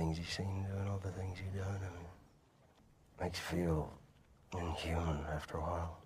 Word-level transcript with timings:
things 0.00 0.16
you've 0.16 0.30
seen, 0.30 0.66
doing 0.74 0.88
all 0.88 0.98
the 1.04 1.10
things 1.10 1.36
you've 1.44 1.62
done, 1.62 1.76
I 1.76 1.90
mean, 1.94 2.08
makes 3.20 3.38
you 3.52 3.58
feel 3.58 3.92
inhuman 4.54 5.18
after 5.30 5.58
a 5.58 5.60
while. 5.60 5.98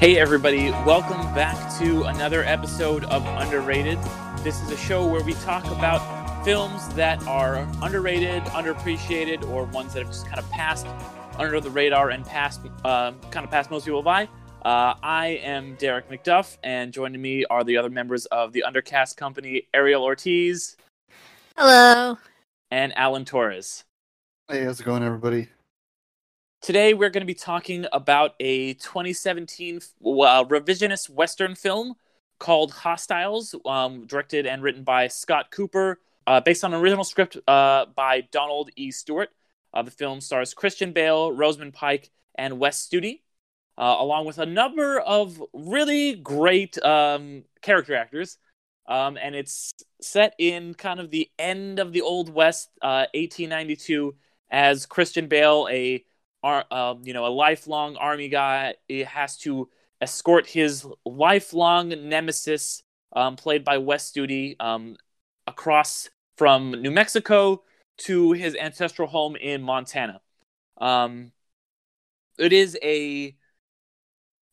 Hey, 0.00 0.18
everybody, 0.18 0.72
welcome 0.84 1.20
back 1.36 1.56
to 1.78 2.02
another 2.06 2.42
episode 2.42 3.04
of 3.04 3.24
Underrated. 3.40 4.00
This 4.42 4.60
is 4.60 4.72
a 4.72 4.76
show 4.76 5.06
where 5.06 5.22
we 5.22 5.34
talk 5.34 5.64
about 5.66 6.44
films 6.44 6.88
that 6.94 7.24
are 7.28 7.58
underrated, 7.80 8.42
underappreciated, 8.46 9.48
or 9.50 9.66
ones 9.66 9.94
that 9.94 10.02
have 10.02 10.10
just 10.10 10.26
kind 10.26 10.40
of 10.40 10.50
passed 10.50 10.88
under 11.36 11.60
the 11.60 11.70
radar 11.70 12.10
and 12.10 12.26
passed, 12.26 12.62
uh, 12.84 13.12
kind 13.30 13.44
of 13.44 13.52
passed 13.52 13.70
most 13.70 13.84
people 13.84 14.02
by. 14.02 14.28
Uh, 14.64 14.94
I 15.04 15.40
am 15.44 15.76
Derek 15.76 16.10
McDuff, 16.10 16.58
and 16.64 16.92
joining 16.92 17.22
me 17.22 17.44
are 17.44 17.62
the 17.62 17.76
other 17.76 17.90
members 17.90 18.26
of 18.26 18.52
the 18.52 18.64
Undercast 18.66 19.16
Company, 19.16 19.68
Ariel 19.72 20.02
Ortiz 20.02 20.76
Hello. 21.56 22.18
and 22.72 22.96
Alan 22.98 23.24
Torres. 23.24 23.84
Hey, 24.48 24.64
how's 24.64 24.80
it 24.80 24.84
going, 24.84 25.04
everybody? 25.04 25.48
Today, 26.60 26.92
we're 26.92 27.08
going 27.08 27.22
to 27.22 27.26
be 27.26 27.34
talking 27.34 27.86
about 27.92 28.34
a 28.40 28.74
2017 28.74 29.76
uh, 29.76 29.80
revisionist 30.44 31.08
Western 31.08 31.54
film 31.54 31.94
called 32.40 32.72
Hostiles, 32.72 33.54
um, 33.64 34.06
directed 34.06 34.44
and 34.44 34.60
written 34.60 34.82
by 34.82 35.06
Scott 35.06 35.52
Cooper, 35.52 36.00
uh, 36.26 36.40
based 36.40 36.64
on 36.64 36.74
an 36.74 36.80
original 36.80 37.04
script 37.04 37.36
uh, 37.46 37.86
by 37.94 38.22
Donald 38.32 38.70
E. 38.74 38.90
Stewart. 38.90 39.30
Uh, 39.72 39.82
the 39.82 39.90
film 39.92 40.20
stars 40.20 40.52
Christian 40.52 40.92
Bale, 40.92 41.30
Rosamund 41.30 41.74
Pike, 41.74 42.10
and 42.34 42.58
Wes 42.58 42.84
Studi, 42.84 43.20
uh, 43.78 43.96
along 43.98 44.26
with 44.26 44.38
a 44.38 44.46
number 44.46 44.98
of 44.98 45.42
really 45.52 46.16
great 46.16 46.82
um, 46.84 47.44
character 47.62 47.94
actors. 47.94 48.38
Um, 48.86 49.16
and 49.22 49.34
it's 49.34 49.72
set 50.00 50.34
in 50.38 50.74
kind 50.74 50.98
of 50.98 51.10
the 51.10 51.30
end 51.38 51.78
of 51.78 51.92
the 51.92 52.00
Old 52.02 52.28
West, 52.32 52.70
uh, 52.82 53.06
1892, 53.14 54.16
as 54.50 54.86
Christian 54.86 55.28
Bale, 55.28 55.68
a 55.70 56.04
um, 56.42 57.00
you 57.04 57.12
know, 57.12 57.26
a 57.26 57.28
lifelong 57.28 57.96
army 57.96 58.28
guy, 58.28 58.74
has 59.06 59.36
to 59.38 59.68
escort 60.00 60.46
his 60.46 60.86
lifelong 61.04 61.88
nemesis, 62.08 62.82
um, 63.14 63.36
played 63.36 63.64
by 63.64 63.78
Wes 63.78 64.10
Studi, 64.10 64.56
um, 64.60 64.96
across 65.46 66.08
from 66.36 66.70
New 66.70 66.90
Mexico 66.90 67.62
to 67.98 68.32
his 68.32 68.54
ancestral 68.54 69.08
home 69.08 69.36
in 69.36 69.62
Montana. 69.62 70.20
Um, 70.80 71.32
it 72.38 72.52
is 72.52 72.78
a, 72.82 73.36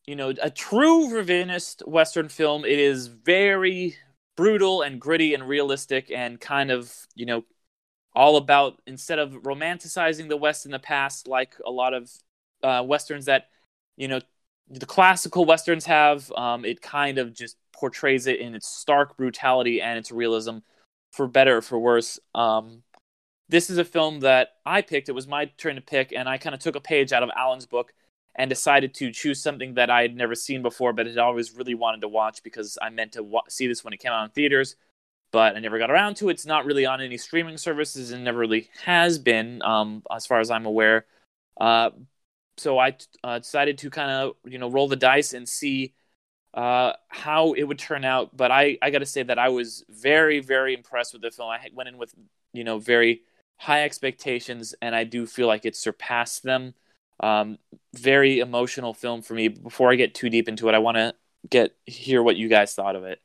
you 0.06 0.16
know, 0.16 0.32
a 0.40 0.50
true 0.50 1.08
revisionist 1.08 1.86
Western 1.86 2.28
film. 2.28 2.64
It 2.64 2.78
is 2.78 3.08
very 3.08 3.96
brutal 4.36 4.82
and 4.82 5.00
gritty 5.00 5.34
and 5.34 5.48
realistic 5.48 6.10
and 6.10 6.40
kind 6.40 6.70
of, 6.70 6.94
you 7.14 7.26
know, 7.26 7.44
all 8.14 8.36
about 8.36 8.80
instead 8.86 9.18
of 9.18 9.32
romanticizing 9.42 10.28
the 10.28 10.36
West 10.36 10.64
in 10.64 10.72
the 10.72 10.78
past, 10.78 11.28
like 11.28 11.54
a 11.64 11.70
lot 11.70 11.92
of 11.92 12.10
uh, 12.62 12.82
westerns 12.84 13.26
that 13.26 13.48
you 13.96 14.08
know 14.08 14.20
the 14.68 14.86
classical 14.86 15.44
westerns 15.44 15.84
have, 15.84 16.32
um, 16.32 16.64
it 16.64 16.82
kind 16.82 17.18
of 17.18 17.32
just 17.32 17.56
portrays 17.72 18.26
it 18.26 18.40
in 18.40 18.54
its 18.54 18.66
stark 18.66 19.16
brutality 19.16 19.80
and 19.80 19.98
its 19.98 20.10
realism, 20.10 20.58
for 21.12 21.28
better 21.28 21.58
or 21.58 21.62
for 21.62 21.78
worse. 21.78 22.18
Um, 22.34 22.82
this 23.48 23.70
is 23.70 23.78
a 23.78 23.84
film 23.84 24.20
that 24.20 24.54
I 24.64 24.82
picked. 24.82 25.08
It 25.08 25.12
was 25.12 25.28
my 25.28 25.44
turn 25.56 25.76
to 25.76 25.80
pick, 25.80 26.12
and 26.12 26.28
I 26.28 26.38
kind 26.38 26.54
of 26.54 26.60
took 26.60 26.74
a 26.74 26.80
page 26.80 27.12
out 27.12 27.22
of 27.22 27.30
Alan's 27.36 27.66
book 27.66 27.92
and 28.36 28.48
decided 28.48 28.94
to 28.94 29.10
choose 29.10 29.42
something 29.42 29.74
that 29.74 29.90
I 29.90 30.02
had 30.02 30.14
never 30.14 30.34
seen 30.34 30.62
before, 30.62 30.92
but 30.92 31.06
had 31.06 31.18
always 31.18 31.54
really 31.54 31.74
wanted 31.74 32.02
to 32.02 32.08
watch 32.08 32.42
because 32.42 32.78
I 32.80 32.90
meant 32.90 33.12
to 33.12 33.22
wa- 33.22 33.42
see 33.48 33.66
this 33.66 33.82
when 33.82 33.92
it 33.92 33.98
came 33.98 34.12
out 34.12 34.24
in 34.24 34.30
theaters 34.30 34.76
but 35.32 35.56
I 35.56 35.58
never 35.60 35.78
got 35.78 35.90
around 35.90 36.16
to 36.16 36.28
it. 36.28 36.32
It's 36.32 36.46
not 36.46 36.64
really 36.64 36.86
on 36.86 37.00
any 37.00 37.18
streaming 37.18 37.58
services 37.58 38.10
and 38.10 38.24
never 38.24 38.38
really 38.38 38.70
has 38.84 39.18
been, 39.18 39.60
um, 39.62 40.02
as 40.10 40.26
far 40.26 40.40
as 40.40 40.50
I'm 40.50 40.66
aware. 40.66 41.06
Uh, 41.60 41.90
so 42.56 42.78
I 42.78 42.96
uh, 43.22 43.38
decided 43.38 43.78
to 43.78 43.90
kind 43.90 44.10
of 44.10 44.36
you 44.44 44.58
know 44.58 44.70
roll 44.70 44.88
the 44.88 44.96
dice 44.96 45.32
and 45.34 45.48
see 45.48 45.94
uh, 46.54 46.92
how 47.08 47.52
it 47.52 47.64
would 47.64 47.78
turn 47.78 48.04
out. 48.04 48.36
But 48.36 48.50
I, 48.50 48.78
I 48.80 48.90
got 48.90 49.00
to 49.00 49.06
say 49.06 49.22
that 49.24 49.38
I 49.38 49.50
was 49.50 49.84
very 49.88 50.40
very 50.40 50.74
impressed 50.74 51.12
with 51.12 51.22
the 51.22 51.30
film. 51.30 51.50
I 51.50 51.60
went 51.74 51.88
in 51.88 51.98
with 51.98 52.14
you 52.52 52.64
know 52.64 52.78
very 52.78 53.22
high 53.58 53.84
expectations, 53.84 54.74
and 54.80 54.94
I 54.94 55.04
do 55.04 55.26
feel 55.26 55.48
like 55.48 55.66
it 55.66 55.76
surpassed 55.76 56.44
them. 56.44 56.74
Um, 57.20 57.58
very 57.94 58.40
emotional 58.40 58.94
film 58.94 59.22
for 59.22 59.34
me. 59.34 59.48
Before 59.48 59.90
I 59.90 59.96
get 59.96 60.14
too 60.14 60.30
deep 60.30 60.48
into 60.48 60.68
it, 60.68 60.74
I 60.74 60.78
want 60.78 60.96
to 60.96 61.14
get 61.48 61.74
hear 61.86 62.22
what 62.22 62.36
you 62.36 62.48
guys 62.48 62.74
thought 62.74 62.96
of 62.96 63.04
it. 63.04 63.20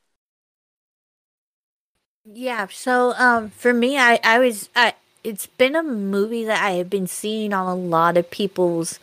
Yeah, 2.25 2.67
so 2.71 3.13
um 3.17 3.49
for 3.49 3.73
me 3.73 3.97
I 3.97 4.19
I 4.23 4.39
was 4.39 4.69
I 4.75 4.93
it's 5.23 5.47
been 5.47 5.75
a 5.75 5.83
movie 5.83 6.45
that 6.45 6.63
I 6.63 6.71
have 6.71 6.89
been 6.89 7.07
seeing 7.07 7.53
on 7.53 7.67
a 7.67 7.75
lot 7.75 8.17
of 8.17 8.29
people's 8.29 8.99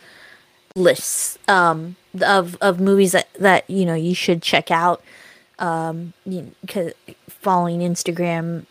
lists 0.76 1.38
um 1.48 1.96
of 2.22 2.56
of 2.60 2.80
movies 2.80 3.12
that 3.12 3.28
that 3.40 3.68
you 3.70 3.84
know 3.86 3.94
you 3.94 4.14
should 4.14 4.42
check 4.42 4.70
out 4.70 5.02
um 5.58 6.12
you 6.24 6.52
know, 6.74 6.92
following 7.28 7.80
Instagram 7.80 8.66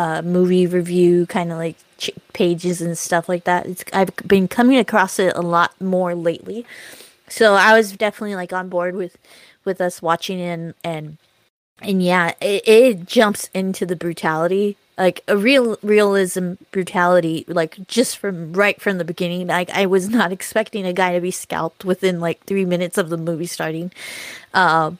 uh 0.00 0.22
movie 0.22 0.66
review 0.66 1.26
kind 1.26 1.52
of 1.52 1.58
like 1.58 1.76
ch- 1.98 2.10
pages 2.32 2.80
and 2.80 2.96
stuff 2.96 3.28
like 3.28 3.44
that. 3.44 3.66
It's 3.66 3.84
I've 3.92 4.16
been 4.26 4.48
coming 4.48 4.78
across 4.78 5.18
it 5.18 5.36
a 5.36 5.42
lot 5.42 5.78
more 5.78 6.14
lately. 6.14 6.64
So 7.28 7.54
I 7.54 7.76
was 7.76 7.92
definitely 7.92 8.34
like 8.34 8.52
on 8.52 8.70
board 8.70 8.94
with 8.96 9.18
with 9.66 9.78
us 9.78 10.00
watching 10.00 10.40
it 10.40 10.48
and 10.48 10.74
and 10.82 11.18
and 11.82 12.02
yeah, 12.02 12.32
it, 12.40 12.66
it 12.66 13.06
jumps 13.06 13.48
into 13.52 13.84
the 13.84 13.96
brutality, 13.96 14.76
like 14.96 15.22
a 15.28 15.36
real 15.36 15.76
realism 15.82 16.54
brutality, 16.72 17.44
like 17.46 17.86
just 17.86 18.16
from 18.16 18.54
right 18.54 18.80
from 18.80 18.96
the 18.96 19.04
beginning. 19.04 19.48
Like 19.48 19.68
I 19.70 19.84
was 19.84 20.08
not 20.08 20.32
expecting 20.38 20.86
a 20.86 20.94
guy 20.94 21.12
to 21.12 21.20
be 21.20 21.30
scalped 21.30 21.84
within 21.84 22.20
like 22.20 22.42
three 22.44 22.64
minutes 22.64 22.96
of 22.96 23.10
the 23.10 23.18
movie 23.18 23.46
starting, 23.46 23.92
um, 24.54 24.98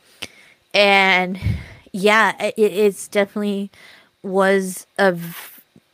and 0.75 1.39
yeah, 1.93 2.35
it, 2.39 2.55
it's 2.59 3.09
definitely 3.09 3.71
was 4.23 4.87
a 4.99 5.17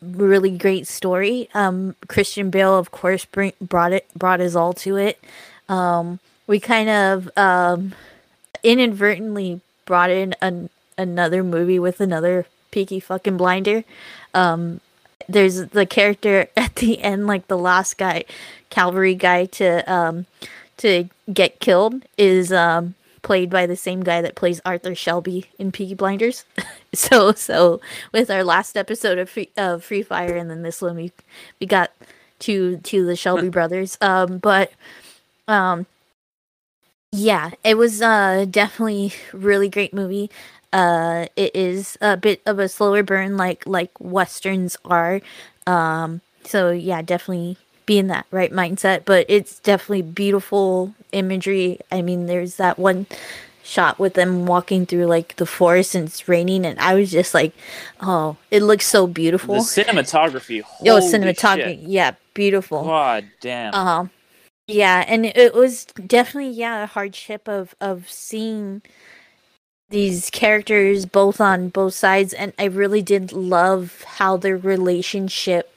really 0.03 0.57
great 0.57 0.87
story. 0.87 1.49
Um, 1.55 1.95
Christian 2.09 2.51
Bale, 2.51 2.77
of 2.77 2.91
course, 2.91 3.25
bring, 3.25 3.53
brought 3.61 3.93
it 3.93 4.07
brought 4.15 4.41
his 4.41 4.57
all 4.57 4.73
to 4.75 4.97
it. 4.97 5.19
Um, 5.69 6.21
we 6.47 6.61
kind 6.61 6.89
of 6.89 7.31
um, 7.37 7.95
inadvertently 8.63 9.61
brought 9.85 10.11
in 10.11 10.35
an, 10.41 10.71
another 10.99 11.43
movie 11.43 11.79
with 11.79 12.01
another 12.01 12.47
Peaky 12.71 13.01
fucking 13.01 13.37
blinder. 13.37 13.85
Um, 14.35 14.81
there's 15.29 15.67
the 15.69 15.87
character 15.87 16.49
at 16.57 16.77
the 16.77 17.03
end, 17.03 17.27
like 17.27 17.49
the 17.49 17.59
last 17.59 17.97
guy, 17.97 18.25
cavalry 18.71 19.15
guy 19.15 19.47
to 19.47 19.93
um, 19.93 20.27
to 20.79 21.09
get 21.33 21.59
killed 21.59 22.03
is 22.19 22.53
um, 22.53 22.95
played 23.27 23.51
by 23.51 23.67
the 23.67 23.75
same 23.75 24.05
guy 24.05 24.23
that 24.23 24.37
plays 24.37 24.61
Arthur 24.65 24.95
Shelby 24.95 25.47
in 25.59 25.73
Peaky 25.73 25.95
Blinders. 25.95 26.45
so 26.95 27.33
so 27.33 27.81
with 28.13 28.31
our 28.31 28.45
last 28.45 28.77
episode 28.77 29.19
of 29.19 29.29
Free, 29.29 29.51
of 29.57 29.83
Free 29.83 30.05
Fire 30.05 30.37
and 30.37 30.49
then 30.49 30.63
this 30.63 30.81
one 30.81 30.95
we 30.95 31.11
we 31.61 31.67
got 31.67 31.91
to 32.41 32.77
to 32.77 33.05
the 33.05 33.17
Shelby 33.17 33.49
brothers. 33.49 33.99
Um, 34.01 34.39
but 34.39 34.71
um, 35.49 35.87
yeah, 37.11 37.51
it 37.65 37.77
was 37.77 38.01
uh 38.01 38.47
definitely 38.49 39.13
really 39.33 39.69
great 39.69 39.93
movie. 39.93 40.31
Uh, 40.73 41.27
it 41.35 41.55
is 41.57 41.99
a 42.01 42.17
bit 42.17 42.43
of 42.47 42.61
a 42.61 42.69
slower 42.69 43.03
burn, 43.03 43.37
like 43.37 43.67
like 43.67 43.91
westerns 43.99 44.77
are. 44.85 45.21
Um, 45.67 46.21
so 46.45 46.71
yeah, 46.71 47.03
definitely 47.03 47.57
be 47.87 47.99
in 47.99 48.09
that 48.09 48.27
right 48.31 48.53
mindset. 48.53 49.05
But 49.05 49.27
it's 49.29 49.59
definitely 49.61 50.03
beautiful 50.03 50.95
imagery. 51.13 51.81
I 51.91 52.03
mean, 52.03 52.27
there's 52.27 52.57
that 52.57 52.79
one 52.79 53.07
shot 53.63 53.99
with 53.99 54.15
them 54.15 54.47
walking 54.47 54.87
through 54.87 55.07
like 55.07 55.37
the 55.37 55.47
forest 55.47 55.95
and 55.95 56.07
it's 56.09 56.29
raining, 56.29 56.65
and 56.65 56.79
I 56.79 56.95
was 56.95 57.11
just 57.11 57.35
like, 57.35 57.53
oh, 58.01 58.37
it 58.51 58.63
looks 58.63 58.87
so 58.87 59.07
beautiful. 59.07 59.57
The 59.57 59.61
cinematography. 59.61 60.63
Yo, 60.83 60.99
cinematography, 61.01 61.81
shit. 61.81 61.81
yeah, 61.81 62.13
beautiful. 62.35 62.85
God 62.85 63.27
damn. 63.41 63.75
Um, 63.75 64.11
Yeah, 64.69 65.05
and 65.07 65.27
it 65.27 65.55
was 65.55 65.85
definitely 65.87 66.51
yeah 66.51 66.85
a 66.85 66.87
hardship 66.87 67.49
of 67.49 67.75
of 67.81 68.11
seeing 68.11 68.83
these 69.91 70.31
characters 70.31 71.07
both 71.07 71.41
on 71.41 71.69
both 71.69 71.95
sides, 71.95 72.33
and 72.33 72.53
I 72.59 72.65
really 72.65 73.03
did 73.03 73.33
love 73.33 74.03
how 74.03 74.37
their 74.37 74.57
relationship 74.57 75.76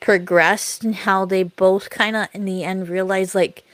progressed 0.00 0.84
and 0.84 0.94
how 0.94 1.24
they 1.24 1.42
both 1.42 1.90
kind 1.90 2.16
of 2.16 2.28
in 2.32 2.44
the 2.44 2.64
end 2.64 2.88
realized 2.88 3.34
like 3.34 3.64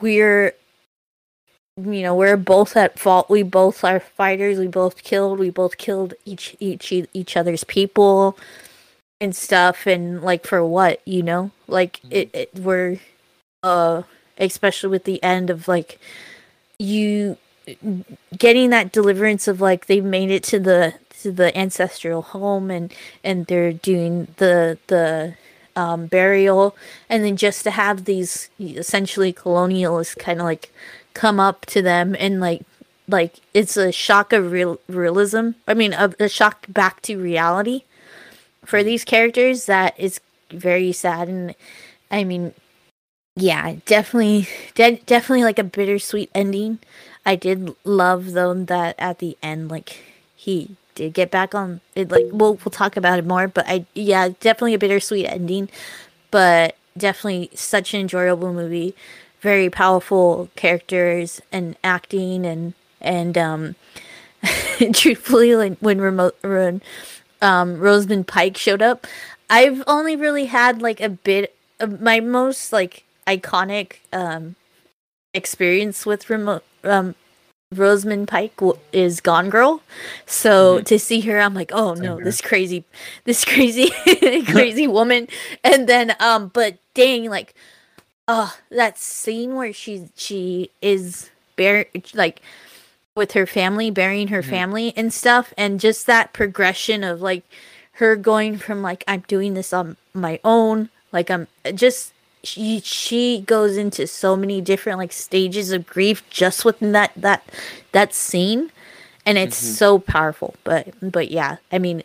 we're 0.00 0.54
you 1.76 2.02
know 2.02 2.14
we're 2.14 2.36
both 2.36 2.76
at 2.76 2.98
fault. 2.98 3.30
We 3.30 3.42
both 3.42 3.84
are 3.84 4.00
fighters. 4.00 4.58
We 4.58 4.66
both 4.66 5.02
killed. 5.02 5.38
We 5.38 5.50
both 5.50 5.78
killed 5.78 6.14
each 6.24 6.56
each 6.60 6.92
each 6.92 7.36
other's 7.36 7.64
people 7.64 8.36
and 9.20 9.34
stuff. 9.34 9.86
And 9.86 10.22
like 10.22 10.46
for 10.46 10.64
what 10.64 11.00
you 11.06 11.22
know? 11.22 11.50
Like 11.68 12.00
it, 12.10 12.30
it 12.34 12.54
we're 12.54 12.98
uh 13.62 14.02
especially 14.38 14.90
with 14.90 15.04
the 15.04 15.22
end 15.22 15.50
of 15.50 15.68
like 15.68 15.98
you 16.78 17.38
getting 18.36 18.70
that 18.70 18.92
deliverance 18.92 19.46
of 19.46 19.60
like 19.60 19.86
they 19.86 20.00
made 20.00 20.30
it 20.30 20.42
to 20.42 20.58
the 20.58 20.94
to 21.22 21.32
the 21.32 21.56
ancestral 21.56 22.22
home 22.22 22.70
and 22.70 22.92
and 23.24 23.46
they're 23.46 23.72
doing 23.72 24.28
the 24.36 24.78
the 24.88 25.34
um, 25.76 26.06
burial. 26.06 26.76
And 27.08 27.24
then 27.24 27.36
just 27.36 27.62
to 27.64 27.70
have 27.70 28.04
these 28.04 28.50
essentially 28.60 29.32
colonialists 29.32 30.18
kind 30.18 30.40
of 30.40 30.44
like 30.44 30.72
come 31.14 31.38
up 31.38 31.66
to 31.66 31.82
them 31.82 32.16
and 32.18 32.40
like 32.40 32.62
like 33.08 33.40
it's 33.52 33.76
a 33.76 33.92
shock 33.92 34.32
of 34.32 34.52
real 34.52 34.80
realism. 34.88 35.50
I 35.66 35.74
mean 35.74 35.92
a, 35.92 36.14
a 36.18 36.28
shock 36.28 36.66
back 36.68 37.02
to 37.02 37.20
reality 37.20 37.82
for 38.64 38.82
these 38.82 39.04
characters 39.04 39.66
that 39.66 39.98
is 39.98 40.20
very 40.50 40.92
sad. 40.92 41.28
And 41.28 41.54
i 42.10 42.24
mean 42.24 42.52
yeah 43.34 43.76
definitely 43.86 44.46
de- 44.74 45.00
definitely 45.06 45.44
like 45.44 45.58
a 45.58 45.64
bittersweet 45.64 46.30
ending. 46.34 46.78
I 47.24 47.36
did 47.36 47.74
love 47.84 48.32
though 48.32 48.54
that 48.54 48.94
at 48.98 49.18
the 49.18 49.36
end 49.42 49.70
like 49.70 50.02
he 50.34 50.76
did 50.94 51.12
get 51.14 51.30
back 51.30 51.54
on 51.54 51.80
it 51.94 52.10
like 52.10 52.24
we'll 52.30 52.54
we'll 52.54 52.70
talk 52.70 52.96
about 52.96 53.18
it 53.18 53.26
more 53.26 53.48
but 53.48 53.64
i 53.66 53.84
yeah 53.94 54.28
definitely 54.40 54.74
a 54.74 54.78
bittersweet 54.78 55.26
ending 55.26 55.68
but 56.30 56.76
definitely 56.96 57.50
such 57.54 57.94
an 57.94 58.00
enjoyable 58.00 58.52
movie. 58.52 58.94
Very 59.40 59.70
powerful 59.70 60.50
characters 60.56 61.40
and 61.50 61.76
acting 61.82 62.46
and 62.46 62.74
and 63.00 63.36
um 63.36 63.74
truthfully 64.92 65.56
like 65.56 65.76
when 65.78 66.00
remote 66.00 66.36
when 66.42 66.80
um 67.40 67.78
rosamund 67.78 68.28
pike 68.28 68.56
showed 68.56 68.80
up 68.80 69.08
i've 69.50 69.82
only 69.88 70.14
really 70.14 70.46
had 70.46 70.80
like 70.80 71.00
a 71.00 71.08
bit 71.08 71.56
of 71.80 72.00
my 72.00 72.20
most 72.20 72.72
like 72.72 73.02
iconic 73.26 73.94
um 74.12 74.54
experience 75.34 76.06
with 76.06 76.30
remote 76.30 76.62
um 76.84 77.16
Rosamund 77.78 78.28
Pike 78.28 78.56
w- 78.56 78.78
is 78.92 79.20
Gone 79.20 79.50
Girl. 79.50 79.82
So 80.26 80.78
Mm-hmm. 80.78 80.84
to 80.84 80.98
see 80.98 81.20
her, 81.22 81.40
I'm 81.40 81.54
like, 81.54 81.72
oh 81.72 81.94
no, 81.94 82.20
this 82.20 82.40
crazy, 82.40 82.84
this 83.24 83.44
crazy, 83.52 83.90
crazy 84.44 84.86
woman. 84.98 85.28
And 85.64 85.88
then, 85.88 86.14
um, 86.20 86.48
but 86.54 86.78
dang, 86.94 87.28
like, 87.30 87.54
oh, 88.28 88.56
that 88.70 88.98
scene 88.98 89.54
where 89.56 89.72
she 89.72 90.08
she 90.16 90.70
is 90.80 91.30
bare 91.56 91.86
like 92.14 92.40
with 93.14 93.32
her 93.32 93.46
family, 93.46 93.90
burying 93.90 94.28
her 94.28 94.42
Mhm. 94.42 94.46
family 94.48 94.92
and 94.96 95.12
stuff, 95.12 95.52
and 95.58 95.80
just 95.80 96.06
that 96.06 96.32
progression 96.32 97.04
of 97.04 97.20
like 97.22 97.44
her 97.94 98.16
going 98.16 98.56
from 98.58 98.82
like 98.82 99.04
I'm 99.06 99.24
doing 99.28 99.54
this 99.54 99.72
on 99.72 99.96
my 100.14 100.40
own, 100.44 100.88
like 101.12 101.30
I'm 101.30 101.46
just 101.74 102.12
she 102.44 102.80
she 102.80 103.40
goes 103.42 103.76
into 103.76 104.06
so 104.06 104.36
many 104.36 104.60
different 104.60 104.98
like 104.98 105.12
stages 105.12 105.72
of 105.72 105.86
grief 105.86 106.28
just 106.30 106.64
within 106.64 106.92
that 106.92 107.12
that 107.16 107.44
that 107.92 108.14
scene 108.14 108.70
and 109.24 109.38
it's 109.38 109.60
Mhm. 109.60 109.76
so 109.76 109.98
powerful 109.98 110.54
but 110.64 110.88
but 111.00 111.30
yeah 111.30 111.56
i 111.70 111.78
mean 111.78 112.02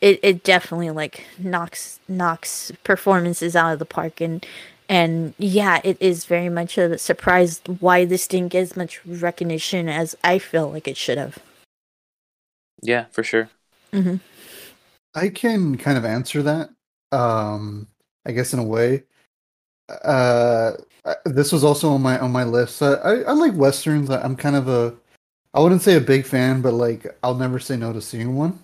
it, 0.00 0.18
it 0.22 0.42
definitely 0.42 0.90
like 0.90 1.24
knocks 1.38 2.00
knocks 2.08 2.72
performances 2.84 3.54
out 3.54 3.72
of 3.72 3.78
the 3.78 3.84
park 3.84 4.20
and 4.20 4.44
and 4.88 5.34
yeah 5.38 5.80
it 5.84 5.96
is 6.00 6.24
very 6.24 6.48
much 6.48 6.78
a 6.78 6.98
surprise 6.98 7.60
why 7.80 8.04
this 8.04 8.26
didn't 8.26 8.48
get 8.52 8.62
as 8.62 8.76
much 8.76 9.04
recognition 9.06 9.88
as 9.88 10.16
i 10.24 10.38
feel 10.38 10.70
like 10.70 10.88
it 10.88 10.96
should 10.96 11.18
have 11.18 11.38
Yeah, 12.82 13.06
for 13.12 13.22
sure. 13.22 13.50
hmm 13.92 14.16
I 15.14 15.30
can 15.30 15.76
kind 15.78 15.98
of 15.98 16.04
answer 16.04 16.42
that. 16.44 16.70
Um, 17.10 17.88
I 18.24 18.32
guess 18.32 18.52
in 18.52 18.60
a 18.60 18.64
way. 18.64 19.04
Uh, 19.88 20.72
this 21.24 21.52
was 21.52 21.64
also 21.64 21.90
on 21.90 22.02
my 22.02 22.18
on 22.18 22.32
my 22.32 22.44
list. 22.44 22.82
Uh, 22.82 22.98
I 23.04 23.22
I 23.22 23.32
like 23.32 23.54
westerns. 23.54 24.10
I- 24.10 24.20
I'm 24.22 24.36
kind 24.36 24.56
of 24.56 24.68
a, 24.68 24.94
I 25.54 25.60
wouldn't 25.60 25.82
say 25.82 25.96
a 25.96 26.00
big 26.00 26.26
fan, 26.26 26.60
but 26.62 26.74
like 26.74 27.06
I'll 27.22 27.34
never 27.34 27.58
say 27.58 27.76
no 27.76 27.92
to 27.92 28.00
seeing 28.00 28.36
one. 28.36 28.58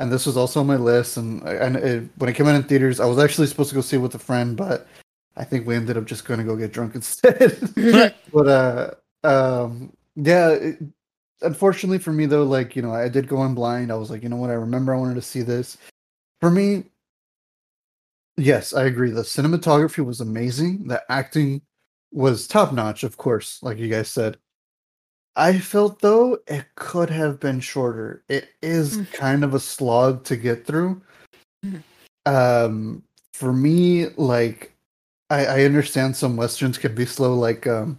And 0.00 0.10
this 0.12 0.26
was 0.26 0.36
also 0.36 0.60
on 0.60 0.66
my 0.66 0.76
list. 0.76 1.16
And 1.16 1.42
and 1.44 1.76
it, 1.76 2.08
when 2.16 2.28
it 2.30 2.34
came 2.34 2.46
out 2.48 2.56
in 2.56 2.64
theaters, 2.64 3.00
I 3.00 3.06
was 3.06 3.18
actually 3.18 3.46
supposed 3.46 3.70
to 3.70 3.74
go 3.76 3.80
see 3.80 3.96
it 3.96 4.00
with 4.00 4.14
a 4.14 4.18
friend, 4.18 4.56
but 4.56 4.86
I 5.36 5.44
think 5.44 5.66
we 5.66 5.76
ended 5.76 5.96
up 5.96 6.04
just 6.06 6.24
going 6.24 6.38
to 6.38 6.44
go 6.44 6.56
get 6.56 6.72
drunk 6.72 6.94
instead. 6.94 7.58
but 8.32 8.48
uh, 8.48 8.90
um, 9.24 9.92
yeah. 10.16 10.50
It, 10.50 10.78
unfortunately 11.42 11.98
for 11.98 12.12
me 12.12 12.26
though, 12.26 12.44
like 12.44 12.74
you 12.74 12.82
know, 12.82 12.92
I 12.92 13.08
did 13.08 13.28
go 13.28 13.44
in 13.44 13.54
blind. 13.54 13.92
I 13.92 13.96
was 13.96 14.10
like, 14.10 14.22
you 14.22 14.28
know 14.28 14.36
what? 14.36 14.50
I 14.50 14.54
remember 14.54 14.94
I 14.94 14.98
wanted 14.98 15.14
to 15.16 15.22
see 15.22 15.42
this. 15.42 15.76
For 16.40 16.50
me, 16.50 16.84
yes, 18.36 18.72
I 18.72 18.84
agree. 18.84 19.10
The 19.10 19.22
cinematography 19.22 20.04
was 20.04 20.20
amazing. 20.20 20.86
The 20.88 21.02
acting 21.10 21.62
was 22.12 22.46
top 22.46 22.72
notch, 22.72 23.02
of 23.04 23.16
course, 23.16 23.62
like 23.62 23.78
you 23.78 23.88
guys 23.88 24.08
said. 24.08 24.38
I 25.36 25.58
felt 25.58 26.00
though 26.00 26.38
it 26.46 26.64
could 26.76 27.10
have 27.10 27.40
been 27.40 27.58
shorter. 27.60 28.22
It 28.28 28.48
is 28.62 28.98
Mm. 28.98 29.12
kind 29.12 29.44
of 29.44 29.54
a 29.54 29.60
slog 29.60 30.24
to 30.24 30.36
get 30.36 30.64
through. 30.64 31.02
Mhm. 31.64 31.82
Um, 32.26 33.02
for 33.32 33.52
me, 33.52 34.10
like 34.10 34.72
I, 35.30 35.46
I 35.46 35.62
understand 35.64 36.16
some 36.16 36.36
westerns 36.36 36.78
can 36.78 36.94
be 36.94 37.06
slow. 37.06 37.34
Like 37.34 37.66
um, 37.66 37.98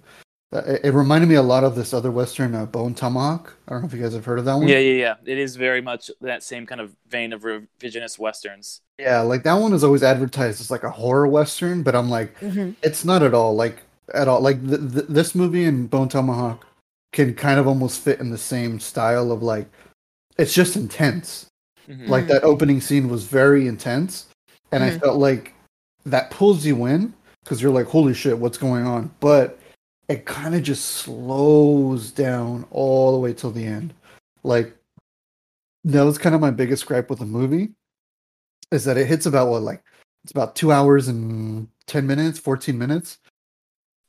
it, 0.60 0.82
it 0.86 0.92
reminded 0.94 1.28
me 1.28 1.36
a 1.36 1.42
lot 1.42 1.64
of 1.64 1.76
this 1.76 1.94
other 1.94 2.12
western, 2.12 2.54
uh, 2.56 2.66
Bone 2.66 2.94
Tomahawk. 2.94 3.56
I 3.68 3.72
don't 3.72 3.82
know 3.82 3.88
if 3.88 3.94
you 3.94 4.02
guys 4.02 4.14
have 4.14 4.26
heard 4.26 4.40
of 4.40 4.46
that 4.46 4.56
one. 4.56 4.68
Yeah, 4.68 4.80
yeah, 4.80 4.94
yeah. 4.94 5.16
It 5.26 5.38
is 5.38 5.56
very 5.56 5.82
much 5.82 6.12
that 6.22 6.44
same 6.44 6.66
kind 6.66 6.80
of 6.82 6.96
vein 7.08 7.34
of 7.34 7.42
revisionist 7.44 8.20
westerns. 8.20 8.82
Yeah, 9.00 9.22
like 9.22 9.44
that 9.44 9.56
one 9.56 9.74
is 9.74 9.84
always 9.84 10.04
advertised 10.04 10.62
as 10.62 10.72
like 10.72 10.84
a 10.84 10.90
horror 10.90 11.28
western, 11.28 11.84
but 11.84 11.96
I'm 11.96 12.10
like, 12.10 12.38
hmm 12.38 12.72
it's 12.84 13.04
not 13.04 13.24
at 13.24 13.34
all. 13.34 13.56
Like 13.56 13.82
at 14.14 14.28
all. 14.28 14.42
Like 14.42 14.66
th- 14.68 14.92
th- 14.94 15.06
this 15.10 15.34
movie 15.36 15.66
and 15.66 15.90
Bone 15.90 16.10
Tomahawk 16.10 16.66
can 17.12 17.34
kind 17.34 17.60
of 17.60 17.68
almost 17.68 18.02
fit 18.02 18.20
in 18.20 18.30
the 18.30 18.38
same 18.38 18.80
style 18.80 19.32
of 19.32 19.42
like, 19.42 19.68
it's 20.38 20.54
just 20.54 20.76
intense. 20.76 21.48
Mhm. 21.90 22.08
Like 22.10 22.28
that 22.28 22.44
opening 22.44 22.82
scene 22.82 23.10
was 23.10 23.24
very 23.26 23.68
intense, 23.68 24.28
and 24.72 24.84
I 24.84 24.92
Mhm. 24.92 25.00
felt 25.00 25.18
like 25.18 25.54
that 26.06 26.30
pulls 26.30 26.66
you 26.66 26.86
in 26.86 27.14
because 27.44 27.62
you're 27.62 27.72
like, 27.72 27.88
holy 27.88 28.14
shit, 28.14 28.38
what's 28.38 28.58
going 28.58 28.86
on? 28.86 29.12
But 29.20 29.60
it 30.08 30.26
kind 30.26 30.56
of 30.56 30.64
just 30.64 30.86
slows 30.86 32.12
down 32.12 32.66
all 32.72 33.12
the 33.14 33.20
way 33.20 33.34
till 33.34 33.52
the 33.52 33.66
end. 33.66 33.94
Like 34.44 34.76
that 35.86 36.04
was 36.04 36.18
kind 36.18 36.36
of 36.36 36.42
my 36.42 36.52
biggest 36.52 36.86
gripe 36.86 37.10
with 37.10 37.20
the 37.20 37.26
movie 37.26 37.70
is 38.72 38.84
that 38.86 38.98
it 38.98 39.08
hits 39.08 39.26
about 39.26 39.50
what 39.50 39.62
like 39.62 39.84
it's 40.24 40.32
about 40.32 40.56
two 40.56 40.72
hours 40.72 41.08
and 41.08 41.68
10 41.86 42.08
minutes 42.08 42.40
14 42.40 42.78
minutes 42.78 43.20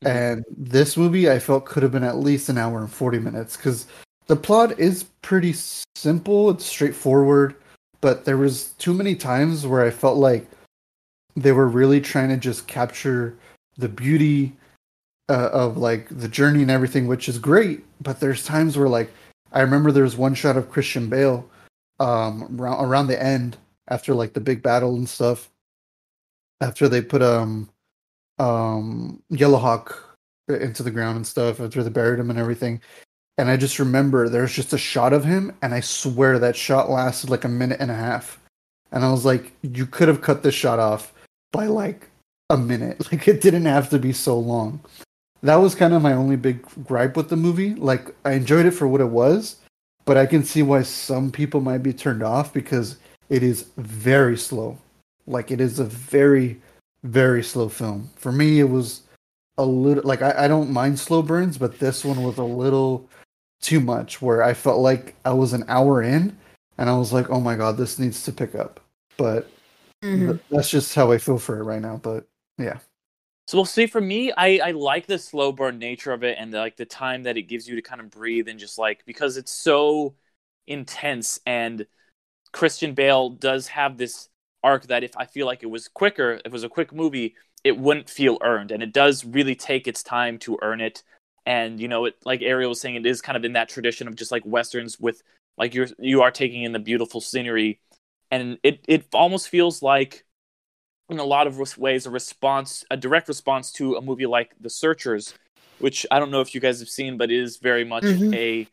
Mhm. 0.03 0.09
and 0.09 0.45
this 0.57 0.97
movie 0.97 1.31
i 1.31 1.39
felt 1.39 1.67
could 1.67 1.83
have 1.83 1.93
been 1.93 2.03
at 2.03 2.17
least 2.19 2.49
an 2.49 2.59
hour 2.59 2.81
and 2.81 2.91
40 2.91 3.19
minutes 3.19 3.57
because 3.57 3.87
the 4.27 4.37
plot 4.37 4.79
is 4.79 5.05
pretty 5.21 5.55
simple 5.95 6.51
it's 6.51 6.65
straightforward 6.65 7.55
but 8.01 8.25
there 8.25 8.39
was 8.39 8.69
too 8.79 8.95
many 8.95 9.15
times 9.15 9.67
where 9.67 9.83
i 9.83 9.91
felt 9.91 10.17
like 10.17 10.47
they 11.37 11.53
were 11.53 11.69
really 11.69 12.01
trying 12.01 12.31
to 12.31 12.39
just 12.39 12.67
capture 12.67 13.37
the 13.77 13.89
beauty 13.89 14.55
uh, 15.29 15.51
of 15.53 15.77
like 15.77 16.09
the 16.11 16.29
journey 16.29 16.63
and 16.63 16.71
everything 16.71 17.07
which 17.07 17.29
is 17.29 17.39
great 17.39 17.85
but 18.01 18.21
there's 18.21 18.45
times 18.45 18.77
where 18.77 18.89
like 18.89 19.11
i 19.53 19.61
remember 19.61 19.91
there 19.91 20.05
was 20.05 20.17
one 20.17 20.35
shot 20.35 20.57
of 20.57 20.71
christian 20.71 21.09
bale 21.09 21.49
um 22.01 22.61
around, 22.61 23.07
the 23.07 23.23
end 23.23 23.57
after 23.89 24.15
like 24.15 24.33
the 24.33 24.41
big 24.41 24.63
battle 24.63 24.97
and 24.97 25.09
stuff. 25.09 25.51
After 26.61 26.89
they 26.89 27.03
put 27.03 27.23
um 27.23 27.69
um 28.39 29.23
yellowhawk 29.33 29.95
into 30.49 30.83
the 30.83 30.91
ground 30.91 31.17
and 31.17 31.27
stuff 31.27 31.61
after 31.61 31.83
they 31.83 31.91
buried 31.91 32.21
him 32.21 32.31
and 32.31 32.39
everything. 32.39 32.81
And 33.39 33.51
i 33.51 33.57
just 33.57 33.79
remember 33.79 34.29
there's 34.29 34.53
just 34.53 34.73
a 34.73 34.79
shot 34.79 35.13
of 35.13 35.25
him 35.25 35.55
and 35.63 35.75
i 35.75 35.81
swear 35.81 36.39
that 36.39 36.57
shot 36.57 36.91
lasted 36.91 37.31
like 37.31 37.45
a 37.45 37.49
minute 37.49 37.81
and 37.81 37.91
a 37.91 37.95
half. 37.95 38.41
And 38.93 39.05
i 39.05 39.11
was 39.11 39.25
like 39.25 39.53
you 39.63 39.87
could 39.87 40.09
have 40.09 40.23
cut 40.23 40.43
this 40.43 40.55
shot 40.55 40.79
off 40.79 41.13
by 41.53 41.67
like 41.67 42.09
a 42.51 42.57
minute. 42.57 43.07
Like 43.13 43.29
it 43.29 43.41
didn't 43.41 43.67
have 43.67 43.91
to 43.91 43.99
be 43.99 44.13
so 44.13 44.39
long 44.39 44.81
that 45.47 45.57
was 45.57 45.75
kind 45.75 45.95
of 45.95 46.03
my 46.03 46.13
only 46.13 46.37
big 46.37 46.63
gripe 46.85 47.17
with 47.17 47.29
the 47.29 47.37
movie 47.37 47.75
like 47.75 48.15
i 48.25 48.33
enjoyed 48.33 48.67
it 48.67 48.73
for 48.73 48.87
what 48.89 49.01
it 49.01 49.09
was 49.09 49.57
but 50.05 50.17
i 50.17 50.27
can 50.27 50.43
see 50.45 50.63
why 50.63 50.83
some 50.83 51.31
people 51.31 51.61
might 51.61 51.83
be 51.83 51.93
turned 51.93 52.23
off 52.23 52.53
because 52.53 52.97
it 53.29 53.43
is 53.43 53.71
very 53.77 54.37
slow 54.37 54.77
like 55.27 55.51
it 55.51 55.61
is 55.61 55.79
a 55.79 55.85
very 55.85 56.61
very 57.05 57.43
slow 57.43 57.69
film 57.69 58.09
for 58.17 58.33
me 58.33 58.61
it 58.61 58.69
was 58.69 59.03
a 59.59 59.65
little 59.65 60.03
like 60.05 60.23
I, 60.23 60.45
I 60.45 60.49
don't 60.49 60.71
mind 60.71 60.99
slow 60.99 61.23
burns, 61.23 61.59
but 61.59 61.79
this 61.79 62.05
one 62.05 62.23
was 62.23 62.39
a 62.39 62.45
little 62.45 63.09
too 63.61 63.81
much 63.81 64.21
where 64.21 64.43
I 64.43 64.53
felt 64.55 64.81
like 64.81 65.15
I 65.25 65.33
was 65.33 65.53
an 65.53 65.65
hour 65.69 66.03
in 66.03 66.37
and 66.79 66.91
I 66.91 66.97
was 66.97 67.13
like, 67.13 67.31
oh 67.31 67.41
my 67.41 67.57
god, 67.57 67.77
this 67.77 67.99
needs 67.99 68.23
to 68.25 68.33
pick 68.33 68.55
up. 68.55 68.81
But 69.17 69.51
Mhm. 70.05 70.27
th- 70.27 70.41
that's 70.51 70.69
just 70.71 70.95
how 70.95 71.11
I 71.11 71.19
feel 71.19 71.39
for 71.39 71.59
it 71.59 71.65
right 71.65 71.81
now. 71.81 71.97
But 71.97 72.27
yeah. 72.59 72.79
So 73.47 73.57
we'll 73.59 73.65
see. 73.65 73.87
For 73.87 74.01
me, 74.01 74.33
I, 74.33 74.59
I 74.63 74.71
like 74.73 75.07
the 75.07 75.19
slow 75.19 75.53
burn 75.53 75.79
nature 75.79 76.13
of 76.13 76.25
it 76.25 76.37
and 76.39 76.53
the, 76.53 76.59
like 76.59 76.77
the 76.77 76.85
time 76.85 77.23
that 77.25 77.37
it 77.37 77.43
gives 77.43 77.69
you 77.69 77.77
to 77.77 77.83
kind 77.83 78.01
of 78.01 78.11
breathe 78.11 78.49
and 78.49 78.59
just 78.59 78.79
like 78.79 79.05
because 79.07 79.37
it's 79.37 79.53
so 79.53 80.15
intense 80.67 81.39
and 81.47 81.87
Christian 82.53 82.95
Bale 82.95 83.31
does 83.31 83.69
have 83.69 83.99
this 83.99 84.29
arc 84.65 84.89
that 84.89 85.05
if 85.05 85.17
I 85.17 85.27
feel 85.27 85.47
like 85.47 85.63
it 85.63 85.71
was 85.71 85.89
quicker, 85.89 86.35
if 86.35 86.47
it 86.47 86.53
was 86.53 86.65
a 86.65 86.69
quick 86.69 86.93
movie, 86.93 87.37
it 87.65 87.79
wouldn't 87.79 88.11
feel 88.11 88.39
earned, 88.43 88.73
and 88.73 88.83
it 88.83 88.93
does 88.93 89.25
really 89.25 89.55
take 89.55 89.89
its 89.89 90.03
time 90.03 90.39
to 90.41 90.59
earn 90.63 90.81
it. 90.81 91.03
And 91.47 91.81
you 91.81 91.89
know, 91.89 92.07
it 92.07 92.17
like 92.25 92.43
Ariel 92.43 92.71
was 92.71 92.81
saying, 92.81 92.97
it 92.97 93.07
is 93.07 93.23
kind 93.23 93.37
of 93.37 93.45
in 93.45 93.55
that 93.55 93.69
tradition 93.69 94.09
of 94.09 94.17
just 94.17 94.33
like 94.33 94.45
westerns 94.47 94.99
with 95.01 95.23
like 95.59 95.75
you're 95.75 95.89
you 95.99 96.23
are 96.23 96.31
taking 96.31 96.65
in 96.65 96.73
the 96.73 96.79
beautiful 96.79 97.21
scenery, 97.21 97.81
and 98.31 98.59
it 98.65 98.85
it 98.89 99.07
almost 99.15 99.49
feels 99.49 99.83
like 99.83 100.26
in 101.09 101.19
a 101.19 101.25
lot 101.25 101.47
of 101.47 101.79
ways 101.79 102.07
a 102.07 102.11
response 102.11 102.85
a 102.91 102.97
direct 102.97 103.29
response 103.29 103.73
to 103.73 103.95
a 103.97 104.03
movie 104.03 104.27
like 104.27 104.53
the 104.61 104.71
searchers 104.71 105.35
which 105.79 106.07
i 106.11 106.19
don't 106.19 106.31
know 106.31 106.41
if 106.41 106.55
you 106.55 106.61
guys 106.61 106.81
have 106.81 106.89
seen 106.89 107.17
but 107.17 107.31
it 107.31 107.39
is 107.41 107.59
very 107.59 107.85
much 107.85 108.05
Mhm. 108.05 108.35
a 108.35 108.69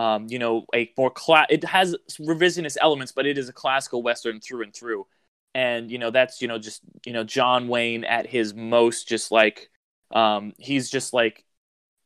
um, 0.00 0.26
you 0.28 0.38
know 0.38 0.64
a 0.74 0.92
more 0.96 1.10
cla- 1.10 1.46
it 1.50 1.64
has 1.64 1.96
revisionist 2.20 2.76
elements 2.80 3.10
but 3.12 3.26
it 3.26 3.38
is 3.38 3.48
a 3.48 3.52
classical 3.52 4.02
western 4.02 4.38
through 4.40 4.62
and 4.62 4.74
through. 4.74 5.06
And 5.54 5.90
you 5.90 5.98
know 5.98 6.10
that's 6.10 6.40
you 6.42 6.46
know 6.46 6.58
just 6.58 6.82
you 7.06 7.12
know 7.12 7.24
john 7.24 7.66
wayne 7.68 8.04
at 8.04 8.26
his 8.26 8.54
most 8.54 9.08
just 9.08 9.32
like 9.32 9.70
um, 10.12 10.52
he's 10.58 10.88
just 10.90 11.12
like 11.12 11.44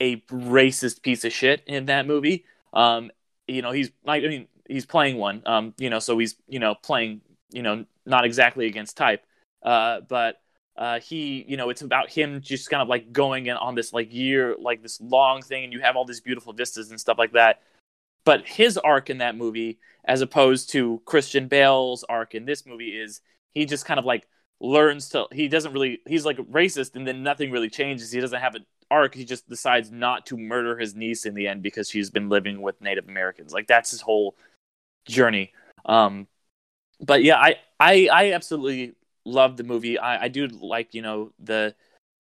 a 0.01 0.17
racist 0.31 1.03
piece 1.03 1.25
of 1.25 1.33
shit 1.33 1.63
in 1.67 1.87
that 1.87 2.07
movie. 2.07 2.45
Um, 2.73 3.11
you 3.49 3.63
know 3.63 3.73
he's 3.73 3.91
like 4.05 4.25
i 4.25 4.29
mean 4.29 4.47
he's 4.69 4.87
playing 4.87 5.19
one 5.19 5.43
um, 5.45 5.75
you 5.79 5.91
know 5.91 5.99
so 5.99 6.17
he's 6.19 6.37
you 6.49 6.61
know 6.61 6.75
playing 6.77 7.21
you 7.53 7.63
know 7.63 7.85
not 8.07 8.25
exactly 8.25 8.67
against 8.67 8.97
type 8.97 9.25
uh, 9.63 10.01
but 10.09 10.41
uh, 10.77 11.01
he, 11.01 11.45
you 11.47 11.57
know, 11.57 11.71
it's 11.71 11.83
about 11.83 12.11
him 12.11 12.41
just 12.41 12.71
kind 12.71 12.83
of 12.83 12.89
like 12.89 13.13
going 13.13 13.47
in 13.47 13.57
on 13.57 13.75
this 13.75 13.93
like 13.93 14.13
year, 14.13 14.57
like 14.59 14.83
this 14.83 15.01
long 15.01 15.43
thing, 15.43 15.65
and 15.65 15.73
you 15.73 15.81
have 15.81 15.97
all 15.97 16.05
these 16.05 16.21
beautiful 16.21 16.53
vistas 16.53 16.91
and 16.91 17.01
stuff 17.01 17.19
like 17.19 17.33
that. 17.33 17.61
But 18.25 18.47
his 18.47 18.79
arc 18.79 19.11
in 19.11 19.19
that 19.19 19.37
movie, 19.37 19.79
as 20.05 20.21
opposed 20.21 20.71
to 20.71 21.03
Christian 21.05 21.49
Bale's 21.49 22.05
arc 22.05 22.35
in 22.35 22.45
this 22.45 22.65
movie, 22.65 22.91
is 22.91 23.21
he 23.53 23.67
just 23.67 23.85
kind 23.85 23.99
of 23.99 24.07
like 24.07 24.27
learns 24.61 25.11
to. 25.11 25.27
He 25.33 25.49
doesn't 25.49 25.73
really. 25.73 26.01
He's 26.07 26.25
like 26.25 26.39
racist, 26.39 26.97
and 26.97 27.07
then 27.07 27.23
nothing 27.23 27.51
really 27.51 27.71
changes. 27.71 28.11
He 28.11 28.21
doesn't 28.21 28.41
have 28.41 28.55
an 28.55 28.65
arc. 28.91 29.15
He 29.15 29.25
just 29.25 29.49
decides 29.49 29.91
not 29.91 30.27
to 30.27 30.37
murder 30.37 30.79
his 30.79 30.95
niece 30.95 31.27
in 31.27 31.35
the 31.35 31.49
end 31.49 31.63
because 31.63 31.91
she's 31.91 32.11
been 32.11 32.29
living 32.29 32.63
with 32.63 32.81
Native 32.81 33.09
Americans. 33.09 33.53
Like 33.53 33.67
that's 33.67 33.91
his 33.91 34.01
whole 34.01 34.37
journey. 35.07 35.53
Um, 35.85 36.29
but 37.01 37.25
yeah, 37.25 37.37
I, 37.37 37.57
I, 37.81 38.09
I 38.13 38.33
absolutely 38.33 38.95
love 39.25 39.57
the 39.57 39.65
movie. 39.65 39.99
I, 39.99 40.25
I 40.25 40.29
do 40.29 40.47
like 40.47 40.95
you 40.95 41.03
know 41.03 41.33
the 41.39 41.75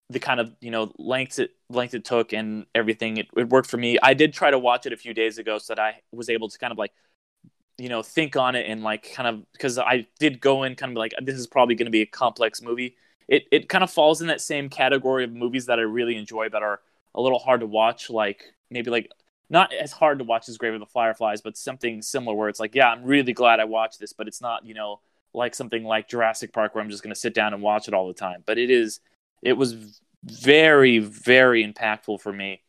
the 0.09 0.19
kind 0.19 0.39
of 0.39 0.55
you 0.61 0.71
know 0.71 0.91
length 0.97 1.39
it 1.39 1.51
length 1.69 1.93
it 1.93 2.05
took 2.05 2.33
and 2.33 2.65
everything. 2.75 3.17
It, 3.17 3.27
it 3.35 3.49
worked 3.49 3.69
for 3.69 3.77
me. 3.77 3.97
I 4.01 4.13
did 4.13 4.33
try 4.33 4.51
to 4.51 4.59
watch 4.59 4.85
it 4.85 4.93
a 4.93 4.97
few 4.97 5.13
days 5.13 5.37
ago 5.37 5.57
so 5.57 5.75
that 5.75 5.81
I 5.81 6.01
was 6.11 6.29
able 6.29 6.49
to 6.49 6.57
kind 6.57 6.71
of 6.71 6.77
like 6.77 6.91
you 7.77 7.89
know 7.89 8.03
think 8.03 8.35
on 8.35 8.55
it 8.55 8.69
and 8.69 8.83
like 8.83 9.13
kind 9.13 9.27
of 9.27 9.51
because 9.53 9.77
I 9.79 10.07
did 10.19 10.39
go 10.39 10.63
in 10.63 10.75
kind 10.75 10.91
of 10.91 10.97
like 10.97 11.13
this 11.21 11.35
is 11.35 11.47
probably 11.47 11.75
going 11.75 11.87
to 11.87 11.91
be 11.91 12.01
a 12.01 12.05
complex 12.05 12.61
movie. 12.61 12.95
It 13.27 13.45
it 13.51 13.69
kind 13.69 13.83
of 13.83 13.91
falls 13.91 14.21
in 14.21 14.27
that 14.27 14.41
same 14.41 14.69
category 14.69 15.23
of 15.23 15.33
movies 15.33 15.65
that 15.67 15.79
I 15.79 15.83
really 15.83 16.15
enjoy 16.17 16.49
that 16.49 16.61
are 16.61 16.81
a 17.15 17.21
little 17.21 17.39
hard 17.39 17.61
to 17.61 17.67
watch. 17.67 18.09
Like 18.09 18.53
maybe 18.69 18.91
like 18.91 19.09
not 19.49 19.71
as 19.73 19.91
hard 19.91 20.19
to 20.19 20.25
watch 20.25 20.49
as 20.49 20.57
Grave 20.57 20.73
of 20.73 20.79
the 20.79 20.85
Fireflies, 20.85 21.41
but 21.41 21.55
something 21.57 22.01
similar 22.01 22.35
where 22.35 22.49
it's 22.49 22.59
like, 22.59 22.75
yeah, 22.75 22.89
I'm 22.89 23.03
really 23.03 23.33
glad 23.33 23.59
I 23.59 23.65
watched 23.65 23.99
this, 23.99 24.11
but 24.11 24.27
it's 24.27 24.41
not, 24.41 24.65
you 24.65 24.73
know, 24.73 24.99
like 25.33 25.55
something 25.55 25.83
like 25.83 26.07
Jurassic 26.07 26.53
Park 26.53 26.75
where 26.75 26.83
I'm 26.83 26.89
just 26.89 27.03
going 27.03 27.13
to 27.13 27.19
sit 27.19 27.33
down 27.33 27.53
and 27.53 27.61
watch 27.61 27.87
it 27.87 27.93
all 27.93 28.07
the 28.07 28.13
time. 28.13 28.43
But 28.45 28.57
it 28.57 28.69
is, 28.69 28.99
it 29.41 29.53
was 29.53 30.01
very, 30.23 30.99
very 30.99 31.65
impactful 31.65 32.21
for 32.21 32.31
me. 32.31 32.61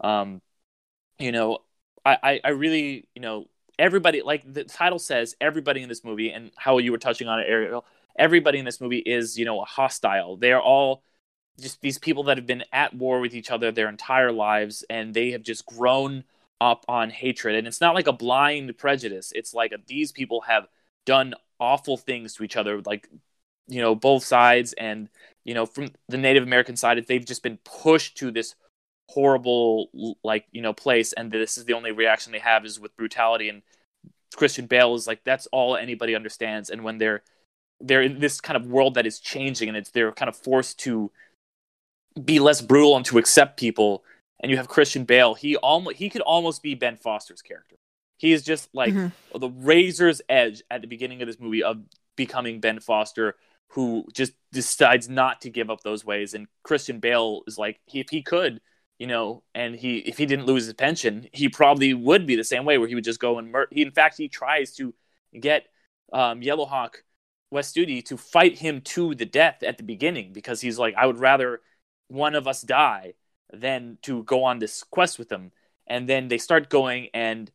Um, 0.00 0.40
you 1.18 1.32
know, 1.32 1.58
I, 2.04 2.18
I, 2.22 2.40
I 2.44 2.48
really, 2.50 3.08
you 3.14 3.22
know, 3.22 3.46
everybody, 3.78 4.22
like 4.22 4.50
the 4.50 4.64
title 4.64 4.98
says, 4.98 5.34
everybody 5.40 5.82
in 5.82 5.88
this 5.88 6.04
movie, 6.04 6.30
and 6.30 6.50
how 6.56 6.78
you 6.78 6.92
were 6.92 6.98
touching 6.98 7.28
on 7.28 7.40
it, 7.40 7.46
Ariel, 7.48 7.84
everybody 8.18 8.58
in 8.58 8.64
this 8.64 8.80
movie 8.80 8.98
is, 8.98 9.38
you 9.38 9.44
know, 9.44 9.60
a 9.60 9.64
hostile. 9.64 10.36
They're 10.36 10.60
all 10.60 11.02
just 11.60 11.80
these 11.80 11.98
people 11.98 12.24
that 12.24 12.38
have 12.38 12.46
been 12.46 12.64
at 12.72 12.94
war 12.94 13.20
with 13.20 13.34
each 13.34 13.50
other 13.50 13.70
their 13.70 13.88
entire 13.88 14.32
lives 14.32 14.84
and 14.88 15.14
they 15.14 15.30
have 15.30 15.42
just 15.42 15.66
grown 15.66 16.24
up 16.60 16.84
on 16.88 17.10
hatred 17.10 17.54
and 17.54 17.66
it's 17.66 17.80
not 17.80 17.94
like 17.94 18.06
a 18.06 18.12
blind 18.12 18.76
prejudice 18.76 19.32
it's 19.34 19.54
like 19.54 19.72
these 19.86 20.12
people 20.12 20.42
have 20.42 20.66
done 21.06 21.34
awful 21.60 21.96
things 21.96 22.34
to 22.34 22.42
each 22.42 22.56
other 22.56 22.80
like 22.82 23.08
you 23.68 23.80
know 23.80 23.94
both 23.94 24.24
sides 24.24 24.72
and 24.74 25.08
you 25.44 25.54
know 25.54 25.66
from 25.66 25.88
the 26.08 26.16
native 26.16 26.42
american 26.42 26.76
side 26.76 27.02
they've 27.06 27.26
just 27.26 27.42
been 27.42 27.58
pushed 27.64 28.16
to 28.16 28.30
this 28.30 28.54
horrible 29.10 30.16
like 30.24 30.46
you 30.52 30.62
know 30.62 30.72
place 30.72 31.12
and 31.12 31.30
this 31.30 31.58
is 31.58 31.64
the 31.64 31.72
only 31.72 31.92
reaction 31.92 32.32
they 32.32 32.38
have 32.38 32.64
is 32.64 32.80
with 32.80 32.96
brutality 32.96 33.48
and 33.48 33.62
christian 34.34 34.66
bale 34.66 34.94
is 34.94 35.06
like 35.06 35.22
that's 35.24 35.46
all 35.52 35.76
anybody 35.76 36.14
understands 36.14 36.70
and 36.70 36.82
when 36.82 36.98
they're 36.98 37.22
they're 37.80 38.02
in 38.02 38.20
this 38.20 38.40
kind 38.40 38.56
of 38.56 38.66
world 38.66 38.94
that 38.94 39.06
is 39.06 39.18
changing 39.18 39.68
and 39.68 39.76
it's 39.76 39.90
they're 39.90 40.12
kind 40.12 40.28
of 40.28 40.36
forced 40.36 40.78
to 40.78 41.10
be 42.24 42.38
less 42.38 42.60
brutal 42.60 42.96
and 42.96 43.04
to 43.06 43.18
accept 43.18 43.58
people. 43.58 44.04
And 44.40 44.50
you 44.50 44.56
have 44.56 44.68
Christian 44.68 45.04
Bale. 45.04 45.34
He 45.34 45.56
almost 45.56 45.96
he 45.96 46.08
could 46.08 46.22
almost 46.22 46.62
be 46.62 46.74
Ben 46.74 46.96
Foster's 46.96 47.42
character. 47.42 47.76
He 48.20 48.32
is 48.32 48.42
just 48.42 48.68
like 48.74 48.92
Mhm. 48.92 49.12
the 49.34 49.48
razor's 49.48 50.20
edge 50.28 50.62
at 50.70 50.82
the 50.82 50.86
beginning 50.86 51.22
of 51.22 51.26
this 51.26 51.40
movie 51.40 51.62
of 51.62 51.82
becoming 52.16 52.60
Ben 52.60 52.78
Foster, 52.78 53.34
who 53.68 54.04
just 54.12 54.34
decides 54.52 55.08
not 55.08 55.40
to 55.40 55.48
give 55.48 55.70
up 55.70 55.80
those 55.80 56.04
ways. 56.04 56.34
And 56.34 56.46
Christian 56.62 57.00
Bale 57.00 57.42
is 57.46 57.56
like, 57.56 57.80
he, 57.86 57.98
if 58.00 58.10
he 58.10 58.20
could, 58.22 58.60
you 58.98 59.06
know, 59.06 59.42
and 59.54 59.74
he 59.74 59.98
if 60.00 60.18
he 60.18 60.26
didn't 60.26 60.44
lose 60.44 60.66
his 60.66 60.74
pension, 60.74 61.28
he 61.32 61.48
probably 61.48 61.94
would 61.94 62.26
be 62.26 62.36
the 62.36 62.44
same 62.44 62.66
way, 62.66 62.76
where 62.76 62.88
he 62.88 62.94
would 62.94 63.04
just 63.04 63.20
go 63.20 63.38
and 63.38 63.50
murder. 63.50 63.68
He, 63.72 63.80
in 63.80 63.90
fact, 63.90 64.18
he 64.18 64.28
tries 64.28 64.74
to 64.76 64.92
get 65.38 65.66
um, 66.12 66.42
Yellowhawk 66.42 66.96
Wes 67.50 67.72
Studi 67.72 68.04
to 68.04 68.18
fight 68.18 68.58
him 68.58 68.82
to 68.82 69.14
the 69.14 69.24
death 69.24 69.62
at 69.62 69.78
the 69.78 69.82
beginning 69.82 70.34
because 70.34 70.60
he's 70.60 70.78
like, 70.78 70.94
I 70.94 71.06
would 71.06 71.18
rather 71.18 71.62
one 72.08 72.34
of 72.34 72.46
us 72.46 72.60
die 72.60 73.14
than 73.50 73.96
to 74.02 74.24
go 74.24 74.44
on 74.44 74.58
this 74.58 74.82
quest 74.82 75.18
with 75.18 75.32
him. 75.32 75.52
And 75.86 76.06
then 76.06 76.28
they 76.28 76.38
start 76.38 76.68
going 76.68 77.08
and 77.14 77.50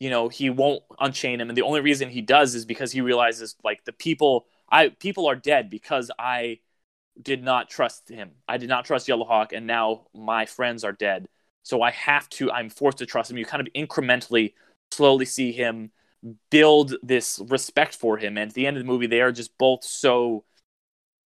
you 0.00 0.10
know, 0.10 0.28
he 0.28 0.50
won't 0.50 0.82
unchain 0.98 1.40
him 1.40 1.48
and 1.48 1.56
the 1.56 1.62
only 1.62 1.80
reason 1.80 2.08
he 2.08 2.22
does 2.22 2.54
is 2.54 2.64
because 2.64 2.90
he 2.90 3.00
realizes 3.00 3.54
like 3.62 3.84
the 3.84 3.92
people 3.92 4.46
I 4.70 4.88
people 4.88 5.26
are 5.26 5.36
dead 5.36 5.70
because 5.70 6.10
I 6.18 6.60
did 7.20 7.44
not 7.44 7.68
trust 7.68 8.08
him. 8.08 8.32
I 8.48 8.56
did 8.56 8.68
not 8.68 8.84
trust 8.84 9.08
Yellowhawk 9.08 9.52
and 9.52 9.66
now 9.66 10.06
my 10.14 10.46
friends 10.46 10.84
are 10.84 10.92
dead. 10.92 11.28
So 11.62 11.82
I 11.82 11.90
have 11.92 12.28
to 12.30 12.50
I'm 12.50 12.70
forced 12.70 12.98
to 12.98 13.06
trust 13.06 13.30
him. 13.30 13.36
You 13.36 13.44
kind 13.44 13.66
of 13.66 13.72
incrementally 13.74 14.54
slowly 14.90 15.26
see 15.26 15.52
him 15.52 15.92
build 16.50 16.94
this 17.02 17.40
respect 17.48 17.94
for 17.94 18.18
him 18.18 18.36
and 18.36 18.50
at 18.50 18.54
the 18.54 18.66
end 18.66 18.76
of 18.76 18.82
the 18.82 18.86
movie 18.86 19.06
they 19.06 19.22
are 19.22 19.32
just 19.32 19.56
both 19.56 19.82
so 19.82 20.44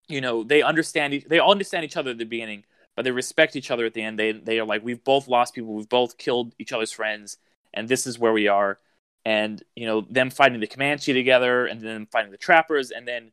you 0.08 0.22
know 0.22 0.44
they 0.44 0.62
understand 0.62 1.26
they 1.28 1.40
all 1.40 1.52
understand 1.52 1.84
each 1.84 1.98
other 1.98 2.12
at 2.12 2.18
the 2.20 2.26
beginning 2.26 2.64
but 2.96 3.04
they 3.04 3.10
respect 3.10 3.56
each 3.56 3.72
other 3.72 3.86
at 3.86 3.94
the 3.96 4.04
end 4.04 4.20
they 4.20 4.32
they 4.32 4.60
are 4.60 4.66
like 4.66 4.84
we've 4.84 5.04
both 5.04 5.28
lost 5.28 5.56
people 5.56 5.74
we've 5.74 5.90
both 5.90 6.18
killed 6.18 6.54
each 6.60 6.72
other's 6.72 6.92
friends 6.92 7.38
and 7.74 7.88
this 7.88 8.08
is 8.08 8.20
where 8.20 8.34
we 8.34 8.48
are. 8.48 8.80
And 9.26 9.64
you 9.76 9.86
know 9.86 10.02
them 10.02 10.30
fighting 10.30 10.60
the 10.60 10.68
comanche 10.68 11.14
together 11.14 11.66
and 11.66 11.82
then 11.82 12.08
fighting 12.08 12.32
the 12.32 12.38
trappers. 12.38 12.92
And 12.92 13.08
then 13.08 13.32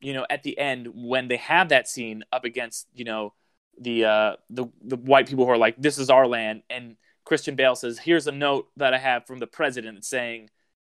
you 0.00 0.12
know 0.12 0.26
at 0.28 0.42
the 0.42 0.58
end 0.58 0.88
when 0.92 1.28
they 1.28 1.36
have 1.36 1.68
that 1.68 1.88
scene 1.88 2.24
up 2.32 2.44
against 2.44 2.88
you 2.94 3.04
know 3.04 3.34
the 3.80 4.04
uh 4.04 4.36
the 4.50 4.66
the 4.82 4.96
white 4.96 5.28
people 5.28 5.44
who 5.44 5.50
are 5.50 5.58
like 5.58 5.76
this 5.80 5.98
is 5.98 6.10
our 6.10 6.26
land. 6.26 6.62
And 6.70 6.96
christian 7.24 7.54
bale 7.54 7.76
says 7.76 7.98
here's 7.98 8.26
a 8.26 8.32
note 8.32 8.68
that 8.76 8.92
i 8.94 8.98
have 8.98 9.24
from 9.24 9.38
the 9.38 9.46
president 9.46 10.04
saying 10.04 10.48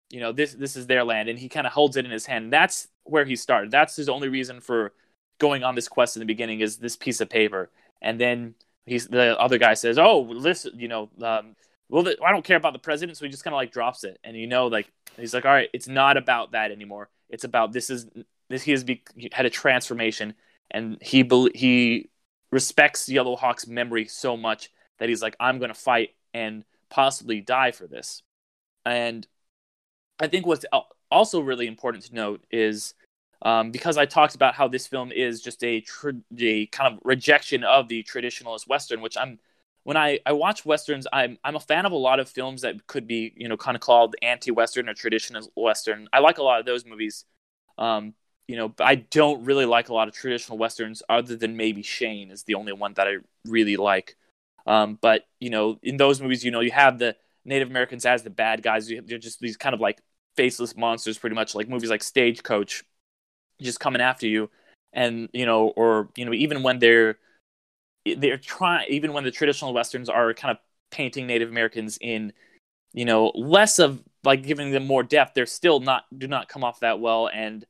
you 0.10 0.20
know 0.20 0.32
this 0.32 0.54
this 0.54 0.76
is 0.76 0.88
their 0.88 1.04
land. 1.04 1.30
And 1.30 1.40
he 1.40 1.50
kind 1.50 1.68
of 1.68 1.74
holds 1.74 1.98
it 1.98 2.06
in 2.06 2.12
his 2.12 2.26
hand. 2.26 2.52
That's 2.52 2.88
where 3.04 3.26
he 3.26 3.36
started. 3.36 3.72
That's 3.72 3.96
his 3.96 4.10
only 4.10 4.30
reason 4.30 4.62
for 4.62 4.94
going 5.40 5.64
on 5.64 5.76
this 5.76 5.88
quest 5.88 6.16
in 6.16 6.20
the 6.20 6.26
beginning 6.26 6.60
is 6.62 6.78
this 6.78 6.96
piece 6.96 7.22
of 7.22 7.30
paper. 7.30 7.70
And 8.02 8.20
then 8.20 8.56
he's 8.86 9.08
the 9.08 9.40
other 9.40 9.58
guy 9.58 9.74
says 9.74 9.98
oh 9.98 10.22
listen 10.22 10.78
you 10.78 10.88
know 10.88 11.10
um, 11.22 11.56
well 11.92 12.04
the, 12.04 12.18
i 12.26 12.32
don't 12.32 12.44
care 12.44 12.58
about 12.58 12.74
the 12.74 12.80
president 12.80 13.18
so 13.18 13.26
he 13.26 13.32
just 13.32 13.44
kind 13.44 13.54
of 13.54 13.58
like 13.58 13.72
drops 13.72 14.04
it. 14.04 14.20
And 14.24 14.36
you 14.36 14.48
know 14.48 14.68
like 14.68 14.92
he's 15.18 15.34
like 15.34 15.46
all 15.46 15.52
right 15.52 15.70
it's 15.74 15.88
not 15.88 16.18
about 16.18 16.54
that 16.54 16.72
anymore. 16.72 17.10
It's 17.30 17.44
about 17.44 17.72
this 17.72 17.90
is 17.90 18.08
this 18.50 18.64
he 18.64 18.72
has 18.72 18.84
be, 18.84 19.04
he 19.16 19.30
had 19.32 19.46
a 19.46 19.50
transformation 19.50 20.34
and 20.72 20.98
he 21.02 21.24
bel 21.24 21.50
he 21.54 22.10
respects 22.52 23.08
yellowhawk's 23.08 23.68
memory 23.68 24.06
so 24.06 24.36
much 24.36 24.72
that 25.00 25.08
he's 25.08 25.22
like 25.22 25.36
i'm 25.40 25.58
going 25.60 25.70
to 25.70 25.80
fight 25.80 26.10
and 26.34 26.66
possibly 26.90 27.40
die 27.40 27.72
for 27.72 27.88
this 27.88 28.24
and 28.86 29.26
i 30.20 30.28
think 30.28 30.46
what's 30.46 30.66
also 31.10 31.40
really 31.40 31.68
important 31.68 32.04
to 32.04 32.16
note 32.16 32.44
is 32.52 32.94
um, 33.44 33.72
because 33.72 33.98
I 33.98 34.06
talked 34.06 34.36
about 34.36 34.54
how 34.54 34.68
this 34.68 34.88
film 34.88 35.12
is 35.12 35.42
just 35.42 35.64
a, 35.64 35.82
tr- 35.82 36.12
a 36.38 36.68
kind 36.68 36.94
of 36.94 37.00
rejection 37.04 37.64
of 37.64 37.88
the 37.88 38.04
traditionalist 38.04 38.68
Western, 38.68 39.02
which 39.02 39.18
I'm 39.18 39.40
when 39.84 39.98
I, 39.98 40.20
I 40.26 40.34
watch 40.34 40.66
westerns, 40.66 41.08
I'm 41.12 41.38
I'm 41.44 41.56
a 41.56 41.60
fan 41.60 41.86
of 41.86 41.92
a 41.92 41.98
lot 41.98 42.20
of 42.20 42.30
films 42.30 42.62
that 42.62 42.88
could 42.88 43.08
be 43.08 43.34
you 43.36 43.48
know 43.48 43.58
kind 43.58 43.76
of 43.76 43.82
called 43.82 44.16
anti-western 44.22 44.88
or 44.90 44.94
traditional 44.94 45.52
western. 45.56 46.08
I 46.14 46.20
like 46.20 46.38
a 46.38 46.44
lot 46.44 46.60
of 46.60 46.66
those 46.66 46.86
movies, 46.86 47.26
um, 47.78 48.14
you 48.48 48.58
know. 48.58 48.74
I 48.80 48.96
don't 48.96 49.44
really 49.44 49.66
like 49.66 49.90
a 49.90 49.94
lot 49.94 50.08
of 50.08 50.14
traditional 50.14 50.58
westerns, 50.58 51.02
other 51.10 51.36
than 51.36 51.58
maybe 51.58 51.82
Shane 51.82 52.32
is 52.32 52.44
the 52.44 52.56
only 52.56 52.74
one 52.74 52.94
that 52.96 53.08
I 53.08 53.18
really 53.46 53.78
like. 53.78 54.16
Um, 54.68 55.00
but 55.02 55.26
you 55.40 55.50
know, 55.50 55.80
in 55.82 55.98
those 55.98 56.22
movies, 56.22 56.44
you 56.44 56.52
know, 56.52 56.62
you 56.62 56.72
have 56.72 57.00
the 57.00 57.16
Native 57.44 57.70
Americans 57.70 58.06
as 58.06 58.24
the 58.24 58.30
bad 58.30 58.62
guys. 58.62 58.88
They're 58.88 59.18
just 59.18 59.40
these 59.40 59.58
kind 59.58 59.74
of 59.74 59.82
like 59.82 60.02
faceless 60.38 60.78
monsters, 60.78 61.18
pretty 61.18 61.36
much 61.36 61.56
like 61.56 61.68
movies 61.68 61.90
like 61.90 62.04
Stagecoach, 62.04 62.84
just 63.60 63.80
coming 63.80 64.02
after 64.02 64.28
you, 64.28 64.52
and 64.94 65.30
you 65.34 65.48
know, 65.48 65.70
or 65.70 66.10
you 66.16 66.26
know, 66.26 66.34
even 66.34 66.62
when 66.62 66.78
they're 66.78 67.18
they're 68.06 68.38
trying, 68.38 68.88
even 68.90 69.14
when 69.14 69.24
the 69.24 69.32
traditional 69.32 69.74
westerns 69.74 70.10
are 70.10 70.34
kind 70.34 70.52
of 70.52 70.58
painting 70.92 71.28
Native 71.28 71.50
Americans 71.50 71.98
in, 72.02 72.34
you 72.94 73.06
know, 73.06 73.32
less 73.36 73.80
of 73.80 74.02
like 74.24 74.44
giving 74.44 74.72
them 74.72 74.86
more 74.86 75.04
depth, 75.04 75.34
they're 75.34 75.46
still 75.46 75.80
not 75.80 76.04
do 76.16 76.28
not 76.28 76.50
come 76.50 76.64
off 76.64 76.80
that 76.82 77.00
well, 77.00 77.28
and 77.28 77.66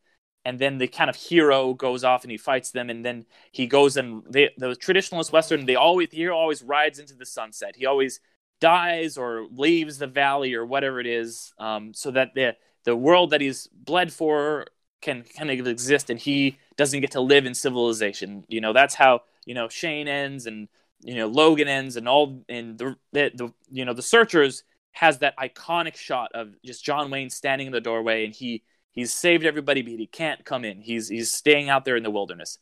and 0.45 0.57
then 0.57 0.77
the 0.77 0.87
kind 0.87 1.09
of 1.09 1.15
hero 1.15 1.73
goes 1.73 2.03
off 2.03 2.23
and 2.23 2.31
he 2.31 2.37
fights 2.37 2.71
them 2.71 2.89
and 2.89 3.05
then 3.05 3.25
he 3.51 3.67
goes 3.67 3.95
and 3.97 4.23
they, 4.27 4.49
the 4.57 4.69
traditionalist 4.69 5.31
western 5.31 5.65
they 5.65 5.75
always 5.75 6.09
the 6.09 6.17
hero 6.17 6.35
always 6.35 6.63
rides 6.63 6.99
into 6.99 7.15
the 7.15 7.25
sunset. 7.25 7.75
He 7.75 7.85
always 7.85 8.19
dies 8.59 9.17
or 9.17 9.47
leaves 9.51 9.97
the 9.97 10.07
valley 10.07 10.53
or 10.53 10.65
whatever 10.65 10.99
it 10.99 11.07
is 11.07 11.53
um, 11.59 11.93
so 11.93 12.11
that 12.11 12.33
the 12.35 12.55
the 12.85 12.95
world 12.95 13.31
that 13.31 13.41
he's 13.41 13.67
bled 13.67 14.11
for 14.11 14.65
can 15.01 15.23
kind 15.37 15.51
of 15.51 15.67
exist 15.67 16.09
and 16.09 16.19
he 16.19 16.57
doesn't 16.77 17.01
get 17.01 17.11
to 17.11 17.21
live 17.21 17.45
in 17.45 17.53
civilization. 17.53 18.43
You 18.47 18.61
know 18.61 18.73
that's 18.73 18.95
how 18.95 19.21
you 19.45 19.53
know 19.53 19.67
shane 19.69 20.07
ends 20.07 20.45
and 20.45 20.67
you 21.01 21.15
know 21.15 21.27
logan 21.27 21.67
ends 21.67 21.95
and 21.95 22.07
all 22.07 22.43
and 22.49 22.77
the, 22.77 22.95
the, 23.11 23.31
the 23.35 23.53
you 23.69 23.85
know 23.85 23.93
the 23.93 24.01
searchers 24.01 24.63
has 24.93 25.19
that 25.19 25.37
iconic 25.37 25.95
shot 25.95 26.31
of 26.33 26.53
just 26.63 26.83
john 26.83 27.09
wayne 27.09 27.29
standing 27.29 27.67
in 27.67 27.73
the 27.73 27.81
doorway 27.81 28.25
and 28.25 28.33
he 28.33 28.63
He's 28.91 29.13
saved 29.13 29.45
everybody, 29.45 29.81
but 29.81 29.91
he 29.91 30.07
can't 30.07 30.43
come 30.43 30.65
in. 30.65 30.81
He's 30.81 31.07
he's 31.07 31.33
staying 31.33 31.69
out 31.69 31.85
there 31.85 31.95
in 31.95 32.03
the 32.03 32.11
wilderness. 32.11 32.57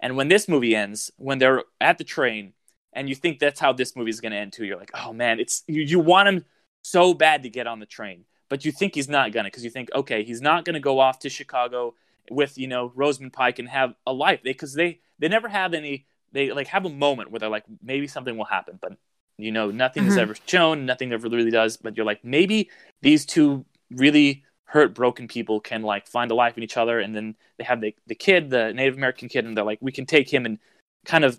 And 0.00 0.16
when 0.16 0.28
this 0.28 0.48
movie 0.48 0.74
ends, 0.74 1.10
when 1.16 1.38
they're 1.38 1.62
at 1.80 1.98
the 1.98 2.04
train, 2.04 2.54
and 2.92 3.08
you 3.08 3.14
think 3.14 3.38
that's 3.38 3.60
how 3.60 3.72
this 3.72 3.94
movie 3.94 4.10
is 4.10 4.20
going 4.20 4.32
to 4.32 4.38
end 4.38 4.52
too, 4.52 4.64
you're 4.64 4.78
like, 4.78 4.90
oh 4.94 5.12
man, 5.12 5.40
it's 5.40 5.62
you, 5.66 5.82
you 5.82 6.00
want 6.00 6.28
him 6.28 6.44
so 6.82 7.12
bad 7.14 7.42
to 7.42 7.50
get 7.50 7.66
on 7.66 7.80
the 7.80 7.86
train, 7.86 8.24
but 8.48 8.64
you 8.64 8.72
think 8.72 8.94
he's 8.94 9.08
not 9.08 9.32
gonna 9.32 9.48
because 9.48 9.64
you 9.64 9.70
think, 9.70 9.90
okay, 9.94 10.24
he's 10.24 10.40
not 10.40 10.64
gonna 10.64 10.80
go 10.80 10.98
off 11.00 11.18
to 11.20 11.28
Chicago 11.28 11.94
with 12.30 12.56
you 12.56 12.66
know 12.66 12.90
Rosamund 12.94 13.34
Pike 13.34 13.58
and 13.58 13.68
have 13.68 13.94
a 14.06 14.12
life 14.12 14.40
because 14.42 14.72
they, 14.72 14.92
they 14.92 15.00
they 15.20 15.28
never 15.28 15.48
have 15.48 15.74
any 15.74 16.06
they 16.34 16.52
like 16.52 16.66
have 16.66 16.84
a 16.84 16.90
moment 16.90 17.30
where 17.30 17.38
they're 17.40 17.48
like 17.48 17.64
maybe 17.82 18.06
something 18.06 18.36
will 18.36 18.44
happen, 18.44 18.78
but 18.82 18.98
you 19.38 19.52
know 19.52 19.70
nothing 19.70 20.02
mm-hmm. 20.02 20.12
is 20.12 20.18
ever 20.18 20.36
shown, 20.46 20.84
nothing 20.84 21.12
ever 21.12 21.28
really 21.28 21.50
does. 21.50 21.78
But 21.78 21.96
you're 21.96 22.04
like 22.04 22.24
maybe 22.24 22.68
these 23.00 23.24
two 23.24 23.64
really 23.90 24.44
hurt 24.74 24.92
broken 24.92 25.28
people 25.28 25.60
can 25.60 25.82
like 25.82 26.04
find 26.06 26.32
a 26.32 26.34
life 26.34 26.56
in 26.56 26.64
each 26.64 26.76
other 26.76 26.98
and 26.98 27.14
then 27.14 27.36
they 27.58 27.64
have 27.64 27.80
the, 27.80 27.94
the 28.08 28.14
kid 28.14 28.50
the 28.50 28.72
native 28.72 28.96
american 28.96 29.28
kid 29.28 29.44
and 29.44 29.56
they're 29.56 29.64
like 29.64 29.78
we 29.80 29.92
can 29.92 30.04
take 30.04 30.32
him 30.32 30.44
and 30.44 30.58
kind 31.04 31.24
of 31.24 31.38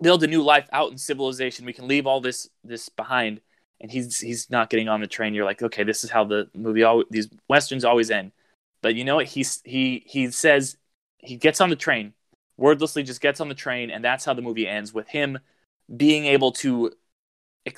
build 0.00 0.22
a 0.22 0.26
new 0.26 0.42
life 0.42 0.66
out 0.72 0.90
in 0.90 0.96
civilization 0.96 1.66
we 1.66 1.72
can 1.74 1.86
leave 1.86 2.06
all 2.06 2.18
this 2.18 2.48
this 2.64 2.88
behind 2.88 3.42
and 3.80 3.90
he's 3.90 4.20
he's 4.20 4.48
not 4.48 4.70
getting 4.70 4.88
on 4.88 5.02
the 5.02 5.06
train 5.06 5.34
you're 5.34 5.44
like 5.44 5.62
okay 5.62 5.84
this 5.84 6.02
is 6.02 6.08
how 6.08 6.24
the 6.24 6.48
movie 6.54 6.82
all 6.82 7.04
these 7.10 7.28
westerns 7.46 7.84
always 7.84 8.10
end 8.10 8.32
but 8.80 8.94
you 8.94 9.04
know 9.04 9.16
what 9.16 9.26
he's 9.26 9.60
he 9.66 10.02
he 10.06 10.30
says 10.30 10.78
he 11.18 11.36
gets 11.36 11.60
on 11.60 11.68
the 11.68 11.76
train 11.76 12.14
wordlessly 12.56 13.02
just 13.02 13.20
gets 13.20 13.40
on 13.40 13.48
the 13.48 13.54
train 13.54 13.90
and 13.90 14.04
that's 14.04 14.24
how 14.24 14.34
the 14.34 14.42
movie 14.42 14.66
ends 14.66 14.92
with 14.92 15.08
him 15.08 15.38
being 15.94 16.24
able 16.24 16.52
to 16.52 16.92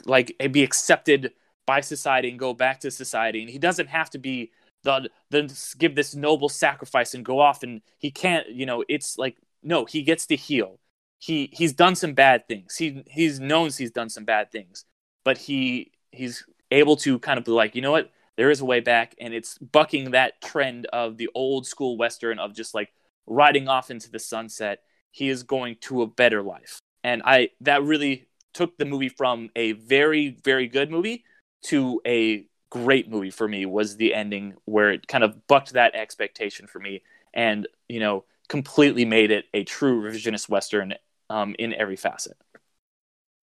like 0.04 0.35
eh, 0.40 0.49
be 0.49 0.62
accepted 0.62 1.32
by 1.66 1.80
society 1.80 2.30
and 2.30 2.38
go 2.38 2.54
back 2.54 2.80
to 2.80 2.90
society. 2.90 3.42
And 3.42 3.50
he 3.50 3.58
doesn't 3.58 3.88
have 3.88 4.11
to 4.11 4.18
be 4.18 4.50
the 4.85 5.10
then 5.30 5.49
give 5.78 5.95
this 5.95 6.14
noble 6.14 6.49
sacrifice 6.49 7.14
and 7.14 7.25
go 7.25 7.41
off 7.41 7.62
and 7.62 7.82
he 7.99 8.12
can't 8.12 8.49
you 8.49 8.64
know 8.64 8.84
it's 8.88 9.19
like 9.19 9.36
no 9.62 9.84
he 9.84 10.02
gets 10.02 10.26
to 10.26 10.36
heal. 10.36 10.78
He 11.19 11.50
he's 11.52 11.73
done 11.73 11.95
some 11.95 12.14
bad 12.14 12.47
things. 12.49 12.76
He 12.76 13.02
he's 13.08 13.41
knows 13.41 13.76
he's 13.76 13.91
done 13.91 14.08
some 14.08 14.25
bad 14.25 14.50
things 14.52 14.84
but 15.25 15.36
he 15.38 15.93
he's 16.12 16.45
able 16.71 16.97
to 16.97 17.19
kind 17.19 17.38
of 17.38 17.45
be 17.45 17.50
like 17.50 17.75
you 17.75 17.82
know 17.82 17.93
what? 17.93 18.10
There 18.36 18.50
is 18.50 18.60
a 18.60 18.64
way 18.64 18.80
back 18.80 19.17
and 19.21 19.34
it's 19.34 19.58
bucking 19.58 20.12
that 20.12 20.41
trend 20.41 20.86
of 20.86 21.17
the 21.17 21.28
old 21.34 21.67
school 21.67 21.97
western 21.97 22.38
of 22.38 22.54
just 22.54 22.73
like 22.75 22.93
riding 23.28 23.69
off 23.69 23.91
into 23.91 24.10
the 24.10 24.19
sunset 24.19 24.80
he 25.10 25.28
is 25.28 25.43
going 25.43 25.76
to 25.80 26.02
a 26.02 26.06
better 26.06 26.43
life 26.43 26.80
and 27.04 27.23
i 27.25 27.49
that 27.60 27.82
really 27.82 28.26
took 28.54 28.76
the 28.78 28.84
movie 28.84 29.08
from 29.08 29.50
a 29.56 29.73
very 29.73 30.36
very 30.45 30.67
good 30.67 30.91
movie 30.91 31.25
to 31.62 32.00
a 32.06 32.47
great 32.71 33.08
movie 33.08 33.30
for 33.30 33.49
me 33.49 33.67
was 33.67 33.97
the 33.97 34.14
ending 34.14 34.54
where 34.64 34.91
it 34.91 35.06
kind 35.06 35.25
of 35.25 35.47
bucked 35.47 35.73
that 35.73 35.95
expectation 35.95 36.67
for 36.67 36.78
me 36.78 37.02
and 37.34 37.67
you 37.88 38.00
know 38.00 38.25
completely 38.49 39.04
made 39.04 39.30
it 39.30 39.45
a 39.54 39.64
true 39.64 40.02
revisionist 40.02 40.49
western 40.49 40.95
um, 41.30 41.54
in 41.58 41.75
every 41.75 41.97
facet 41.97 42.36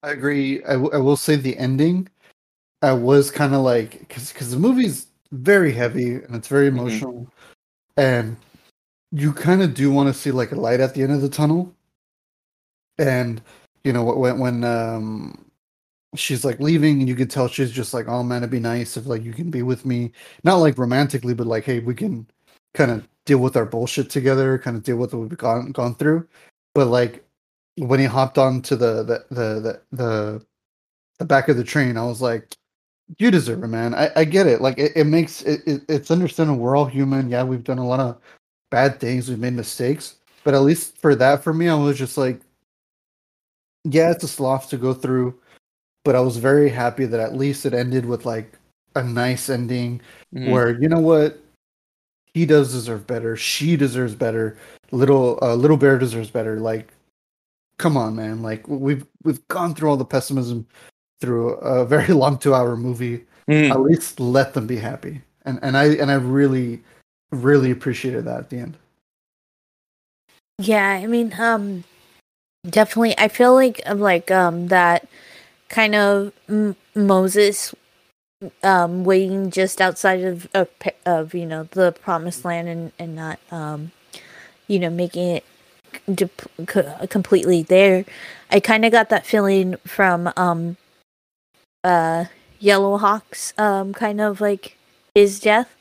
i 0.04 0.12
agree 0.12 0.64
I, 0.64 0.74
w- 0.74 0.92
I 0.92 0.98
will 0.98 1.18
say 1.18 1.36
the 1.36 1.58
ending 1.58 2.08
i 2.82 2.92
was 2.92 3.32
kind 3.32 3.54
of 3.54 3.62
like 3.62 4.00
because 4.00 4.32
because 4.32 4.52
the 4.52 4.60
movie's 4.60 5.08
very 5.32 5.72
heavy 5.72 6.16
and 6.16 6.36
it's 6.36 6.48
very 6.48 6.70
mm-hmm. 6.70 6.80
emotional 6.80 7.14
mm-hmm. 7.14 8.00
and 8.00 8.38
you 9.16 9.32
kind 9.32 9.62
of 9.62 9.74
do 9.74 9.92
want 9.92 10.14
to 10.14 10.14
see 10.14 10.32
like 10.32 10.52
a 10.52 10.56
light 10.56 10.82
at 10.82 10.94
the 10.94 11.02
end 11.02 11.14
of 11.14 11.22
the 11.22 11.30
tunnel. 11.30 11.74
And 12.98 13.42
you 13.84 13.94
know 13.94 14.04
when 14.04 14.40
when 14.40 14.64
um 14.64 15.46
she's 16.16 16.44
like 16.46 16.60
leaving 16.60 17.00
and 17.00 17.10
you 17.10 17.16
can 17.16 17.28
tell 17.28 17.48
she's 17.48 17.72
just 17.72 17.94
like 17.94 18.08
oh 18.08 18.24
man 18.24 18.38
it'd 18.44 18.52
be 18.52 18.60
nice 18.60 18.98
if 18.98 19.06
like 19.06 19.24
you 19.24 19.34
can 19.34 19.50
be 19.50 19.62
with 19.62 19.86
me. 19.86 20.12
Not 20.44 20.58
like 20.58 20.78
romantically 20.78 21.34
but 21.34 21.48
like 21.48 21.64
hey 21.64 21.80
we 21.80 21.96
can 21.96 22.28
kind 22.74 22.92
of 22.92 23.08
deal 23.26 23.40
with 23.40 23.56
our 23.56 23.66
bullshit 23.66 24.10
together 24.10 24.58
kind 24.60 24.78
of 24.78 24.84
deal 24.84 24.98
with 24.98 25.14
what 25.14 25.30
we've 25.30 25.38
gone 25.38 25.72
gone 25.72 25.96
through. 25.96 26.28
But 26.74 26.88
like 26.88 27.26
when 27.78 28.00
he 28.00 28.06
hopped 28.06 28.38
onto 28.38 28.76
the 28.76 29.04
the 29.04 29.26
the 29.30 29.60
the, 29.62 29.82
the, 29.92 30.46
the 31.20 31.26
back 31.26 31.50
of 31.50 31.58
the 31.58 31.64
train 31.64 31.98
i 31.98 32.06
was 32.06 32.22
like 32.22 32.56
you 33.20 33.32
deserve 33.32 33.64
it 33.64 33.68
man. 33.68 33.94
I, 33.94 34.10
I 34.16 34.26
get 34.26 34.48
it. 34.48 34.62
Like 34.62 34.80
it, 34.80 34.94
it 34.96 35.04
makes 35.06 35.44
it, 35.44 35.62
it 35.68 35.84
it's 35.88 36.10
understandable. 36.10 36.60
We're 36.60 36.76
all 36.76 36.86
human. 36.86 37.30
Yeah 37.30 37.44
we've 37.44 37.64
done 37.64 37.78
a 37.78 37.86
lot 37.86 38.00
of 38.00 38.20
bad 38.76 39.00
things 39.00 39.30
we've 39.30 39.46
made 39.46 39.54
mistakes 39.54 40.16
but 40.44 40.54
at 40.54 40.68
least 40.70 40.98
for 40.98 41.16
that 41.16 41.44
for 41.44 41.54
me 41.54 41.70
i 41.70 41.76
was 41.76 41.98
just 41.98 42.18
like 42.18 42.42
yeah 43.84 44.12
it's 44.12 44.24
a 44.24 44.28
sloth 44.28 44.70
to 44.70 44.78
go 44.78 44.94
through 44.94 45.34
but 46.06 46.16
I 46.16 46.22
was 46.22 46.38
very 46.38 46.70
happy 46.70 47.06
that 47.06 47.20
at 47.20 47.36
least 47.36 47.66
it 47.66 47.74
ended 47.74 48.06
with 48.06 48.26
like 48.26 48.54
a 48.96 49.04
nice 49.04 49.50
ending 49.50 50.00
mm-hmm. 50.34 50.52
where 50.52 50.80
you 50.80 50.88
know 50.88 51.02
what 51.02 51.42
he 52.34 52.46
does 52.46 52.72
deserve 52.72 53.08
better, 53.08 53.36
she 53.36 53.76
deserves 53.76 54.14
better, 54.14 54.58
little 54.92 55.40
uh, 55.42 55.56
little 55.56 55.78
bear 55.78 55.98
deserves 55.98 56.30
better. 56.30 56.60
Like, 56.60 56.94
come 57.78 57.98
on, 57.98 58.16
man! 58.16 58.42
Like 58.42 58.66
we've 58.68 59.06
we've 59.24 59.46
gone 59.50 59.74
through 59.76 59.90
all 59.90 59.98
the 59.98 60.06
pessimism 60.06 60.66
through 61.20 61.56
a 61.56 61.84
very 61.86 62.14
long 62.14 62.38
two 62.38 62.54
hour 62.54 62.78
movie. 62.78 63.26
Mm. 63.50 63.72
At 63.72 63.82
least 63.82 64.20
let 64.20 64.54
them 64.54 64.68
be 64.68 64.78
happy, 64.78 65.22
and 65.44 65.60
and 65.64 65.76
I 65.76 65.96
and 65.96 66.12
I 66.12 66.16
really 66.16 66.84
really 67.44 67.72
appreciated 67.72 68.26
that 68.26 68.40
at 68.40 68.50
the 68.50 68.58
end. 68.58 68.78
Yeah, 70.60 70.88
I 70.88 71.06
mean, 71.08 71.36
um, 71.38 71.84
definitely. 72.68 73.18
I 73.18 73.28
feel 73.28 73.54
like 73.54 73.82
like 73.94 74.32
um 74.32 74.68
that 74.68 75.08
kind 75.70 75.96
of 75.96 76.32
M- 76.48 76.76
Moses 76.96 77.74
um, 78.64 79.04
waiting 79.04 79.50
just 79.50 79.82
outside 79.82 80.24
of, 80.24 80.48
of, 80.54 80.70
of 81.06 81.34
you 81.34 81.46
know 81.46 81.64
the 81.72 81.92
promised 81.92 82.46
land 82.46 82.68
and 82.68 82.92
and 83.00 83.16
not 83.16 83.40
um, 83.52 83.92
you 84.68 84.80
know 84.80 84.90
making 84.90 85.38
it 85.38 85.46
de- 86.14 87.08
completely 87.08 87.64
there. 87.64 88.06
I 88.52 88.60
kind 88.60 88.86
of 88.86 88.92
got 88.92 89.10
that 89.10 89.26
feeling 89.26 89.76
from 89.86 90.32
um, 90.38 90.78
uh, 91.84 92.26
Yellowhawk's 92.60 93.54
um, 93.58 93.94
kind 93.94 94.22
of 94.22 94.42
like 94.42 94.78
his 95.14 95.40
death. 95.40 95.75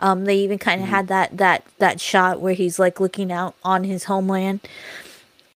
Um, 0.00 0.24
they 0.26 0.36
even 0.38 0.58
kind 0.58 0.80
of 0.80 0.86
mm-hmm. 0.86 0.94
had 0.94 1.08
that 1.08 1.36
that 1.36 1.64
that 1.78 2.00
shot 2.00 2.40
where 2.40 2.54
he's 2.54 2.78
like 2.78 3.00
looking 3.00 3.32
out 3.32 3.54
on 3.64 3.84
his 3.84 4.04
homeland 4.04 4.60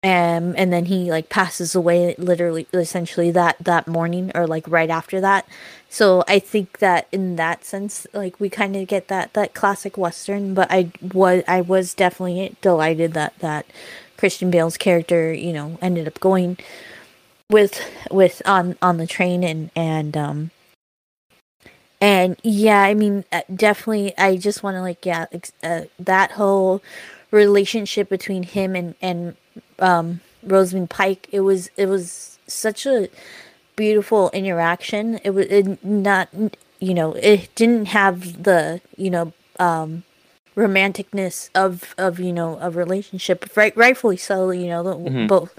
um 0.03 0.55
and 0.57 0.73
then 0.73 0.85
he 0.85 1.11
like 1.11 1.29
passes 1.29 1.75
away 1.75 2.15
literally 2.17 2.65
essentially 2.73 3.29
that 3.29 3.55
that 3.59 3.87
morning 3.87 4.31
or 4.33 4.47
like 4.47 4.67
right 4.67 4.89
after 4.89 5.21
that 5.21 5.47
so 5.89 6.23
i 6.27 6.39
think 6.39 6.79
that 6.79 7.07
in 7.11 7.35
that 7.35 7.63
sense 7.63 8.07
like 8.11 8.39
we 8.39 8.49
kind 8.49 8.75
of 8.75 8.87
get 8.87 9.09
that 9.09 9.31
that 9.33 9.53
classic 9.53 9.97
western 9.99 10.55
but 10.55 10.67
i 10.71 10.89
was 11.13 11.43
i 11.47 11.61
was 11.61 11.93
definitely 11.93 12.55
delighted 12.61 13.13
that 13.13 13.37
that 13.39 13.63
christian 14.17 14.49
bale's 14.49 14.77
character 14.77 15.31
you 15.31 15.53
know 15.53 15.77
ended 15.83 16.07
up 16.07 16.19
going 16.19 16.57
with 17.47 17.79
with 18.09 18.41
on 18.43 18.75
on 18.81 18.97
the 18.97 19.05
train 19.05 19.43
and 19.43 19.69
and 19.75 20.17
um 20.17 20.49
and 22.01 22.35
yeah 22.43 22.81
i 22.81 22.93
mean 22.93 23.23
uh, 23.31 23.41
definitely 23.55 24.13
i 24.17 24.35
just 24.35 24.63
want 24.63 24.75
to 24.75 24.81
like 24.81 25.05
yeah 25.05 25.25
uh, 25.63 25.81
that 25.99 26.31
whole 26.31 26.81
relationship 27.31 28.09
between 28.09 28.43
him 28.43 28.75
and 28.75 28.95
and 29.01 29.35
um, 29.79 30.21
Rosamund 30.43 30.89
Pike. 30.89 31.27
It 31.31 31.41
was 31.41 31.69
it 31.77 31.87
was 31.87 32.39
such 32.47 32.85
a 32.85 33.09
beautiful 33.75 34.29
interaction. 34.31 35.19
It 35.23 35.31
was 35.31 35.45
it 35.47 35.83
not 35.83 36.29
you 36.79 36.93
know 36.93 37.13
it 37.13 37.49
didn't 37.55 37.87
have 37.87 38.43
the 38.43 38.81
you 38.97 39.09
know 39.09 39.33
um, 39.59 40.03
romanticness 40.57 41.49
of 41.55 41.95
of 41.97 42.19
you 42.19 42.33
know 42.33 42.57
a 42.61 42.69
relationship 42.69 43.49
right 43.55 43.75
rightfully 43.77 44.17
so 44.17 44.51
you 44.51 44.67
know 44.67 44.83
Mhm. 44.83 45.27
both 45.27 45.53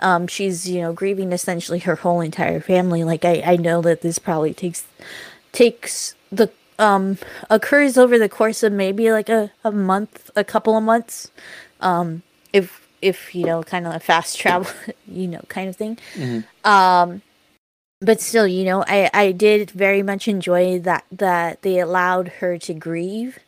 um 0.00 0.28
she's 0.28 0.68
you 0.68 0.80
know 0.80 0.92
grieving 0.92 1.32
essentially 1.32 1.80
her 1.80 1.96
whole 1.96 2.20
entire 2.20 2.60
family 2.60 3.02
like 3.02 3.24
i 3.24 3.42
i 3.44 3.56
know 3.56 3.82
that 3.82 4.02
this 4.02 4.20
probably 4.20 4.54
takes 4.54 4.84
takes 5.56 6.14
the 6.30 6.50
um 6.78 7.16
occurs 7.48 7.96
over 7.96 8.18
the 8.18 8.28
course 8.28 8.62
of 8.62 8.72
maybe 8.72 9.10
like 9.10 9.30
a, 9.30 9.50
a 9.64 9.72
month 9.72 10.30
a 10.36 10.44
couple 10.44 10.76
of 10.76 10.84
months. 10.84 11.30
Um 11.80 12.22
if 12.52 12.86
if 13.00 13.34
you 13.34 13.46
know 13.46 13.62
kind 13.62 13.86
of 13.86 13.94
a 13.94 14.00
fast 14.00 14.38
travel 14.38 14.70
you 15.08 15.26
know 15.26 15.40
kind 15.48 15.68
of 15.68 15.76
thing. 15.76 15.98
Um 16.64 17.22
but 18.02 18.20
still 18.20 18.46
you 18.46 18.64
know 18.64 18.84
i 18.86 19.08
i 19.14 19.32
did 19.32 19.70
very 19.70 20.02
much 20.02 20.28
enjoy 20.28 20.78
that 20.78 21.04
that 21.10 21.62
they 21.62 21.80
allowed 21.80 22.28
her 22.40 22.58
to 22.58 22.74
grieve 22.74 23.38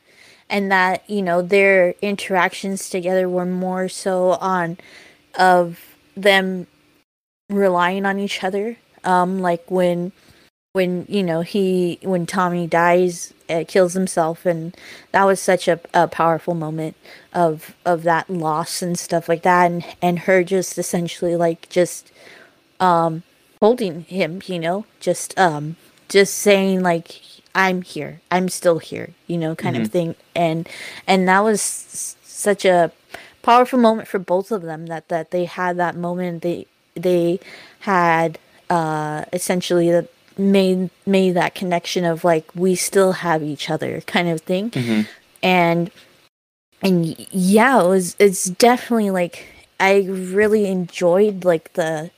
and 0.48 0.72
that 0.72 1.02
you 1.06 1.20
know 1.20 1.42
their 1.42 1.94
interactions 2.00 2.88
together 2.88 3.28
were 3.28 3.44
more 3.44 3.86
so 3.90 4.30
on 4.40 4.78
of 5.34 5.78
them 6.16 6.66
relying 7.50 8.06
on 8.06 8.18
each 8.18 8.42
other. 8.42 8.76
Um 9.04 9.40
like 9.40 9.70
when 9.70 10.12
when 10.72 11.06
you 11.08 11.22
know 11.22 11.40
he 11.40 11.98
when 12.02 12.26
tommy 12.26 12.66
dies 12.66 13.32
uh, 13.48 13.64
kills 13.66 13.94
himself. 13.94 14.44
And 14.46 14.76
that 15.12 15.24
was 15.24 15.40
such 15.40 15.68
a, 15.68 15.80
a 15.94 16.06
powerful 16.08 16.54
moment 16.54 16.96
of 17.32 17.74
of 17.84 18.02
that 18.02 18.28
loss 18.28 18.82
and 18.82 18.98
stuff 18.98 19.28
like 19.28 19.42
that. 19.42 19.70
And 19.70 19.84
and 20.02 20.18
her 20.20 20.44
just 20.44 20.78
essentially 20.78 21.36
like 21.36 21.68
just 21.68 22.12
um 22.80 23.22
holding 23.60 24.02
him 24.04 24.40
you 24.46 24.58
know 24.58 24.84
just 25.00 25.36
um 25.38 25.76
just 26.08 26.34
saying 26.34 26.82
like 26.82 27.20
i'm 27.54 27.82
here. 27.82 28.20
I'm 28.30 28.48
still 28.48 28.78
here 28.78 29.10
you 29.26 29.38
know 29.38 29.54
kind 29.54 29.76
of 29.76 29.90
thing. 29.90 30.14
And 30.34 30.68
and 31.06 31.26
that 31.28 31.40
was 31.40 31.60
s- 31.60 32.16
such 32.22 32.64
a 32.64 32.92
powerful 33.42 33.78
moment 33.78 34.06
for 34.06 34.18
both 34.18 34.52
of 34.52 34.62
them 34.62 34.86
that 34.86 35.08
that 35.08 35.30
they 35.30 35.46
had 35.46 35.76
that 35.78 35.96
moment. 35.96 36.42
They 36.42 36.66
they 36.94 37.40
had 37.80 38.38
uh 38.70 39.24
essentially 39.32 39.90
that 39.90 40.08
made 40.38 40.90
made 41.06 41.32
that 41.32 41.54
connection 41.54 42.04
of 42.04 42.24
like 42.24 42.54
we 42.54 42.74
still 42.74 43.12
have 43.12 43.42
each 43.42 43.70
other 43.70 44.00
kind 44.02 44.28
of 44.28 44.40
thing. 44.40 44.70
And 45.42 45.90
and 46.82 47.16
yeah 47.32 47.82
it 47.82 47.88
was 47.88 48.16
it's 48.18 48.44
definitely 48.44 49.10
like 49.10 49.46
i 49.80 50.06
really 50.08 50.66
enjoyed 50.66 51.44
like 51.44 51.72
the 51.74 52.10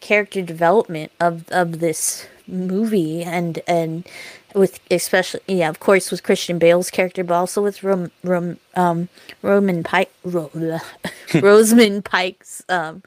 character 0.00 0.42
development 0.42 1.12
of 1.20 1.48
of 1.50 1.80
this 1.80 2.26
movie 2.46 3.22
and 3.22 3.60
and 3.66 4.06
with 4.54 4.80
especially 4.90 5.40
yeah 5.48 5.68
of 5.68 5.80
course 5.80 6.10
with 6.10 6.22
christian 6.22 6.58
bale's 6.58 6.90
character 6.90 7.24
but 7.24 7.34
also 7.34 7.62
with 7.62 7.82
rom, 7.82 8.10
rom 8.22 8.56
um 8.74 9.08
roman 9.42 9.82
pike 9.82 10.12
Ro, 10.24 10.50
rosamund 11.34 12.04
pike's 12.04 12.62
um 12.68 13.02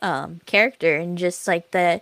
um 0.00 0.40
character 0.46 0.96
and 0.96 1.18
just 1.18 1.46
like 1.48 1.72
the 1.72 2.00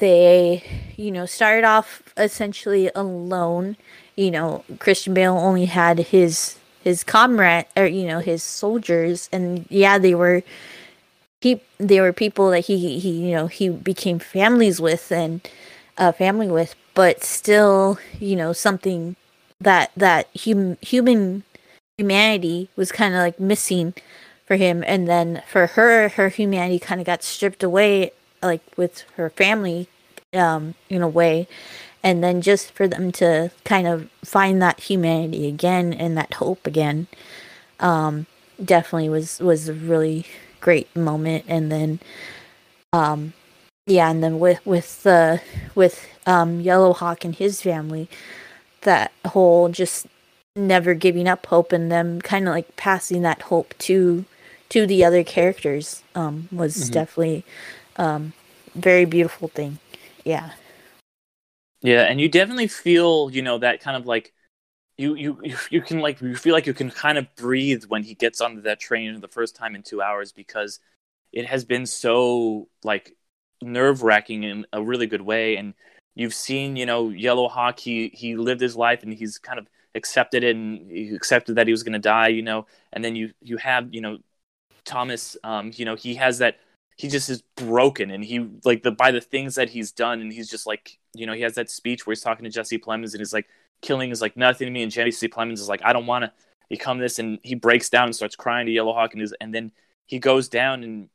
they 0.00 0.64
you 0.96 1.10
know 1.10 1.26
started 1.26 1.64
off 1.64 2.02
essentially 2.16 2.90
alone. 2.94 3.76
You 4.16 4.30
know 4.30 4.64
christian 4.78 5.14
bale 5.14 5.36
only 5.36 5.64
had 5.64 5.98
his 5.98 6.58
his 6.84 7.04
comrade 7.04 7.64
or 7.74 7.86
you 7.86 8.06
know 8.06 8.18
his 8.18 8.42
soldiers 8.42 9.30
and 9.32 9.64
yeah 9.70 9.96
they 9.96 10.14
were 10.14 10.42
he 11.40 11.62
they 11.78 12.02
were 12.02 12.12
people 12.12 12.50
that 12.50 12.66
he 12.66 12.98
he 12.98 13.10
you 13.10 13.34
know 13.34 13.46
he 13.46 13.70
became 13.70 14.18
families 14.18 14.78
with 14.78 15.10
and 15.10 15.48
uh 15.96 16.12
family 16.12 16.48
with 16.48 16.74
but 16.92 17.24
still 17.24 17.98
you 18.18 18.36
know 18.36 18.52
something 18.52 19.16
that 19.60 19.90
that 19.96 20.28
hum, 20.44 20.76
human 20.82 21.44
humanity 22.00 22.68
was 22.76 22.90
kind 22.90 23.14
of 23.14 23.20
like 23.20 23.38
missing 23.38 23.94
for 24.46 24.56
him. 24.56 24.82
And 24.86 25.06
then 25.06 25.42
for 25.46 25.68
her 25.68 26.08
her 26.10 26.28
humanity 26.28 26.78
kind 26.78 27.00
of 27.00 27.06
got 27.06 27.22
stripped 27.22 27.62
away 27.62 28.12
like 28.42 28.62
with 28.76 29.02
her 29.16 29.30
family 29.30 29.88
um 30.34 30.74
in 30.88 31.02
a 31.02 31.08
way. 31.08 31.46
And 32.02 32.24
then 32.24 32.40
just 32.40 32.70
for 32.70 32.88
them 32.88 33.12
to 33.12 33.50
kind 33.64 33.86
of 33.86 34.08
find 34.24 34.62
that 34.62 34.80
humanity 34.80 35.46
again 35.46 35.92
and 35.92 36.16
that 36.16 36.34
hope 36.34 36.66
again 36.66 37.08
um 37.78 38.26
definitely 38.62 39.08
was 39.08 39.38
was 39.40 39.68
a 39.68 39.74
really 39.74 40.26
great 40.60 40.94
moment. 40.96 41.44
And 41.48 41.70
then 41.70 42.00
um 42.92 43.32
yeah 43.86 44.10
and 44.10 44.22
then 44.22 44.38
with 44.38 44.64
with 44.66 45.02
the 45.02 45.40
with 45.74 46.06
um 46.26 46.60
yellow 46.60 46.92
hawk 46.92 47.24
and 47.24 47.34
his 47.34 47.62
family 47.62 48.08
that 48.82 49.12
whole 49.26 49.68
just 49.68 50.06
never 50.56 50.94
giving 50.94 51.28
up 51.28 51.46
hope 51.46 51.72
and 51.72 51.90
them 51.92 52.20
kind 52.20 52.48
of 52.48 52.52
like 52.54 52.76
passing 52.76 53.22
that 53.22 53.42
hope 53.42 53.74
to 53.78 54.24
to 54.68 54.86
the 54.86 55.04
other 55.04 55.22
characters 55.24 56.02
um 56.14 56.48
was 56.52 56.90
definitely 56.90 57.44
um 58.00 58.32
very 58.74 59.04
beautiful 59.04 59.48
thing. 59.48 59.78
Yeah. 60.24 60.50
Yeah, 61.82 62.02
and 62.02 62.20
you 62.20 62.28
definitely 62.28 62.68
feel, 62.68 63.30
you 63.32 63.42
know, 63.42 63.58
that 63.58 63.80
kind 63.80 63.96
of 63.96 64.06
like 64.06 64.32
you 64.98 65.14
you 65.16 65.40
you- 65.70 65.82
can 65.82 66.00
like 66.00 66.20
you 66.20 66.36
feel 66.36 66.54
like 66.54 66.66
you 66.66 66.74
can 66.74 66.90
kind 66.90 67.18
of 67.18 67.34
breathe 67.36 67.84
when 67.86 68.02
he 68.04 68.14
gets 68.14 68.40
onto 68.40 68.62
that 68.62 68.80
train 68.80 69.20
the 69.20 69.28
first 69.28 69.56
time 69.56 69.74
in 69.74 69.82
2 69.82 70.02
hours 70.02 70.32
because 70.32 70.80
it 71.32 71.46
has 71.46 71.64
been 71.64 71.86
so 71.86 72.68
like 72.84 73.16
nerve-wracking 73.62 74.44
in 74.44 74.66
a 74.72 74.82
really 74.82 75.06
good 75.08 75.22
way. 75.22 75.56
And 75.56 75.74
you've 76.16 76.34
seen, 76.34 76.76
you 76.76 76.86
know, 76.86 77.10
Yellow 77.10 77.48
Hawk 77.48 77.80
he 77.80 78.10
he 78.14 78.36
lived 78.36 78.60
his 78.62 78.76
life 78.76 79.02
and 79.04 79.14
he's 79.14 79.38
kind 79.38 79.58
of 79.60 79.68
accepted 79.96 80.44
it 80.44 80.56
and 80.56 80.90
he 80.90 81.14
accepted 81.16 81.56
that 81.56 81.66
he 81.68 81.72
was 81.72 81.82
going 81.84 81.94
to 81.94 81.98
die, 82.00 82.28
you 82.28 82.42
know, 82.42 82.66
and 82.92 83.04
then 83.04 83.16
you 83.16 83.32
you 83.42 83.56
have, 83.58 83.94
you 83.94 84.00
know, 84.02 84.18
Thomas 84.84 85.36
um 85.44 85.72
you 85.74 85.84
know, 85.84 85.96
he 85.96 86.14
has 86.16 86.38
that 86.38 86.58
he 87.00 87.08
just 87.08 87.30
is 87.30 87.42
broken 87.56 88.10
and 88.10 88.22
he 88.22 88.46
like 88.62 88.82
the 88.82 88.90
by 88.90 89.10
the 89.10 89.22
things 89.22 89.54
that 89.54 89.70
he's 89.70 89.90
done 89.90 90.20
and 90.20 90.30
he's 90.30 90.50
just 90.50 90.66
like 90.66 90.98
you 91.14 91.24
know 91.24 91.32
he 91.32 91.40
has 91.40 91.54
that 91.54 91.70
speech 91.70 92.06
where 92.06 92.12
he's 92.12 92.20
talking 92.20 92.44
to 92.44 92.50
Jesse 92.50 92.78
Plemons 92.78 93.12
and 93.12 93.20
he's 93.20 93.32
like 93.32 93.46
killing 93.80 94.10
is 94.10 94.20
like 94.20 94.36
nothing 94.36 94.66
to 94.66 94.70
me. 94.70 94.82
And 94.82 94.92
Jesse 94.92 95.26
Plemons 95.26 95.54
is 95.54 95.68
like 95.68 95.80
I 95.82 95.94
don't 95.94 96.04
want 96.04 96.24
to 96.24 96.32
become 96.68 96.98
this. 96.98 97.18
And 97.18 97.38
he 97.42 97.54
breaks 97.54 97.88
down 97.88 98.04
and 98.04 98.14
starts 98.14 98.36
crying 98.36 98.66
to 98.66 98.72
Yellow 98.72 98.92
Hawk 98.92 99.14
and 99.14 99.34
and 99.40 99.54
then 99.54 99.72
he 100.04 100.18
goes 100.18 100.50
down 100.50 100.84
and 100.84 101.08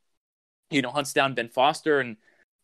you 0.70 0.82
know 0.82 0.90
hunts 0.90 1.12
down 1.12 1.34
Ben 1.34 1.48
Foster 1.48 2.00
and 2.00 2.16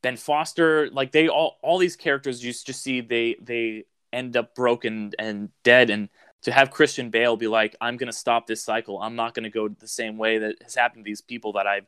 Ben 0.02 0.16
Foster 0.16 0.90
like 0.90 1.12
they 1.12 1.28
all 1.28 1.58
all 1.62 1.78
these 1.78 1.94
characters 1.94 2.44
you 2.44 2.52
just 2.52 2.82
see 2.82 3.02
they 3.02 3.36
they 3.40 3.84
end 4.12 4.36
up 4.36 4.56
broken 4.56 5.12
and 5.20 5.50
dead. 5.62 5.90
And 5.90 6.08
to 6.42 6.50
have 6.50 6.72
Christian 6.72 7.10
Bale 7.10 7.36
be 7.36 7.46
like 7.46 7.76
I'm 7.80 7.96
going 7.98 8.10
to 8.10 8.18
stop 8.18 8.48
this 8.48 8.64
cycle. 8.64 9.00
I'm 9.00 9.14
not 9.14 9.32
going 9.32 9.44
to 9.44 9.50
go 9.50 9.68
the 9.68 9.86
same 9.86 10.18
way 10.18 10.38
that 10.38 10.56
has 10.64 10.74
happened 10.74 11.04
to 11.04 11.08
these 11.08 11.20
people 11.20 11.52
that 11.52 11.68
I've 11.68 11.86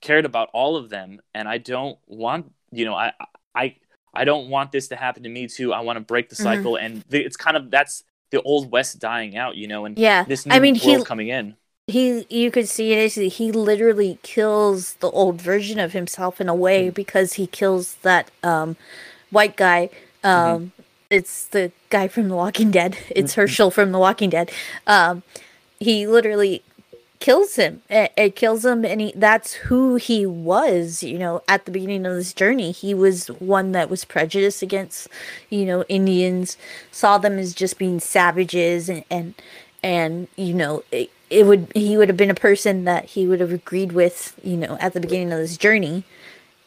cared 0.00 0.24
about 0.24 0.48
all 0.52 0.76
of 0.76 0.88
them 0.90 1.20
and 1.34 1.48
i 1.48 1.58
don't 1.58 1.98
want 2.06 2.52
you 2.70 2.84
know 2.84 2.94
i 2.94 3.12
i 3.54 3.74
i 4.14 4.24
don't 4.24 4.48
want 4.48 4.72
this 4.72 4.88
to 4.88 4.96
happen 4.96 5.22
to 5.22 5.28
me 5.28 5.46
too. 5.46 5.72
I 5.72 5.80
want 5.80 5.96
to 5.96 6.00
break 6.00 6.28
the 6.28 6.34
Mhm. 6.36 6.42
cycle 6.42 6.76
and 6.76 7.04
the, 7.08 7.24
it's 7.24 7.36
kind 7.36 7.56
of 7.56 7.70
that's 7.70 8.04
the 8.30 8.42
old 8.42 8.70
west 8.70 8.98
dying 8.98 9.36
out 9.36 9.56
you 9.56 9.68
know 9.68 9.84
and 9.84 9.98
yeah 9.98 10.24
this 10.24 10.46
new 10.46 10.54
i 10.54 10.58
mean 10.58 10.74
he 10.74 11.02
coming 11.04 11.28
in. 11.28 11.56
he 11.86 12.26
you 12.28 12.50
could 12.50 12.68
see 12.68 12.92
it 12.92 13.12
he 13.12 13.52
literally 13.52 14.18
kills 14.22 14.94
the 14.94 15.10
old 15.10 15.40
version 15.40 15.78
of 15.78 15.92
himself 15.92 16.40
in 16.40 16.48
a 16.48 16.54
way 16.54 16.90
because 16.90 17.34
he 17.34 17.46
kills 17.46 17.94
that 18.02 18.30
um 18.42 18.76
white 19.30 19.56
guy 19.56 19.88
um 20.24 20.72
it's 21.08 21.46
the 21.46 21.70
guy 21.88 22.08
from 22.08 22.28
the 22.28 22.34
walking 22.34 22.70
dead. 22.72 22.98
It's 23.14 23.34
hershel 23.34 23.70
from 23.70 23.92
the 23.92 23.98
walking 23.98 24.30
dead. 24.30 24.50
Um 24.86 25.22
he 25.78 26.06
literally 26.06 26.62
kills 27.20 27.56
him. 27.56 27.82
It, 27.88 28.12
it 28.16 28.36
kills 28.36 28.64
him 28.64 28.84
and 28.84 29.00
he 29.00 29.12
that's 29.16 29.54
who 29.54 29.96
he 29.96 30.26
was 30.26 31.02
you 31.02 31.18
know 31.18 31.42
at 31.48 31.64
the 31.64 31.70
beginning 31.70 32.06
of 32.06 32.14
this 32.14 32.32
journey. 32.32 32.72
He 32.72 32.94
was 32.94 33.28
one 33.28 33.72
that 33.72 33.90
was 33.90 34.04
prejudiced 34.04 34.62
against 34.62 35.08
you 35.50 35.64
know 35.66 35.84
indians 35.88 36.56
saw 36.90 37.18
them 37.18 37.38
as 37.38 37.54
just 37.54 37.78
being 37.78 38.00
savages 38.00 38.88
and 38.88 39.04
and, 39.10 39.34
and 39.82 40.28
you 40.36 40.54
know 40.54 40.82
it, 40.92 41.10
it 41.30 41.46
would 41.46 41.70
he 41.74 41.96
would 41.96 42.08
have 42.08 42.16
been 42.16 42.30
a 42.30 42.34
person 42.34 42.84
that 42.84 43.06
he 43.06 43.26
would 43.26 43.40
have 43.40 43.52
agreed 43.52 43.92
with 43.92 44.38
you 44.42 44.56
know 44.56 44.76
at 44.80 44.92
the 44.92 45.00
beginning 45.00 45.32
of 45.32 45.38
this 45.38 45.56
journey 45.56 46.04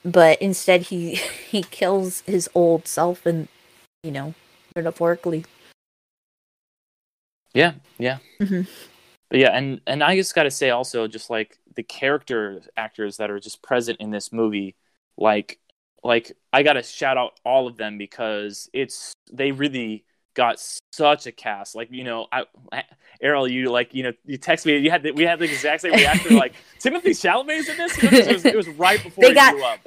but 0.05 0.41
instead 0.41 0.83
he 0.83 1.15
he 1.49 1.63
kills 1.63 2.21
his 2.21 2.49
old 2.55 2.87
self 2.87 3.25
and 3.25 3.47
you 4.03 4.11
know 4.11 4.33
metaphorically. 4.75 5.45
Yeah 7.53 7.73
yeah. 7.97 8.19
Mhm. 8.39 8.67
But 9.29 9.39
yeah 9.39 9.49
and 9.49 9.81
and 9.85 10.03
i 10.03 10.15
just 10.15 10.33
gotta 10.35 10.51
say 10.51 10.69
also 10.71 11.07
just 11.07 11.29
like 11.29 11.57
the 11.75 11.83
character 11.83 12.61
actors 12.75 13.17
that 13.17 13.29
are 13.29 13.39
just 13.39 13.61
present 13.61 13.99
in 13.99 14.09
this 14.11 14.33
movie 14.33 14.75
like 15.17 15.59
like 16.03 16.31
i 16.51 16.63
gotta 16.63 16.81
shout 16.83 17.17
out 17.17 17.39
all 17.45 17.67
of 17.67 17.77
them 17.77 17.97
because 17.97 18.69
it's 18.73 19.13
they 19.31 19.51
really 19.51 20.03
got 20.35 20.57
such 20.93 21.27
a 21.27 21.31
cast. 21.33 21.75
Like 21.75 21.91
you 21.91 22.03
know, 22.05 22.27
I, 22.31 22.45
Ariel, 23.21 23.47
you 23.47 23.69
like 23.69 23.93
you 23.93 24.03
know, 24.03 24.13
you 24.25 24.37
text 24.37 24.65
me. 24.65 24.77
You 24.77 24.89
had 24.89 25.03
the, 25.03 25.11
we 25.11 25.23
had 25.23 25.37
the 25.39 25.45
exact 25.45 25.81
same 25.81 25.91
reaction. 25.93 26.37
like 26.37 26.53
Timothy 26.79 27.11
Chalamet's 27.11 27.67
in 27.67 27.77
this. 27.77 28.01
You 28.01 28.09
know, 28.09 28.17
it, 28.17 28.33
was, 28.33 28.45
it 28.45 28.55
was 28.55 28.67
right 28.69 29.03
before 29.03 29.21
They 29.21 29.29
he 29.29 29.33
got- 29.33 29.53
grew 29.53 29.65
up. 29.65 29.79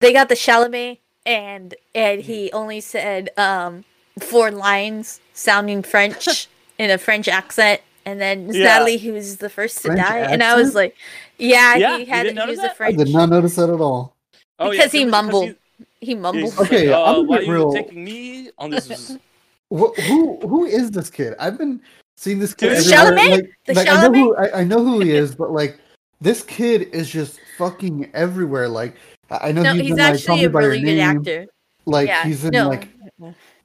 they 0.00 0.12
got 0.12 0.28
the 0.28 0.34
Chalamet, 0.36 0.98
and 1.24 1.74
and 1.94 2.20
he 2.22 2.52
only 2.52 2.80
said 2.80 3.30
um 3.36 3.84
four 4.20 4.50
lines 4.52 5.20
sounding 5.34 5.82
French 5.82 6.46
in 6.78 6.90
a 6.90 6.98
French 6.98 7.26
accent, 7.26 7.80
and 8.06 8.20
then 8.20 8.48
Yeah. 8.50 8.64
Natalie, 8.64 8.96
who 8.98 9.12
was 9.12 9.36
the 9.36 9.50
first 9.50 9.76
to 9.82 9.88
French 9.88 10.00
die, 10.00 10.20
and 10.20 10.42
I 10.42 10.54
was 10.56 10.74
like, 10.74 10.96
yeah, 11.38 11.76
Yeah, 11.76 11.98
he 11.98 12.04
you 12.04 12.10
had 12.10 12.22
didn't 12.22 12.36
he 12.36 12.40
notice 12.46 12.56
was 12.62 12.70
a 12.70 12.74
that? 12.78 12.80
I 12.86 12.92
did 12.92 13.12
not 13.12 13.28
notice 13.28 13.56
that 13.56 13.68
at 13.68 13.80
all. 13.80 14.14
Oh, 14.58 14.70
because 14.70 14.92
he 14.92 15.04
mumbled. 15.04 15.44
he's- 15.44 15.56
He 16.00 16.06
he's 16.06 16.16
mumbled. 16.16 16.56
like, 16.56 16.72
Okay, 16.72 16.92
uh, 16.92 17.02
I'm 17.02 17.16
a 17.16 17.22
why 17.22 17.38
bit 17.38 17.42
are 17.42 17.46
you 17.46 17.52
real- 17.52 17.72
taking 17.72 18.04
me 18.04 18.50
on 18.58 18.70
this? 18.70 19.16
Wh- 19.70 19.92
who 20.08 20.38
who 20.48 20.64
is 20.64 20.90
this 20.92 21.10
kid? 21.10 21.34
I've 21.40 21.58
been 21.58 21.80
seeing 22.16 22.38
this 22.38 22.54
kid. 22.54 22.68
Dude, 22.68 22.92
everywhere, 22.92 23.12
Chalamet? 23.12 23.30
Like, 23.30 23.50
The 23.66 23.74
like, 23.74 23.88
I 23.88 24.02
know 24.06 24.12
who 24.14 24.36
I, 24.36 24.60
I 24.60 24.64
know 24.64 24.84
who 24.84 25.00
he 25.00 25.10
is, 25.10 25.34
but 25.42 25.50
like 25.50 25.76
this 26.20 26.42
kid 26.44 26.82
is 26.94 27.10
just 27.10 27.40
fucking 27.58 28.10
everywhere. 28.14 28.68
Like 28.68 28.94
I 29.30 29.48
I 29.48 29.52
know 29.52 29.62
No, 29.62 29.72
he's, 29.74 29.82
he's 29.82 29.90
in, 29.90 29.96
like, 29.98 30.06
Call 30.06 30.14
actually 30.14 30.36
Me 30.38 30.44
a 30.44 30.50
by 30.50 30.60
really 30.60 30.80
good 30.80 30.96
Name. 30.96 31.18
actor. 31.18 31.46
Like 31.84 32.06
yeah, 32.08 32.24
he's 32.24 32.44
in 32.44 32.52
no. 32.52 32.68
like 32.68 32.88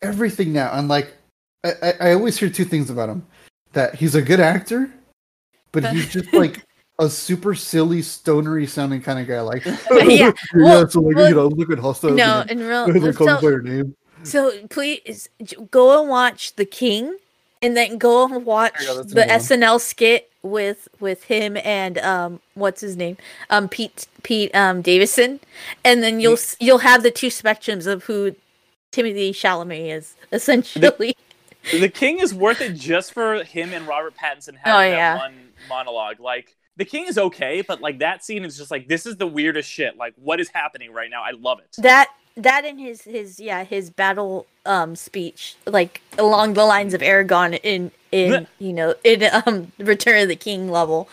everything 0.01 0.51
now, 0.54 0.71
and 0.73 0.88
like 0.88 1.13
I, 1.63 1.71
I, 1.82 1.93
I 2.10 2.13
always 2.13 2.38
hear 2.38 2.49
two 2.49 2.65
things 2.65 2.89
about 2.89 3.10
him: 3.10 3.25
that 3.73 3.95
he's 3.95 4.15
a 4.15 4.21
good 4.21 4.39
actor, 4.39 4.91
but 5.71 5.86
he's 5.91 6.10
just 6.12 6.31
like 6.34 6.65
a 6.99 7.10
super 7.10 7.55
silly, 7.55 8.01
stonery 8.01 8.67
sounding 8.67 9.01
kind 9.01 9.19
of 9.19 9.27
guy. 9.27 9.41
Like 9.41 9.65
Yeah, 9.91 10.31
well- 10.55 10.88
so 10.89 11.01
like 11.01 11.15
well, 11.15 11.29
you 11.29 11.36
know, 11.36 11.47
look 11.47 11.71
at 11.71 11.79
hostile. 11.79 12.12
no, 12.13 12.43
in 12.49 12.60
real. 12.60 12.86
they 12.91 13.12
call 13.13 13.27
me 13.27 13.34
by 13.34 13.39
So, 13.41 13.47
your 13.49 13.62
name. 13.62 13.95
so 14.23 14.51
please 14.69 15.29
go 15.71 15.99
and 16.01 16.10
watch 16.10 16.55
The 16.55 16.65
King, 16.65 17.17
and 17.62 17.75
then 17.77 17.97
go 17.97 18.25
and 18.25 18.45
watch 18.45 18.73
go, 18.79 19.03
the 19.03 19.23
another 19.23 19.31
one. 19.31 19.39
SNL 19.39 19.81
skit 19.81 20.27
with 20.43 20.88
with 20.99 21.25
him 21.25 21.55
and 21.57 21.99
um 21.99 22.39
what's 22.55 22.81
his 22.81 22.97
name 22.97 23.15
um 23.51 23.69
Pete 23.69 24.07
Pete 24.23 24.53
um 24.55 24.81
Davidson, 24.81 25.39
and 25.86 26.01
then 26.03 26.19
you'll 26.19 26.34
s- 26.34 26.57
you'll 26.60 26.79
have 26.79 27.03
the 27.03 27.12
two 27.12 27.27
spectrums 27.27 27.86
of 27.88 28.03
who 28.05 28.36
Timothy 28.91 29.31
Chalamet 29.34 29.95
is 29.95 30.15
essentially. 30.31 31.15
The 31.71 31.89
King 31.89 32.19
is 32.19 32.34
worth 32.34 32.62
it 32.62 32.74
just 32.74 33.13
for 33.13 33.43
him 33.43 33.74
and 33.74 33.88
Robert 33.88 34.15
Pattinson 34.15 34.56
having 34.56 34.93
Oh, 34.93 34.95
that 34.97 35.17
one 35.19 35.36
monologue. 35.69 36.19
Like 36.19 36.56
the 36.78 36.86
King 36.86 37.06
is 37.08 37.17
okay, 37.17 37.62
but 37.62 37.82
like 37.82 38.00
that 38.00 38.24
scene 38.24 38.43
is 38.45 38.58
just 38.58 38.71
like 38.71 38.88
this 38.88 39.06
is 39.06 39.17
the 39.17 39.28
weirdest 39.28 39.69
shit. 39.69 39.97
Like 39.97 40.13
what 40.15 40.39
is 40.39 40.50
happening 40.50 40.91
right 40.91 41.10
now? 41.10 41.21
I 41.24 41.32
love 41.32 41.60
it. 41.60 41.76
that 41.82 42.10
that 42.38 42.63
and 42.65 42.80
his 42.80 43.02
his 43.02 43.39
yeah 43.39 43.63
his 43.65 43.89
battle 43.89 44.47
um 44.65 44.95
speech 44.95 45.56
like 45.65 46.02
along 46.17 46.54
the 46.54 46.63
lines 46.63 46.93
of 46.93 47.02
Aragorn 47.02 47.60
in 47.62 47.91
in 48.13 48.47
you 48.58 48.71
know 48.71 48.95
in 49.04 49.24
um 49.45 49.71
Return 49.78 50.21
of 50.24 50.28
the 50.30 50.36
King 50.38 50.71
level, 50.71 51.10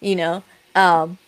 you 0.00 0.14
know 0.16 0.42
um 0.74 1.18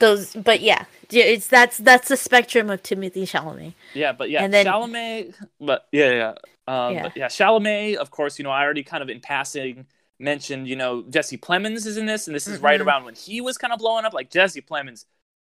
those 0.00 0.34
but 0.34 0.60
yeah 0.60 0.84
yeah, 1.12 1.24
it's 1.24 1.46
that's 1.48 1.78
that's 1.78 2.08
the 2.08 2.16
spectrum 2.16 2.70
of 2.70 2.82
Timothy 2.84 3.26
Chalamet. 3.26 3.74
Yeah, 3.94 4.12
but 4.12 4.30
yeah, 4.30 4.44
And 4.44 4.54
then- 4.54 4.66
Chalamet. 4.66 5.34
But 5.60 5.86
yeah, 5.90 6.10
yeah, 6.12 6.34
um, 6.70 6.94
Yeah. 6.94 7.02
But 7.02 7.16
yeah, 7.16 7.26
Chalamet. 7.26 7.96
Of 7.96 8.10
course, 8.10 8.38
you 8.38 8.44
know 8.44 8.50
I 8.50 8.62
already 8.62 8.82
kind 8.82 9.02
of 9.02 9.08
in 9.08 9.20
passing 9.20 9.86
mentioned. 10.18 10.68
You 10.68 10.76
know 10.76 11.02
Jesse 11.02 11.38
Plemons 11.38 11.86
is 11.86 11.96
in 11.96 12.06
this, 12.06 12.26
and 12.26 12.34
this 12.34 12.46
is 12.46 12.60
right 12.60 12.80
Mhm. 12.80 12.86
around 12.86 13.04
when 13.04 13.14
he 13.14 13.40
was 13.40 13.58
kind 13.58 13.72
of 13.72 13.78
blowing 13.78 14.04
up. 14.04 14.12
Like 14.12 14.30
Jesse 14.30 14.62
Plemons, 14.62 15.04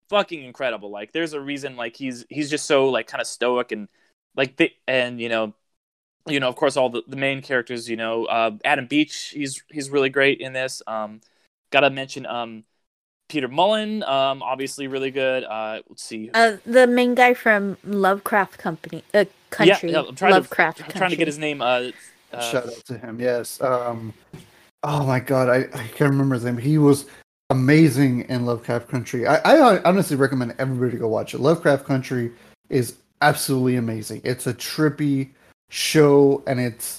fucking 0.10 0.43
incredible. 0.43 0.89
Like 0.89 1.12
there's 1.12 1.34
a 1.34 1.41
reason. 1.41 1.76
Like 1.76 1.95
he's 1.95 2.26
he's 2.30 2.49
just 2.49 2.65
so 2.65 2.89
like 2.89 3.08
kind 3.08 3.21
of 3.21 3.28
stoic 3.28 3.71
and 3.71 3.88
like 4.36 4.56
the 4.58 4.71
and 4.88 5.19
you 5.19 5.30
know. 5.30 5.54
You 6.26 6.39
know, 6.39 6.47
of 6.47 6.56
course, 6.56 6.78
all 6.78 6.89
the, 6.89 7.04
the 7.06 7.17
main 7.17 7.41
characters. 7.41 7.89
You 7.89 7.97
know, 7.97 8.23
uh, 8.28 8.52
Adam 8.63 8.88
Beach. 8.88 9.34
He's 9.36 9.62
he's 9.69 9.89
really 9.89 10.10
great 10.10 10.39
in 10.39 10.54
this. 10.54 10.82
Um, 10.88 11.19
gotta 11.69 11.89
mention 11.89 12.26
um, 12.26 12.63
Peter 13.28 13.49
Mullan. 13.49 14.08
Um, 14.08 14.41
obviously 14.41 14.88
really 14.88 15.12
good. 15.12 15.43
Uh, 15.43 15.82
let's 15.89 16.02
see. 16.02 16.30
Uh, 16.34 16.58
the 16.65 16.88
main 16.88 17.13
guy 17.13 17.34
from 17.34 17.76
Lovecraft 17.84 18.58
Company, 18.58 19.04
uh, 19.13 19.26
country. 19.53 19.91
Yeah, 19.91 20.01
yeah, 20.01 20.07
I'm 20.09 20.15
trying 20.15 20.33
Lovecraft. 20.33 20.77
to 20.79 20.85
I'm 20.85 20.91
trying 20.91 21.09
to 21.11 21.15
get 21.15 21.27
his 21.27 21.37
name. 21.37 21.61
Uh, 21.61 21.91
uh, 22.33 22.41
Shout 22.51 22.67
out 22.67 22.73
to 22.85 22.97
him. 22.97 23.19
Yes. 23.19 23.61
Um. 23.61 24.13
Oh 24.83 25.05
my 25.05 25.19
God, 25.19 25.47
I, 25.49 25.59
I 25.77 25.87
can't 25.95 26.11
remember 26.11 26.35
his 26.35 26.43
name. 26.43 26.57
He 26.57 26.77
was 26.77 27.05
amazing 27.49 28.21
in 28.29 28.45
Lovecraft 28.45 28.87
Country. 28.89 29.25
I, 29.27 29.37
I 29.37 29.81
honestly 29.83 30.15
recommend 30.17 30.55
everybody 30.59 30.91
to 30.91 30.97
go 30.97 31.07
watch 31.07 31.33
it. 31.33 31.39
Lovecraft 31.39 31.85
Country 31.85 32.31
is 32.69 32.95
absolutely 33.21 33.75
amazing. 33.77 34.21
It's 34.23 34.47
a 34.47 34.53
trippy 34.53 35.29
show, 35.69 36.43
and 36.47 36.59
it's 36.59 36.97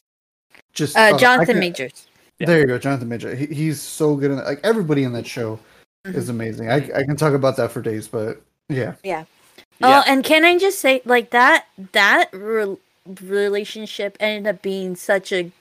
just 0.73 0.97
Uh, 0.97 1.17
Jonathan 1.19 1.47
can't- 1.55 1.59
Majors. 1.61 2.07
Yeah. 2.39 2.47
There 2.49 2.61
you 2.61 2.67
go, 2.67 2.79
Jonathan 2.79 3.09
Major. 3.09 3.35
He, 3.35 3.47
he's 3.47 3.81
so 3.81 4.17
good 4.17 4.31
in. 4.33 4.39
Like 4.45 4.61
everybody 4.65 5.05
in 5.05 5.13
that 5.13 5.27
show 5.27 5.59
Mm-hmm. 6.07 6.19
is 6.19 6.29
amazing. 6.29 6.69
I 6.71 6.77
I 6.77 7.03
can 7.05 7.17
talk 7.17 7.33
about 7.33 7.57
that 7.57 7.73
for 7.73 7.81
days, 7.81 8.09
but 8.09 8.43
yeah. 8.69 8.95
Yeah. 9.03 9.25
Yeah. 9.81 10.01
Oh, 10.01 10.05
and 10.07 10.25
can 10.25 10.45
I 10.45 10.59
just 10.59 10.79
say, 10.81 11.03
like 11.05 11.31
that 11.31 11.67
that 11.93 12.31
re- 12.33 12.77
relationship 13.23 14.17
ended 14.21 14.55
up 14.55 14.63
being 14.63 14.97
such 14.97 15.33
a 15.33 15.53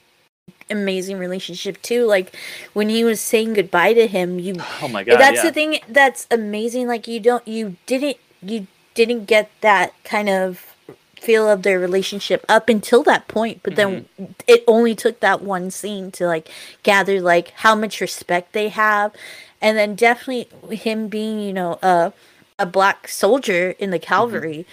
amazing 0.70 1.18
relationship 1.18 1.80
too. 1.82 2.06
Like 2.06 2.34
when 2.72 2.88
he 2.88 3.04
was 3.04 3.20
saying 3.20 3.54
goodbye 3.54 3.94
to 3.94 4.06
him, 4.06 4.38
you 4.38 4.56
Oh 4.82 4.88
my 4.88 5.04
god! 5.04 5.18
that's 5.18 5.36
yeah. 5.36 5.42
the 5.44 5.52
thing 5.52 5.80
that's 5.88 6.26
amazing. 6.30 6.88
Like 6.88 7.08
you 7.08 7.20
don't, 7.20 7.46
you 7.46 7.76
didn't, 7.86 8.18
you 8.42 8.66
didn't 8.94 9.26
get 9.26 9.50
that 9.60 9.92
kind 10.04 10.28
of 10.28 10.74
feel 11.20 11.48
of 11.50 11.62
their 11.62 11.78
relationship 11.80 12.44
up 12.48 12.68
until 12.68 13.02
that 13.04 13.28
point. 13.28 13.60
But 13.62 13.76
then 13.76 14.06
Mm-hmm. 14.18 14.24
it 14.46 14.64
only 14.66 14.94
took 14.94 15.20
that 15.20 15.42
one 15.42 15.70
scene 15.70 16.10
to 16.12 16.26
like 16.26 16.48
gather 16.82 17.20
like 17.20 17.50
how 17.58 17.74
much 17.74 18.00
respect 18.00 18.52
they 18.52 18.68
have, 18.70 19.12
and 19.60 19.76
then 19.78 19.94
definitely 19.94 20.48
him 20.76 21.08
being 21.08 21.40
you 21.40 21.52
know 21.52 21.78
a 21.82 22.12
a 22.58 22.66
black 22.66 23.08
soldier 23.08 23.70
in 23.78 23.90
Mm-hmm. 23.90 23.90
the 23.90 23.98
cavalry, 23.98 24.66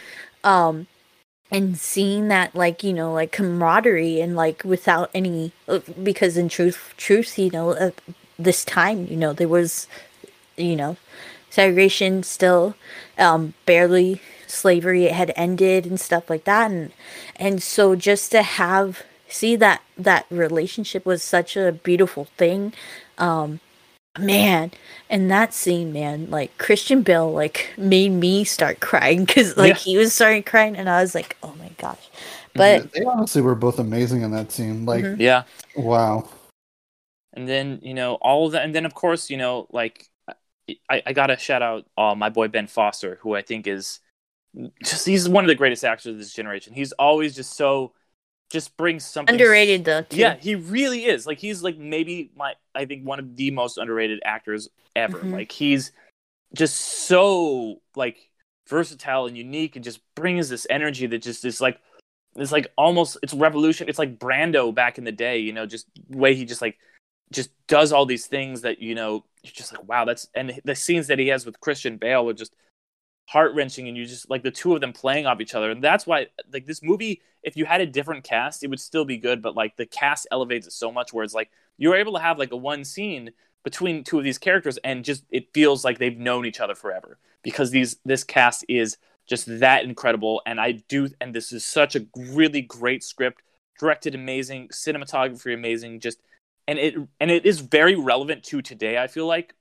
um. 0.43 0.87
And 1.51 1.77
seeing 1.77 2.29
that, 2.29 2.55
like 2.55 2.83
you 2.83 2.93
know, 2.93 3.13
like 3.13 3.31
camaraderie, 3.33 4.21
and 4.21 4.35
like 4.35 4.63
without 4.63 5.09
any, 5.13 5.51
uh, 5.67 5.79
because 6.01 6.37
in 6.37 6.49
truth, 6.49 6.93
truth, 6.97 7.37
you 7.37 7.51
know, 7.51 7.71
uh, 7.71 7.91
this 8.39 8.63
time, 8.65 9.05
you 9.07 9.17
know, 9.17 9.33
there 9.33 9.49
was 9.49 9.87
you 10.57 10.75
know, 10.75 10.97
segregation 11.49 12.23
still, 12.23 12.75
um, 13.17 13.53
barely 13.65 14.21
slavery 14.47 15.05
it 15.05 15.13
had 15.13 15.33
ended 15.35 15.85
and 15.85 15.99
stuff 15.99 16.29
like 16.29 16.45
that, 16.45 16.71
and 16.71 16.91
and 17.37 17.63
so 17.63 17.95
just 17.95 18.31
to 18.31 18.43
have 18.43 19.03
see 19.29 19.55
that 19.55 19.81
that 19.97 20.25
relationship 20.29 21.05
was 21.05 21.23
such 21.23 21.55
a 21.57 21.71
beautiful 21.71 22.25
thing, 22.37 22.73
um, 23.17 23.59
man, 24.19 24.71
and 25.09 25.31
that 25.31 25.53
scene, 25.53 25.93
man, 25.93 26.29
like 26.29 26.57
Christian 26.57 27.01
Bale, 27.01 27.31
like 27.31 27.69
made 27.77 28.09
me 28.09 28.43
start 28.43 28.79
crying 28.79 29.25
because 29.25 29.57
like 29.57 29.69
Yeah. 29.69 29.75
he 29.75 29.97
was 29.97 30.13
starting 30.13 30.43
crying, 30.43 30.75
and 30.75 30.89
I 30.89 31.01
was 31.01 31.15
like, 31.15 31.37
oh 31.43 31.53
my 31.59 31.69
gosh, 31.77 32.09
but 32.53 32.91
they 32.91 33.03
honestly 33.05 33.41
were 33.41 33.55
both 33.55 33.79
amazing 33.79 34.21
in 34.21 34.31
that 34.31 34.51
scene. 34.51 34.85
Like, 34.85 35.05
Mhm. 35.05 35.19
Yeah, 35.19 35.43
wow. 35.75 36.27
and 37.33 37.47
then 37.47 37.79
you 37.81 37.93
know 37.93 38.15
all 38.15 38.45
of 38.47 38.51
that, 38.53 38.65
and 38.65 38.75
then 38.75 38.85
of 38.85 38.93
course 38.93 39.29
you 39.29 39.37
know 39.37 39.67
like 39.71 40.07
I, 40.89 41.01
I 41.07 41.13
gotta 41.13 41.37
shout 41.37 41.61
out 41.61 41.85
uh, 41.97 42.15
my 42.15 42.29
boy 42.29 42.47
Ben 42.47 42.67
Foster, 42.67 43.17
who 43.21 43.35
I 43.35 43.41
think 43.41 43.67
is 43.67 43.99
just 44.83 45.05
he's 45.05 45.29
one 45.29 45.43
of 45.43 45.47
the 45.47 45.55
greatest 45.55 45.83
actors 45.83 46.07
of 46.13 46.17
this 46.17 46.33
generation. 46.33 46.73
He's 46.73 46.91
always 46.93 47.35
just 47.35 47.55
so 47.55 47.93
just 48.51 48.75
brings 48.77 49.05
something 49.05 49.33
underrated 49.33 49.85
though. 49.85 50.01
Too. 50.03 50.17
Yeah, 50.17 50.35
he 50.35 50.55
really 50.55 51.05
is. 51.05 51.25
Like 51.25 51.39
he's 51.39 51.63
like 51.63 51.77
maybe 51.77 52.31
my 52.35 52.53
I 52.75 52.85
think 52.85 53.05
one 53.05 53.19
of 53.19 53.35
the 53.35 53.51
most 53.51 53.77
underrated 53.77 54.21
actors 54.25 54.69
ever. 54.95 55.19
Mhm. 55.19 55.33
Like 55.33 55.51
he's 55.51 55.91
just 56.53 56.77
so 56.77 57.81
like 57.95 58.29
versatile 58.67 59.25
and 59.25 59.37
unique 59.37 59.75
and 59.75 59.83
just 59.83 59.99
brings 60.15 60.49
this 60.49 60.67
energy 60.69 61.07
that 61.07 61.21
just 61.21 61.45
is 61.45 61.61
like 61.61 61.79
it's 62.35 62.51
like 62.51 62.71
almost 62.77 63.17
it's 63.23 63.33
revolution. 63.33 63.89
It's 63.89 63.99
like 63.99 64.19
Brando 64.19 64.73
back 64.73 64.97
in 64.97 65.03
the 65.03 65.11
day, 65.11 65.39
you 65.39 65.53
know, 65.53 65.65
just 65.65 65.87
way 66.09 66.35
he 66.35 66.45
just 66.45 66.61
like 66.61 66.77
just 67.31 67.49
does 67.67 67.93
all 67.93 68.05
these 68.05 68.27
things 68.27 68.61
that 68.61 68.81
you 68.81 68.93
know 68.93 69.23
you're 69.41 69.53
just 69.53 69.73
like 69.73 69.87
wow 69.87 70.03
that's 70.03 70.27
and 70.35 70.59
the 70.65 70.75
scenes 70.75 71.07
that 71.07 71.17
he 71.17 71.29
has 71.29 71.45
with 71.45 71.59
Christian 71.61 71.97
Bale 71.97 72.29
are 72.29 72.33
just 72.33 72.53
heart 73.31 73.53
wrenching 73.55 73.87
and 73.87 73.95
you 73.95 74.05
just 74.05 74.29
like 74.29 74.43
the 74.43 74.51
two 74.51 74.75
of 74.75 74.81
them 74.81 74.91
playing 74.91 75.25
off 75.25 75.39
each 75.39 75.55
other. 75.55 75.71
And 75.71 75.81
that's 75.81 76.05
why 76.05 76.27
like 76.51 76.65
this 76.65 76.83
movie 76.83 77.21
if 77.43 77.55
you 77.55 77.65
had 77.65 77.79
a 77.79 77.85
different 77.85 78.25
cast 78.25 78.61
it 78.61 78.69
would 78.69 78.79
still 78.79 79.05
be 79.05 79.17
good 79.17 79.41
but 79.41 79.55
like 79.55 79.75
the 79.77 79.85
cast 79.85 80.27
elevates 80.31 80.67
it 80.67 80.73
so 80.73 80.91
much 80.91 81.13
where 81.13 81.23
it's 81.23 81.33
like 81.33 81.49
you're 81.77 81.95
able 81.95 82.13
to 82.13 82.19
have 82.19 82.37
like 82.37 82.51
a 82.51 82.57
one 82.57 82.83
scene 82.83 83.31
between 83.63 84.03
two 84.03 84.17
of 84.17 84.25
these 84.25 84.37
characters 84.37 84.77
and 84.83 85.05
just 85.05 85.23
it 85.29 85.53
feels 85.53 85.85
like 85.85 85.97
they've 85.97 86.17
known 86.17 86.45
each 86.45 86.59
other 86.59 86.75
forever 86.75 87.17
because 87.41 87.71
these 87.71 87.95
this 88.03 88.23
cast 88.25 88.65
is 88.67 88.97
just 89.27 89.45
that 89.59 89.85
incredible. 89.85 90.41
And 90.45 90.59
I 90.59 90.73
do 90.89 91.07
and 91.21 91.33
this 91.33 91.53
is 91.53 91.63
such 91.63 91.95
a 91.95 92.05
really 92.17 92.61
great 92.61 93.01
script 93.01 93.41
directed 93.79 94.13
amazing 94.13 94.67
cinematography 94.67 95.53
amazing 95.53 96.01
just 96.01 96.19
and 96.67 96.77
it 96.77 96.95
and 97.19 97.31
it 97.31 97.45
is 97.45 97.59
very 97.59 97.95
relevant 97.95 98.43
to 98.43 98.61
today 98.61 98.97
i 98.97 99.07
feel 99.07 99.25
like 99.25 99.55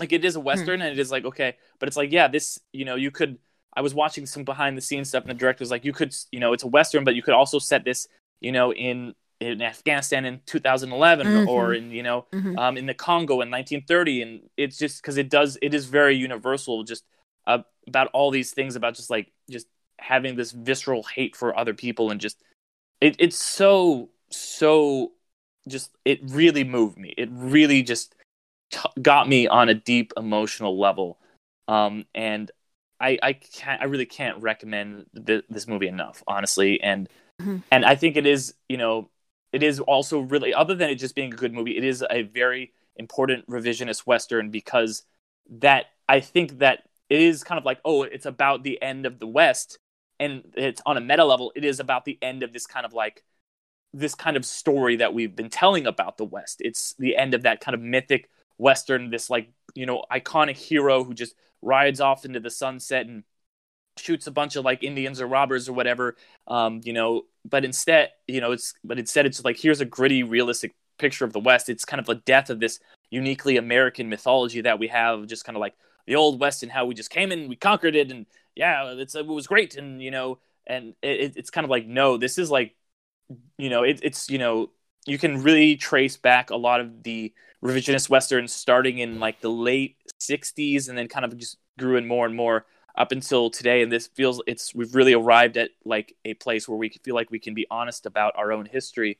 like 0.00 0.12
it 0.12 0.24
is 0.24 0.34
a 0.36 0.40
western 0.40 0.80
and 0.82 0.90
it 0.92 0.98
is 0.98 1.10
like 1.10 1.24
okay 1.24 1.56
but 1.78 1.86
it's 1.88 1.96
like 1.96 2.10
yeah 2.10 2.26
this 2.26 2.58
you 2.72 2.84
know 2.84 2.96
you 2.96 3.10
could 3.10 3.38
i 3.74 3.80
was 3.80 3.94
watching 3.94 4.26
some 4.26 4.42
behind 4.44 4.76
the 4.76 4.80
scenes 4.80 5.08
stuff 5.10 5.22
and 5.24 5.30
the 5.30 5.34
director 5.34 5.62
was 5.62 5.70
like 5.70 5.84
you 5.84 5.92
could 5.92 6.14
you 6.32 6.40
know 6.40 6.52
it's 6.52 6.64
a 6.64 6.66
western 6.66 7.04
but 7.04 7.14
you 7.14 7.22
could 7.22 7.34
also 7.34 7.58
set 7.58 7.84
this 7.84 8.08
you 8.40 8.50
know 8.50 8.72
in 8.72 9.14
in 9.40 9.62
Afghanistan 9.62 10.26
in 10.26 10.40
2011 10.44 11.26
Mhm. 11.26 11.46
or 11.48 11.72
in 11.72 11.90
you 11.90 12.02
know 12.02 12.26
Mhm. 12.32 12.58
um, 12.58 12.76
in 12.76 12.84
the 12.86 12.92
Congo 12.92 13.40
in 13.40 13.48
1930 13.48 14.20
and 14.22 14.50
it's 14.56 14.76
just 14.76 15.00
because 15.00 15.16
it 15.16 15.30
does 15.30 15.56
it 15.62 15.72
is 15.72 15.86
very 15.86 16.14
universal 16.14 16.82
just 16.84 17.04
uh, 17.46 17.62
about 17.86 18.08
all 18.12 18.30
these 18.30 18.50
things 18.52 18.76
about 18.76 18.94
just 18.94 19.08
like 19.08 19.32
just 19.48 19.66
having 19.98 20.36
this 20.36 20.50
visceral 20.52 21.02
hate 21.04 21.34
for 21.36 21.58
other 21.58 21.72
people 21.72 22.10
and 22.10 22.20
just 22.20 22.36
it, 23.00 23.16
it's 23.18 23.42
so 23.42 24.10
so 24.30 25.12
just 25.68 25.90
it 26.04 26.20
really 26.24 26.64
moved 26.64 26.98
me 26.98 27.14
it 27.16 27.28
really 27.32 27.82
just 27.82 28.14
t- 28.70 29.02
got 29.02 29.28
me 29.28 29.46
on 29.46 29.68
a 29.68 29.74
deep 29.74 30.12
emotional 30.16 30.78
level. 30.78 31.18
Um 31.68 32.04
and 32.14 32.50
i 33.00 33.18
i 33.22 33.32
can't 33.32 33.80
i 33.80 33.84
really 33.84 34.06
can't 34.06 34.42
recommend 34.42 35.06
th- 35.26 35.44
this 35.48 35.66
movie 35.66 35.88
enough 35.88 36.22
honestly. 36.26 36.80
And 36.82 37.08
Mhm. 37.40 37.62
and 37.70 37.86
i 37.86 37.94
think 37.94 38.16
it 38.18 38.26
is 38.26 38.52
you 38.68 38.76
know 38.76 39.08
it 39.52 39.62
is 39.62 39.80
also 39.80 40.20
really 40.20 40.52
other 40.52 40.74
than 40.74 40.90
it 40.90 40.96
just 40.96 41.14
being 41.14 41.32
a 41.32 41.36
good 41.36 41.54
movie 41.54 41.76
it 41.76 41.84
is 41.84 42.04
a 42.10 42.22
very 42.22 42.72
important 42.96 43.46
revisionist 43.46 44.06
western 44.06 44.50
because 44.50 45.04
that 45.48 45.86
i 46.08 46.20
think 46.20 46.58
that 46.58 46.82
it 47.08 47.20
is 47.20 47.42
kind 47.42 47.58
of 47.58 47.64
like 47.64 47.80
oh 47.86 48.02
it's 48.02 48.26
about 48.26 48.62
the 48.62 48.80
end 48.82 49.06
of 49.06 49.18
the 49.20 49.26
west 49.26 49.78
and 50.18 50.42
it's 50.54 50.82
on 50.84 50.98
a 50.98 51.00
meta 51.00 51.24
level 51.24 51.50
it 51.56 51.64
is 51.64 51.80
about 51.80 52.04
the 52.04 52.18
end 52.20 52.42
of 52.42 52.52
this 52.52 52.66
kind 52.66 52.84
of 52.84 52.92
like 52.92 53.24
this 53.92 54.14
kind 54.14 54.36
of 54.36 54.44
story 54.44 54.96
that 54.96 55.14
we've 55.14 55.34
been 55.34 55.50
telling 55.50 55.86
about 55.86 56.16
the 56.16 56.24
west. 56.24 56.58
It's 56.60 56.94
the 56.98 57.16
end 57.16 57.34
of 57.34 57.42
that 57.42 57.60
kind 57.60 57.74
of 57.74 57.80
mythic 57.80 58.28
western 58.60 59.10
this 59.10 59.30
like 59.30 59.50
you 59.74 59.86
know 59.86 60.04
iconic 60.12 60.56
hero 60.56 61.02
who 61.04 61.14
just 61.14 61.34
rides 61.62 62.00
off 62.00 62.24
into 62.24 62.40
the 62.40 62.50
sunset 62.50 63.06
and 63.06 63.24
shoots 63.96 64.26
a 64.26 64.30
bunch 64.30 64.56
of 64.56 64.64
like 64.64 64.82
indians 64.82 65.20
or 65.20 65.26
robbers 65.26 65.68
or 65.68 65.72
whatever 65.72 66.16
um 66.46 66.80
you 66.84 66.92
know 66.92 67.22
but 67.44 67.64
instead 67.64 68.10
you 68.26 68.40
know 68.40 68.52
it's 68.52 68.74
but 68.84 68.98
instead 68.98 69.26
it's 69.26 69.44
like 69.44 69.58
here's 69.58 69.80
a 69.80 69.84
gritty 69.84 70.22
realistic 70.22 70.74
picture 70.98 71.24
of 71.24 71.32
the 71.32 71.40
west. 71.40 71.70
It's 71.70 71.86
kind 71.86 71.98
of 71.98 72.06
the 72.06 72.16
death 72.16 72.50
of 72.50 72.60
this 72.60 72.78
uniquely 73.10 73.56
american 73.56 74.08
mythology 74.08 74.60
that 74.60 74.78
we 74.78 74.86
have 74.88 75.26
just 75.26 75.44
kind 75.44 75.56
of 75.56 75.60
like 75.60 75.74
the 76.06 76.14
old 76.14 76.38
west 76.38 76.62
and 76.62 76.70
how 76.70 76.84
we 76.84 76.94
just 76.94 77.10
came 77.10 77.32
in 77.32 77.48
we 77.48 77.56
conquered 77.56 77.96
it 77.96 78.12
and 78.12 78.26
yeah 78.54 78.92
it's 78.96 79.14
it 79.16 79.26
was 79.26 79.48
great 79.48 79.74
and 79.76 80.00
you 80.00 80.10
know 80.12 80.38
and 80.66 80.94
it, 81.02 81.32
it's 81.36 81.50
kind 81.50 81.64
of 81.64 81.70
like 81.70 81.86
no 81.86 82.16
this 82.16 82.38
is 82.38 82.50
like 82.50 82.76
you 83.58 83.68
know 83.70 83.82
it, 83.82 83.98
it's 84.02 84.30
you 84.30 84.38
know 84.38 84.70
you 85.06 85.18
can 85.18 85.42
really 85.42 85.76
trace 85.76 86.16
back 86.16 86.50
a 86.50 86.56
lot 86.56 86.80
of 86.80 87.02
the 87.02 87.32
revisionist 87.64 88.08
westerns 88.08 88.52
starting 88.52 88.98
in 88.98 89.20
like 89.20 89.40
the 89.40 89.50
late 89.50 89.96
60s 90.20 90.88
and 90.88 90.96
then 90.96 91.08
kind 91.08 91.24
of 91.24 91.36
just 91.36 91.58
grew 91.78 91.96
in 91.96 92.06
more 92.06 92.26
and 92.26 92.34
more 92.34 92.66
up 92.96 93.12
until 93.12 93.50
today. 93.50 93.82
And 93.82 93.92
this 93.92 94.06
feels 94.08 94.42
it's 94.46 94.74
we've 94.74 94.94
really 94.94 95.12
arrived 95.12 95.56
at 95.56 95.70
like 95.84 96.16
a 96.24 96.34
place 96.34 96.68
where 96.68 96.78
we 96.78 96.88
feel 97.02 97.14
like 97.14 97.30
we 97.30 97.38
can 97.38 97.54
be 97.54 97.66
honest 97.70 98.06
about 98.06 98.34
our 98.36 98.52
own 98.52 98.66
history 98.66 99.18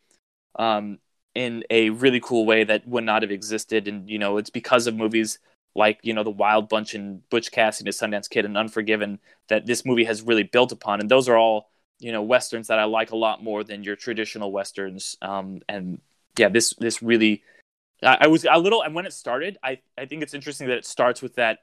um, 0.59 0.99
in 1.35 1.65
a 1.71 1.91
really 1.91 2.21
cool 2.21 2.47
way 2.47 2.65
that 2.65 2.87
would 2.87 3.05
not 3.05 3.23
have 3.23 3.31
existed. 3.31 3.89
And 3.89 4.09
you 4.09 4.19
know 4.19 4.39
it's 4.39 4.51
because 4.51 4.87
of 4.87 4.97
movies 4.97 5.39
like 5.77 6.01
you 6.03 6.13
know 6.13 6.25
the 6.25 6.31
wild 6.31 6.69
bunch 6.69 6.95
and 6.95 7.29
butch 7.29 7.53
cassidy 7.53 7.89
and 7.89 7.95
sundance 7.95 8.29
kid 8.29 8.45
and 8.45 8.59
unforgiven 8.59 9.21
that 9.49 9.67
this 9.67 9.85
movie 9.85 10.05
has 10.05 10.23
really 10.23 10.43
built 10.43 10.73
upon. 10.73 11.01
And 11.01 11.11
those 11.11 11.29
are 11.29 11.37
all 11.37 11.69
you 11.99 12.13
know 12.13 12.23
westerns 12.23 12.69
that 12.69 12.79
i 12.79 12.85
like 12.85 13.11
a 13.11 13.17
lot 13.17 13.45
more 13.45 13.63
than 13.63 13.85
your 13.85 13.97
traditional 13.97 14.51
westerns. 14.53 15.17
Um, 15.23 15.61
and 15.69 16.01
yeah 16.39 16.49
this 16.49 16.75
this 16.79 17.03
really 17.03 17.43
I, 18.03 18.19
I 18.23 18.27
was 18.29 18.47
a 18.51 18.59
little 18.59 18.83
and 18.83 18.95
when 18.95 19.07
it 19.07 19.13
started 19.13 19.59
i 19.63 19.79
i 19.99 20.07
think 20.07 20.23
it's 20.23 20.35
interesting 20.35 20.69
that 20.69 20.79
it 20.79 20.87
starts 20.87 21.23
with 21.23 21.35
that 21.37 21.59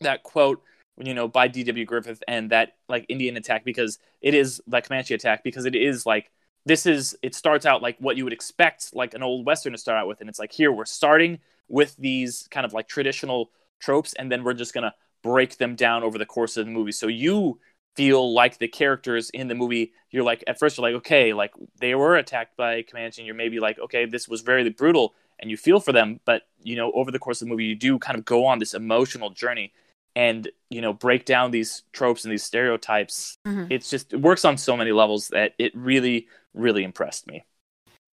that 0.00 0.22
quote 0.22 0.62
you 0.98 1.14
know 1.14 1.28
by 1.28 1.48
dw 1.48 1.86
griffith 1.86 2.22
and 2.28 2.50
that 2.50 2.76
like 2.88 3.04
indian 3.08 3.36
attack 3.36 3.64
because 3.64 3.98
it 4.20 4.34
is 4.34 4.60
like 4.66 4.88
comanche 4.88 5.14
attack 5.14 5.42
because 5.44 5.64
it 5.64 5.74
is 5.74 6.06
like 6.06 6.30
this 6.66 6.84
is 6.84 7.16
it 7.22 7.34
starts 7.34 7.64
out 7.64 7.80
like 7.80 7.96
what 8.00 8.16
you 8.16 8.24
would 8.24 8.32
expect 8.32 8.90
like 8.92 9.14
an 9.14 9.22
old 9.22 9.46
western 9.46 9.72
to 9.72 9.78
start 9.78 9.98
out 9.98 10.08
with. 10.08 10.20
And 10.20 10.28
it's 10.28 10.40
like 10.40 10.52
here 10.52 10.70
we're 10.72 10.84
starting 10.84 11.38
with 11.68 11.96
these 11.96 12.46
kind 12.50 12.66
of 12.66 12.74
like 12.74 12.88
traditional 12.88 13.50
tropes 13.80 14.12
and 14.14 14.30
then 14.30 14.44
we're 14.44 14.52
just 14.52 14.74
gonna 14.74 14.92
break 15.22 15.56
them 15.56 15.76
down 15.76 16.02
over 16.02 16.18
the 16.18 16.26
course 16.26 16.56
of 16.56 16.66
the 16.66 16.72
movie. 16.72 16.92
So 16.92 17.06
you 17.06 17.60
feel 17.94 18.34
like 18.34 18.58
the 18.58 18.68
characters 18.68 19.30
in 19.30 19.48
the 19.48 19.54
movie 19.54 19.92
you're 20.10 20.24
like 20.24 20.44
at 20.46 20.58
first 20.58 20.76
you're 20.76 20.86
like 20.86 20.96
okay 20.96 21.32
like 21.32 21.50
they 21.80 21.94
were 21.94 22.16
attacked 22.16 22.54
by 22.54 22.82
comanche 22.82 23.22
and 23.22 23.26
you're 23.26 23.34
maybe 23.34 23.58
like 23.58 23.78
okay 23.78 24.04
this 24.04 24.28
was 24.28 24.42
very 24.42 24.68
brutal 24.68 25.14
and 25.38 25.50
you 25.50 25.56
feel 25.56 25.80
for 25.80 25.92
them 25.92 26.20
but 26.24 26.42
you 26.62 26.76
know 26.76 26.90
over 26.92 27.10
the 27.10 27.18
course 27.18 27.40
of 27.40 27.46
the 27.46 27.50
movie 27.50 27.64
you 27.64 27.74
do 27.74 27.98
kind 27.98 28.18
of 28.18 28.24
go 28.24 28.44
on 28.46 28.58
this 28.58 28.74
emotional 28.74 29.30
journey 29.30 29.72
and 30.14 30.48
you 30.70 30.80
know 30.80 30.92
break 30.92 31.24
down 31.24 31.50
these 31.50 31.82
tropes 31.92 32.24
and 32.24 32.32
these 32.32 32.44
stereotypes 32.44 33.38
Mhm. 33.46 33.66
it's 33.70 33.90
just 33.90 34.12
it 34.12 34.20
works 34.20 34.44
on 34.44 34.56
so 34.56 34.76
many 34.76 34.92
levels 34.92 35.28
that 35.28 35.54
it 35.58 35.72
really 35.74 36.26
really 36.54 36.84
impressed 36.84 37.26
me 37.26 37.44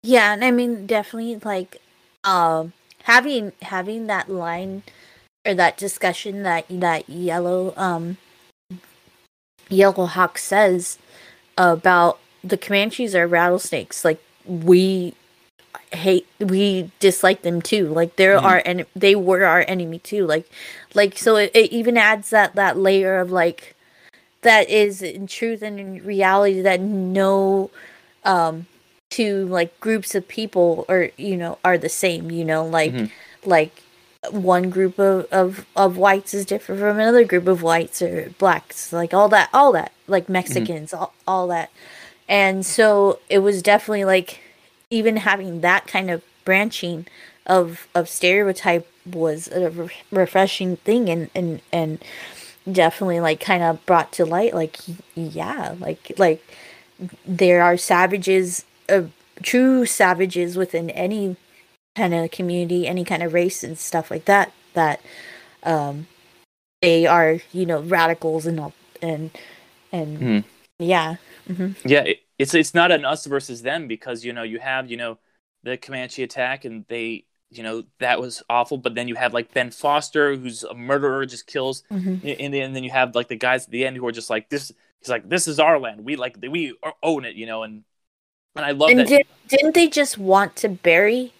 Yeah, 0.04 0.34
and 0.34 0.44
I 0.44 0.52
mean 0.52 0.86
definitely 0.86 1.38
like 1.44 1.78
um 2.24 2.74
having 3.04 3.54
having 3.62 4.08
that 4.08 4.30
line 4.30 4.84
or 5.46 5.54
that 5.54 5.78
discussion 5.78 6.44
that 6.44 6.66
that 6.70 7.10
yellow 7.10 7.74
um 7.78 8.18
yellow 9.70 10.06
hawk 10.06 10.38
says 10.38 10.98
about 11.58 12.20
the 12.44 12.58
Comanches 12.58 13.16
are 13.16 13.28
rattlesnakes. 13.28 14.04
Like 14.04 14.22
we 14.46 15.14
hate 15.92 16.28
we 16.40 16.92
dislike 17.00 17.42
them 17.42 17.62
too. 17.62 17.88
Like 17.88 18.16
they're 18.16 18.40
Mhm. 18.40 18.44
our 18.46 18.62
and 18.66 18.86
they 18.96 19.16
were 19.16 19.44
our 19.46 19.66
enemy 19.68 20.00
too. 20.00 20.26
Like 20.26 20.50
like 20.94 21.18
so 21.18 21.36
it, 21.38 21.52
it 21.54 21.72
even 21.72 21.98
adds 21.98 22.30
that 22.32 22.56
that 22.56 22.78
layer 22.78 23.20
of 23.20 23.32
like 23.32 23.76
that 24.42 24.70
is 24.70 25.02
in 25.02 25.28
truth 25.28 25.62
and 25.62 25.80
in 25.80 26.04
reality 26.06 26.62
that 26.62 26.80
no 26.82 27.70
um 28.26 28.66
two 29.10 29.46
like 29.48 29.80
groups 29.80 30.16
of 30.16 30.28
people 30.28 30.86
or 30.90 31.10
you 31.18 31.38
know 31.38 31.58
are 31.64 31.78
the 31.78 31.90
same 31.90 32.32
you 32.32 32.44
know 32.44 32.66
like 32.66 32.92
Mhm. 32.94 33.10
like 33.46 33.82
one 34.32 34.70
group 34.70 34.98
of, 35.00 35.28
of 35.32 35.66
of 35.76 35.98
whites 35.98 36.34
is 36.34 36.46
different 36.46 36.80
from 36.82 36.98
another 37.00 37.24
group 37.24 37.48
of 37.48 37.62
whites 37.62 38.02
or 38.02 38.32
blacks 38.38 38.92
like 38.94 39.14
all 39.14 39.30
that 39.30 39.50
all 39.54 39.72
that 39.74 39.92
like 40.08 40.30
mexicans 40.30 40.94
all, 40.94 41.14
all 41.28 41.48
that 41.48 41.70
and 42.28 42.66
so 42.66 43.20
it 43.30 43.40
was 43.40 43.62
definitely 43.62 44.06
like 44.06 44.40
even 44.94 45.18
having 45.18 45.62
that 45.62 45.88
kind 45.88 46.10
of 46.12 46.22
branching 46.46 47.06
of 47.48 47.88
of 47.96 48.08
stereotype 48.08 48.88
was 49.06 49.48
a 49.50 49.70
re- 49.70 49.90
refreshing 50.12 50.78
thing 50.78 51.10
and 51.10 51.30
and 51.36 51.62
and 51.74 52.04
definitely 52.72 53.20
like 53.20 53.40
kind 53.40 53.64
of 53.64 53.86
brought 53.86 54.12
to 54.14 54.26
light 54.26 54.54
like 54.54 54.78
yeah 55.16 55.76
like 55.80 56.14
like 56.18 56.42
there 57.26 57.62
are 57.62 57.76
savages 57.78 58.66
uh, 58.90 59.04
true 59.42 59.86
savages 59.86 60.56
within 60.56 60.90
any 60.92 61.36
kind 61.98 62.14
of 62.14 62.32
community 62.32 62.88
any 62.88 63.04
kind 63.04 63.24
of 63.24 63.34
race 63.34 63.64
and 63.64 63.78
stuff 63.78 64.10
like 64.12 64.26
that 64.26 64.54
that 64.74 65.02
um 65.64 66.08
they 66.82 67.06
are 67.06 67.40
you 67.52 67.66
know 67.66 67.82
radicals 67.82 68.46
and 68.46 68.60
all 68.60 68.74
and 69.02 69.32
and 69.92 70.20
Mhm. 70.20 70.44
yeah 70.80 71.16
hmm 71.48 71.72
yeah 71.86 72.04
it, 72.04 72.20
it's 72.44 72.54
it's 72.54 72.74
not 72.74 72.92
an 72.92 73.06
us 73.06 73.26
versus 73.26 73.62
them 73.62 73.88
because 73.88 74.24
you 74.26 74.34
know 74.34 74.44
you 74.44 74.60
have 74.60 74.90
you 74.92 74.98
know 74.98 75.18
the 75.64 75.78
comanche 75.78 76.24
attack 76.24 76.66
and 76.66 76.86
they 76.88 77.26
you 77.50 77.64
know 77.64 77.84
that 78.00 78.20
was 78.20 78.44
awful. 78.50 78.78
But 78.78 78.96
then 78.96 79.08
you 79.08 79.16
have 79.16 79.34
like 79.34 79.54
ben 79.54 79.72
foster 79.72 80.36
who's 80.36 80.64
a 80.64 80.74
murderer 80.74 81.26
just 81.26 81.48
kills 81.48 81.84
hmm 81.90 82.16
in 82.24 82.52
the 82.52 82.60
and 82.62 82.76
then 82.76 82.84
you 82.84 82.92
have 82.92 83.16
like 83.16 83.28
the 83.28 83.36
guys 83.36 83.66
at 83.66 83.72
the 83.72 83.86
end 83.86 83.98
who 83.98 84.06
are 84.08 84.12
just 84.12 84.30
like 84.30 84.50
this 84.50 84.72
he's 85.00 85.10
like 85.10 85.28
this 85.30 85.48
is 85.48 85.60
our 85.60 85.80
land. 85.80 86.04
We 86.04 86.16
like 86.16 86.38
we 86.50 86.74
own 87.02 87.26
it 87.26 87.36
you 87.36 87.46
know 87.46 87.64
and 87.64 87.84
and 88.56 88.66
i 88.66 88.72
love 88.72 88.90
and 88.92 89.00
that. 89.00 89.08
did, 89.08 89.26
didn't 89.48 89.74
they 89.74 89.88
just 89.88 90.18
want 90.18 90.56
to 90.58 90.70
bury 90.70 91.34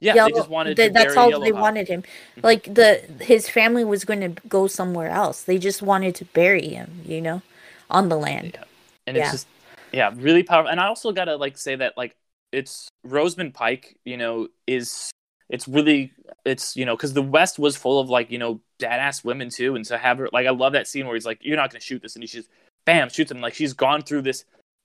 yeah 0.00 0.14
Yellow- 0.14 0.28
they 0.30 0.34
just 0.40 0.50
wanted 0.50 0.76
th- 0.76 0.88
to 0.88 0.92
that's 0.94 1.16
all 1.16 1.40
they 1.40 1.52
wanted 1.52 1.86
him. 1.88 2.02
Mhm. 2.02 2.44
like 2.44 2.74
the 2.74 3.02
his 3.20 3.48
family 3.48 3.84
was 3.84 4.04
going 4.04 4.20
to 4.20 4.32
go 4.48 4.66
somewhere 4.66 5.10
else. 5.10 5.42
They 5.42 5.58
just 5.58 5.80
wanted 5.82 6.14
to 6.16 6.24
bury 6.26 6.68
him 6.68 7.02
you 7.04 7.20
know 7.20 7.42
on 7.90 8.08
the 8.08 8.16
land. 8.16 8.52
Yeah. 8.54 8.64
and 9.06 9.16
it's 9.16 9.30
just 9.32 9.46
yeah 9.92 10.12
really 10.16 10.42
powerful. 10.42 10.70
And 10.70 10.80
i 10.80 10.86
also 10.86 11.12
gotta 11.12 11.36
like 11.36 11.58
say 11.58 11.76
that 11.76 11.96
like 11.96 12.16
it's 12.52 12.88
rosamund 13.04 13.54
pike 13.54 13.98
you 14.04 14.16
know 14.16 14.48
is 14.66 15.10
it's 15.48 15.68
really 15.68 16.12
it's 16.44 16.76
you 16.76 16.84
know 16.84 16.96
because 16.96 17.12
the 17.12 17.22
west 17.22 17.58
was 17.58 17.76
full 17.76 18.00
of 18.00 18.08
like 18.08 18.30
you 18.30 18.38
know 18.38 18.60
badass 18.80 19.24
women 19.24 19.50
too. 19.50 19.76
And 19.76 19.84
to 19.86 19.98
have 19.98 20.18
her 20.18 20.28
like 20.32 20.46
i 20.46 20.50
love 20.50 20.72
that 20.72 20.88
scene 20.88 21.06
where 21.06 21.14
he's 21.14 21.26
like 21.26 21.38
you're 21.42 21.56
not 21.56 21.70
gonna 21.70 21.80
shoot 21.80 22.02
this. 22.02 22.14
And 22.16 22.22
he 22.22 22.28
just 22.28 22.48
bam 22.84 23.08
shoots 23.08 23.30
him. 23.30 23.40
Like 23.40 23.54
she's 23.54 23.72
gone 23.72 24.02
through 24.02 24.22
this 24.22 24.44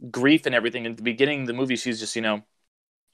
grief 0.10 0.46
and 0.46 0.56
everything. 0.56 0.86
And 0.86 0.94
at 0.94 0.98
the 0.98 1.04
beginning 1.04 1.42
of 1.42 1.48
the 1.48 1.54
movie 1.54 1.76
she's 1.76 2.00
just 2.00 2.16
you 2.16 2.22
know 2.22 2.44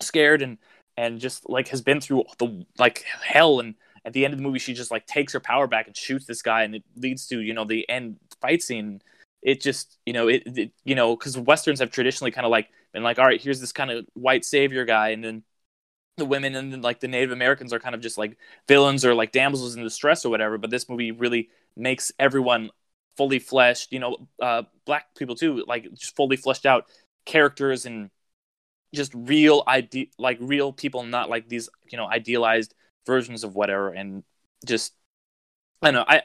scared 0.01 0.41
and 0.41 0.57
and 0.97 1.19
just 1.19 1.47
like 1.49 1.69
has 1.69 1.81
been 1.81 2.01
through 2.01 2.25
the 2.37 2.65
like 2.77 3.03
hell. 3.23 3.59
And 3.59 3.75
at 4.03 4.13
the 4.13 4.25
end 4.25 4.33
of 4.33 4.39
the 4.39 4.43
movie 4.43 4.59
she 4.59 4.73
just 4.73 4.91
like 4.91 5.05
takes 5.05 5.33
her 5.33 5.39
power 5.39 5.67
back 5.67 5.87
and 5.87 5.95
shoots 5.95 6.25
this 6.25 6.41
guy. 6.41 6.63
And 6.63 6.75
it 6.75 6.83
leads 6.95 7.27
to 7.27 7.39
you 7.39 7.53
know 7.53 7.65
the 7.65 7.89
end 7.89 8.17
fight 8.41 8.61
scene 8.61 9.01
it 9.47 9.61
just 9.61 9.97
you 10.05 10.13
know 10.13 10.27
it, 10.27 10.43
it 10.45 10.71
you 10.85 10.95
know 10.95 11.15
because 11.15 11.39
westerns 11.39 11.79
have 11.79 11.91
traditionally 11.91 12.31
kind 12.31 12.45
of 12.45 12.51
like 12.51 12.69
been 12.93 13.03
like 13.03 13.19
all 13.19 13.25
right 13.25 13.41
here's 13.41 13.61
this 13.61 13.71
kind 13.71 13.91
of 13.91 14.05
white 14.13 14.45
savior 14.45 14.85
guy 14.85 15.09
and 15.09 15.23
then 15.23 15.43
the 16.17 16.25
women 16.25 16.55
and 16.55 16.73
then 16.73 16.81
like 16.81 16.99
the 16.99 17.07
native 17.07 17.31
americans 17.31 17.73
are 17.73 17.79
kind 17.79 17.95
of 17.95 18.01
just 18.01 18.17
like 18.17 18.37
villains 18.67 19.05
or 19.05 19.13
like 19.15 19.31
damsels 19.31 19.75
in 19.75 19.83
distress 19.83 20.25
or 20.25 20.29
whatever 20.29 20.57
but 20.57 20.69
this 20.71 20.89
movie 20.89 21.11
really 21.11 21.49
makes 21.75 22.11
everyone 22.19 22.69
fully 23.17 23.39
fleshed 23.39 23.91
you 23.91 23.99
know 23.99 24.27
uh 24.41 24.63
black 24.85 25.15
people 25.15 25.35
too 25.35 25.63
like 25.67 25.87
just 25.93 26.15
fully 26.15 26.37
fleshed 26.37 26.65
out 26.65 26.85
characters 27.25 27.85
and 27.85 28.09
just 28.93 29.13
real 29.15 29.63
ide- 29.67 30.09
like 30.17 30.37
real 30.41 30.71
people, 30.73 31.03
not 31.03 31.29
like 31.29 31.49
these 31.49 31.69
you 31.89 31.97
know 31.97 32.07
idealized 32.07 32.73
versions 33.05 33.43
of 33.43 33.55
whatever, 33.55 33.89
and 33.89 34.23
just 34.65 34.93
I 35.81 35.91
don't 35.91 35.95
know 35.95 36.05
I 36.07 36.23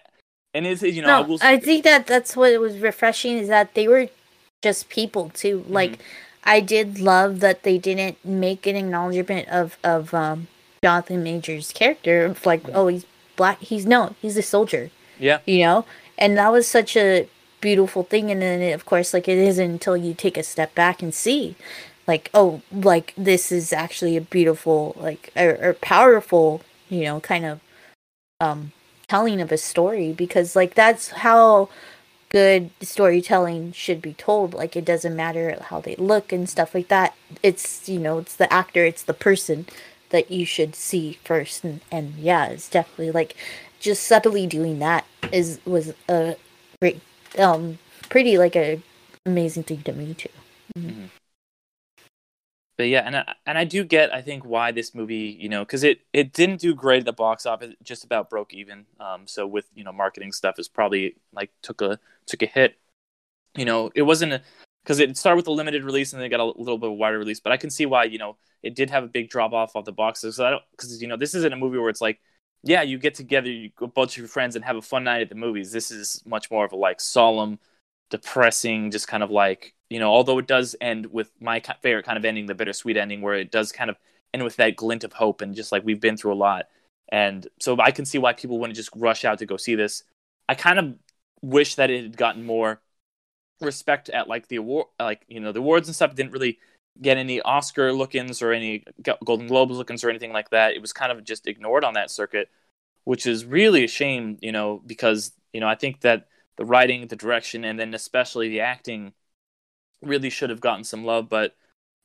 and 0.55 0.67
it's 0.67 0.83
you 0.83 1.03
know 1.03 1.19
I 1.19 1.23
no, 1.23 1.29
will 1.29 1.39
I 1.43 1.59
think 1.59 1.85
that 1.85 2.07
that's 2.07 2.37
what 2.37 2.59
was 2.61 2.79
refreshing 2.79 3.39
is 3.39 3.49
that 3.49 3.75
they 3.75 3.89
were 3.89 4.09
just 4.63 4.89
people 4.89 5.31
too. 5.31 5.61
Mm-hmm. 5.61 5.73
Like 5.73 5.99
I 6.45 6.61
did 6.61 7.01
love 7.01 7.41
that 7.41 7.63
they 7.63 7.79
didn't 7.79 8.25
make 8.25 8.67
an 8.67 8.77
acknowledgement 8.77 9.49
of 9.49 9.79
of 9.85 10.13
um, 10.15 10.49
Jonathan 10.83 11.23
Majors' 11.23 11.73
character 11.73 12.25
of 12.25 12.45
like 12.45 12.69
oh 12.75 12.89
he's 12.89 13.07
black 13.37 13.61
he's 13.61 13.87
no 13.87 14.15
he's 14.21 14.37
a 14.37 14.43
soldier 14.43 14.91
yeah 15.19 15.39
you 15.47 15.61
know 15.65 15.85
and 16.19 16.37
that 16.37 16.53
was 16.53 16.69
such 16.69 16.97
a 16.97 17.29
beautiful 17.61 18.03
thing 18.03 18.31
and 18.31 18.43
then 18.43 18.61
it, 18.61 18.73
of 18.73 18.85
course 18.85 19.15
like 19.15 19.29
it 19.29 19.39
isn't 19.39 19.71
until 19.71 19.97
you 19.97 20.13
take 20.13 20.37
a 20.37 20.43
step 20.43 20.75
back 20.75 21.03
and 21.03 21.15
see 21.15 21.55
like 22.07 22.29
oh 22.35 22.61
like 22.73 23.15
this 23.17 23.51
is 23.51 23.73
actually 23.73 24.17
a 24.17 24.21
beautiful 24.21 24.95
like 24.99 25.33
or, 25.37 25.57
or 25.63 25.75
powerful 25.75 26.61
you 26.89 27.05
know 27.05 27.21
kind 27.21 27.45
of 27.45 27.61
um 28.41 28.73
telling 29.13 29.43
of 29.43 29.53
a 29.53 29.59
story 29.59 30.11
because 30.11 30.57
like 30.57 30.73
that's 30.73 31.11
how 31.11 31.69
good 32.31 32.71
storytelling 32.81 33.71
should 33.73 34.01
be 34.01 34.15
told. 34.15 34.55
Like 34.55 34.75
it 34.75 34.87
doesn't 34.87 35.15
matter 35.15 35.55
how 35.69 35.83
they 35.83 35.97
look 35.97 36.33
and 36.33 36.49
stuff 36.49 36.75
like 36.75 36.89
that. 36.89 37.15
It's 37.43 37.87
you 37.91 37.99
know 37.99 38.17
it's 38.17 38.37
the 38.37 38.51
actor 38.51 38.87
it's 38.87 39.03
the 39.03 39.13
person 39.13 39.67
that 40.09 40.31
you 40.31 40.47
should 40.47 40.75
see 40.75 41.19
first. 41.25 41.63
And, 41.63 41.83
and 41.91 42.15
yeah 42.17 42.47
it's 42.47 42.71
definitely 42.71 43.11
like 43.11 43.37
just 43.81 44.05
subtly 44.05 44.47
doing 44.47 44.79
that 44.79 45.05
is 45.31 45.61
was 45.67 45.93
a 46.09 46.37
great 46.81 47.03
um 47.39 47.79
pretty 48.09 48.39
like 48.39 48.57
a 48.57 48.81
amazing 49.27 49.65
thing 49.65 49.83
to 49.83 49.93
me 49.93 50.15
too 50.15 50.31
but 52.77 52.85
yeah, 52.85 53.03
and 53.05 53.17
I, 53.17 53.35
and 53.47 53.59
I 53.59 53.65
do 53.65 53.85
get 53.85 54.15
I 54.15 54.23
think 54.23 54.45
why 54.45 54.73
this 54.73 54.95
movie 54.95 55.37
you 55.39 55.49
know 55.49 55.61
because 55.65 55.85
it 55.85 56.01
it 56.13 56.33
didn't 56.33 56.61
do 56.61 56.75
great 56.75 57.01
at 57.01 57.05
the 57.05 57.13
box 57.13 57.47
office, 57.47 57.75
just 57.83 58.05
about 58.05 58.31
broke 58.31 58.55
even. 58.55 58.87
Um, 58.99 59.27
so 59.27 59.47
with 59.47 59.67
you 59.75 59.85
know 59.85 59.93
marketing 59.93 60.33
stuff 60.33 60.59
is 60.59 60.69
probably 60.69 61.17
like 61.33 61.51
took 61.63 61.83
a 61.83 61.99
took 62.27 62.43
a 62.43 62.47
hit. 62.47 62.77
You 63.57 63.67
know, 63.67 63.91
it 63.95 64.03
wasn't 64.03 64.43
because 64.83 64.99
it 64.99 65.17
started 65.17 65.37
with 65.37 65.47
a 65.49 65.53
limited 65.53 65.85
release 65.85 66.13
and 66.13 66.21
then 66.21 66.27
it 66.27 66.31
got 66.31 66.41
a 66.41 66.45
little 66.45 66.79
bit 66.79 66.93
wider 66.93 67.19
release. 67.19 67.41
But 67.41 67.53
I 67.53 67.57
can 67.59 67.71
see 67.71 67.87
why 67.87 68.05
you 68.05 68.19
know 68.19 68.37
it 68.63 68.75
did 68.75 68.91
have 68.91 69.05
a 69.05 69.09
big 69.09 69.29
drop 69.29 69.53
off 69.53 69.77
of 69.77 69.85
the 69.85 69.93
boxes. 69.93 70.37
So 70.37 70.47
I 70.47 70.51
don't 70.51 70.63
because 70.73 71.01
you 71.03 71.09
know 71.09 71.17
this 71.17 71.35
isn't 71.35 71.53
a 71.53 71.57
movie 71.57 71.79
where 71.79 71.91
it's 71.91 72.01
like 72.01 72.21
yeah 72.63 72.83
you 72.83 72.99
get 72.99 73.15
together 73.15 73.51
you, 73.51 73.71
a 73.81 73.87
bunch 73.87 74.13
of 74.13 74.19
your 74.19 74.29
friends 74.29 74.57
and 74.57 74.65
have 74.65 74.77
a 74.77 74.83
fun 74.83 75.05
night 75.05 75.23
at 75.23 75.29
the 75.29 75.35
movies. 75.35 75.73
This 75.73 75.91
is 75.91 76.23
much 76.25 76.51
more 76.51 76.65
of 76.65 76.73
a 76.73 76.77
like 76.77 77.01
solemn, 77.01 77.59
depressing, 78.11 78.91
just 78.91 79.09
kind 79.09 79.23
of 79.23 79.31
like 79.31 79.75
you 79.93 79.99
know, 79.99 80.11
although 80.11 80.39
it 80.39 80.47
does 80.47 80.75
end 80.81 81.05
with 81.13 81.31
my 81.39 81.61
favorite 81.83 82.07
kind 82.07 82.17
of 82.17 82.25
ending, 82.25 82.47
the 82.47 82.55
bittersweet 82.55 82.97
ending, 82.97 83.21
where 83.21 83.35
it 83.35 83.51
does 83.51 83.73
kind 83.73 83.91
of 83.91 83.97
end 84.33 84.43
with 84.43 84.57
that 84.57 84.75
glint 84.75 85.05
of 85.05 85.13
hope 85.13 85.43
and 85.43 85.55
just 85.55 85.71
like 85.71 85.85
we've 85.85 86.01
been 86.01 86.17
through 86.17 86.33
a 86.33 86.35
lot. 86.35 86.67
And 87.11 87.47
so 87.61 87.79
I 87.79 87.91
can 87.91 88.07
see 88.07 88.17
why 88.17 88.33
people 88.33 88.59
wouldn't 88.59 88.77
just 88.77 88.89
rush 88.97 89.27
out 89.27 89.39
to 89.41 89.47
go 89.47 89.59
see 89.59 89.75
this. 89.75 90.03
I 90.49 90.55
kind 90.55 90.79
of 90.79 90.95
wish 91.43 91.75
that 91.75 91.91
it 91.91 92.05
had 92.05 92.17
gotten 92.17 92.43
more 92.43 92.81
respect 93.61 94.09
at 94.09 94.29
like 94.29 94.49
the 94.49 94.57
award, 94.57 94.87
like 94.99 95.27
you 95.29 95.41
know, 95.41 95.53
the 95.53 95.61
awards 95.61 95.89
and 95.89 95.95
stuff. 95.95 96.15
Didn't 96.15 96.33
really 96.33 96.59
get 97.01 97.19
any 97.19 97.43
Oscar 97.43 97.93
look-ins 97.93 98.41
or 98.41 98.53
any 98.53 98.85
Golden 99.25 99.47
Globes 99.47 99.77
look-ins 99.77 100.05
or 100.05 100.09
anything 100.09 100.33
like 100.33 100.49
that. 100.51 100.73
It 100.73 100.81
was 100.81 100.95
kind 100.95 101.13
of 101.13 101.23
just 101.23 101.47
ignored 101.47 101.85
on 101.85 101.95
that 101.95 102.11
circuit, 102.11 102.49
which 103.05 103.27
is 103.27 103.45
really 103.45 103.85
a 103.85 103.89
shame, 103.89 104.39
you 104.41 104.53
know, 104.53 104.83
because 104.87 105.33
you 105.53 105.61
know 105.61 105.69
I 105.69 105.75
think 105.75 106.01
that 106.01 106.29
the 106.57 106.65
writing, 106.65 107.09
the 107.09 107.17
direction, 107.17 107.63
and 107.67 107.79
then 107.79 107.93
especially 107.93 108.49
the 108.49 108.61
acting 108.61 109.13
really 110.03 110.31
should 110.31 110.51
have 110.51 110.61
gotten 110.61 110.85
some 110.85 111.05
love, 111.05 111.29
but 111.29 111.55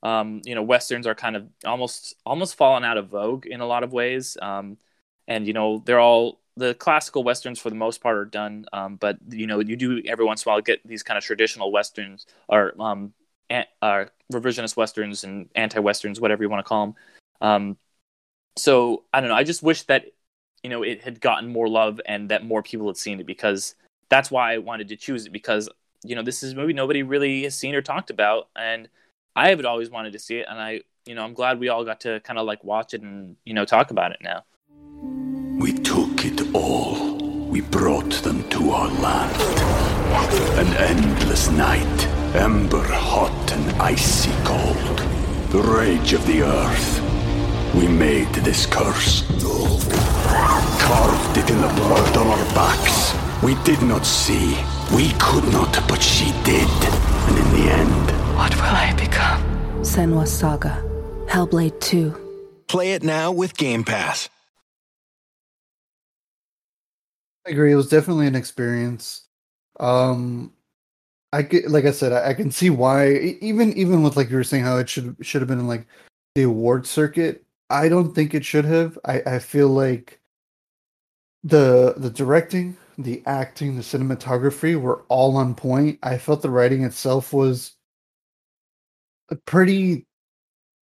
um, 0.03 0.41
you 0.45 0.55
know, 0.55 0.63
westerns 0.63 1.07
are 1.07 1.15
kind 1.15 1.35
of 1.35 1.47
almost 1.65 2.15
almost 2.25 2.55
fallen 2.55 2.83
out 2.83 2.97
of 2.97 3.09
vogue 3.09 3.45
in 3.45 3.61
a 3.61 3.65
lot 3.65 3.83
of 3.83 3.93
ways. 3.93 4.37
Um, 4.41 4.77
and 5.27 5.47
you 5.47 5.53
know, 5.53 5.81
they're 5.85 5.99
all 5.99 6.39
the 6.55 6.73
classical 6.75 7.23
westerns 7.23 7.59
for 7.59 7.69
the 7.69 7.75
most 7.75 8.01
part 8.01 8.17
are 8.17 8.25
done. 8.25 8.65
Um, 8.73 8.95
but 8.95 9.17
you 9.29 9.47
know, 9.47 9.59
you 9.59 9.75
do 9.75 10.01
every 10.05 10.25
once 10.25 10.45
in 10.45 10.49
a 10.49 10.53
while 10.53 10.61
get 10.61 10.85
these 10.85 11.03
kind 11.03 11.17
of 11.17 11.23
traditional 11.23 11.71
westerns 11.71 12.25
or 12.47 12.73
um, 12.79 13.13
an, 13.49 13.65
uh, 13.81 14.05
revisionist 14.31 14.75
westerns 14.75 15.23
and 15.23 15.49
anti-westerns, 15.55 16.19
whatever 16.19 16.43
you 16.43 16.49
want 16.49 16.65
to 16.65 16.67
call 16.67 16.87
them. 16.87 16.95
Um, 17.41 17.77
so 18.57 19.03
I 19.13 19.19
don't 19.19 19.29
know. 19.29 19.35
I 19.35 19.43
just 19.43 19.63
wish 19.63 19.83
that 19.83 20.05
you 20.63 20.69
know 20.69 20.83
it 20.83 21.01
had 21.03 21.21
gotten 21.21 21.47
more 21.49 21.67
love 21.67 22.01
and 22.05 22.29
that 22.29 22.45
more 22.45 22.63
people 22.63 22.87
had 22.87 22.97
seen 22.97 23.19
it 23.19 23.25
because 23.25 23.75
that's 24.09 24.31
why 24.31 24.53
I 24.53 24.57
wanted 24.59 24.87
to 24.89 24.95
choose 24.95 25.25
it 25.25 25.31
because 25.31 25.69
you 26.09 26.15
know 26.15 26.23
this 26.23 26.43
is 26.43 26.53
a 26.53 26.55
movie 26.55 26.73
nobody 26.73 27.03
really 27.03 27.43
has 27.43 27.55
seen 27.55 27.75
or 27.75 27.81
talked 27.81 28.09
about 28.09 28.47
and 28.55 28.89
i 29.35 29.49
have 29.49 29.63
always 29.65 29.89
wanted 29.89 30.13
to 30.13 30.19
see 30.19 30.37
it 30.37 30.45
and 30.49 30.59
i 30.59 30.81
you 31.05 31.15
know 31.15 31.23
i'm 31.23 31.33
glad 31.33 31.59
we 31.59 31.69
all 31.69 31.83
got 31.85 31.99
to 32.01 32.19
kind 32.21 32.39
of 32.39 32.45
like 32.45 32.63
watch 32.63 32.93
it 32.93 33.01
and 33.01 33.35
you 33.45 33.53
know 33.53 33.65
talk 33.65 33.91
about 33.91 34.11
it 34.11 34.19
now 34.21 34.43
We 35.59 35.73
took 35.73 36.23
it 36.23 36.53
all. 36.53 37.17
We 37.49 37.61
brought 37.61 38.11
them 38.21 38.47
to 38.49 38.69
our 38.71 38.89
land. 39.01 39.35
An 40.61 40.71
endless 40.91 41.49
night, 41.49 42.07
ember 42.35 42.83
hot 42.83 43.51
and 43.51 43.81
icy 43.81 44.31
cold. 44.43 44.97
The 45.49 45.61
rage 45.61 46.13
of 46.13 46.25
the 46.27 46.43
earth. 46.43 47.01
We 47.73 47.87
made 47.87 48.31
this 48.45 48.67
curse. 48.67 49.23
Carved 50.79 51.37
it 51.37 51.49
in 51.49 51.59
the 51.59 51.73
blood 51.79 52.17
on 52.17 52.27
our 52.27 52.45
backs. 52.53 53.15
We 53.41 53.55
did 53.63 53.81
not 53.81 54.05
see. 54.05 54.57
We 54.95 55.11
could 55.19 55.43
not, 55.51 55.73
but 55.87 56.01
she 56.01 56.31
did. 56.43 56.67
And 57.27 57.37
in 57.37 57.51
the 57.61 57.71
end, 57.71 58.35
What 58.35 58.55
will 58.55 58.63
I 58.63 58.93
become? 58.97 59.41
Senua's 59.81 60.31
Saga. 60.31 60.83
Hellblade 61.27 61.79
2. 61.81 62.63
Play 62.67 62.93
it 62.93 63.03
now 63.03 63.31
with 63.31 63.57
Game 63.57 63.83
Pass. 63.83 64.29
I 67.45 67.51
agree. 67.51 67.71
It 67.71 67.75
was 67.75 67.89
definitely 67.89 68.27
an 68.27 68.35
experience. 68.35 69.27
Um, 69.79 70.53
I 71.31 71.41
get, 71.41 71.69
like 71.69 71.85
I 71.85 71.91
said, 71.91 72.11
I, 72.13 72.29
I 72.29 72.33
can 72.33 72.51
see 72.51 72.69
why. 72.69 73.13
Even 73.41 73.73
even 73.73 74.03
with 74.03 74.17
like 74.17 74.29
you 74.29 74.35
were 74.35 74.43
saying 74.43 74.63
how 74.63 74.77
it 74.77 74.89
should 74.89 75.15
should 75.21 75.41
have 75.41 75.47
been 75.47 75.59
in 75.59 75.67
like 75.67 75.85
the 76.35 76.43
award 76.43 76.85
circuit. 76.87 77.43
I 77.69 77.89
don't 77.89 78.13
think 78.13 78.33
it 78.33 78.43
should 78.45 78.65
have. 78.65 78.97
I 79.05 79.21
I 79.25 79.39
feel 79.39 79.69
like 79.69 80.19
the 81.43 81.93
the 81.97 82.09
directing, 82.09 82.75
the 82.97 83.21
acting, 83.25 83.75
the 83.75 83.81
cinematography 83.81 84.79
were 84.79 85.03
all 85.09 85.37
on 85.37 85.53
point. 85.55 85.99
I 86.03 86.17
felt 86.17 86.41
the 86.41 86.49
writing 86.49 86.83
itself 86.83 87.31
was 87.33 87.75
a 89.29 89.35
pretty 89.35 90.05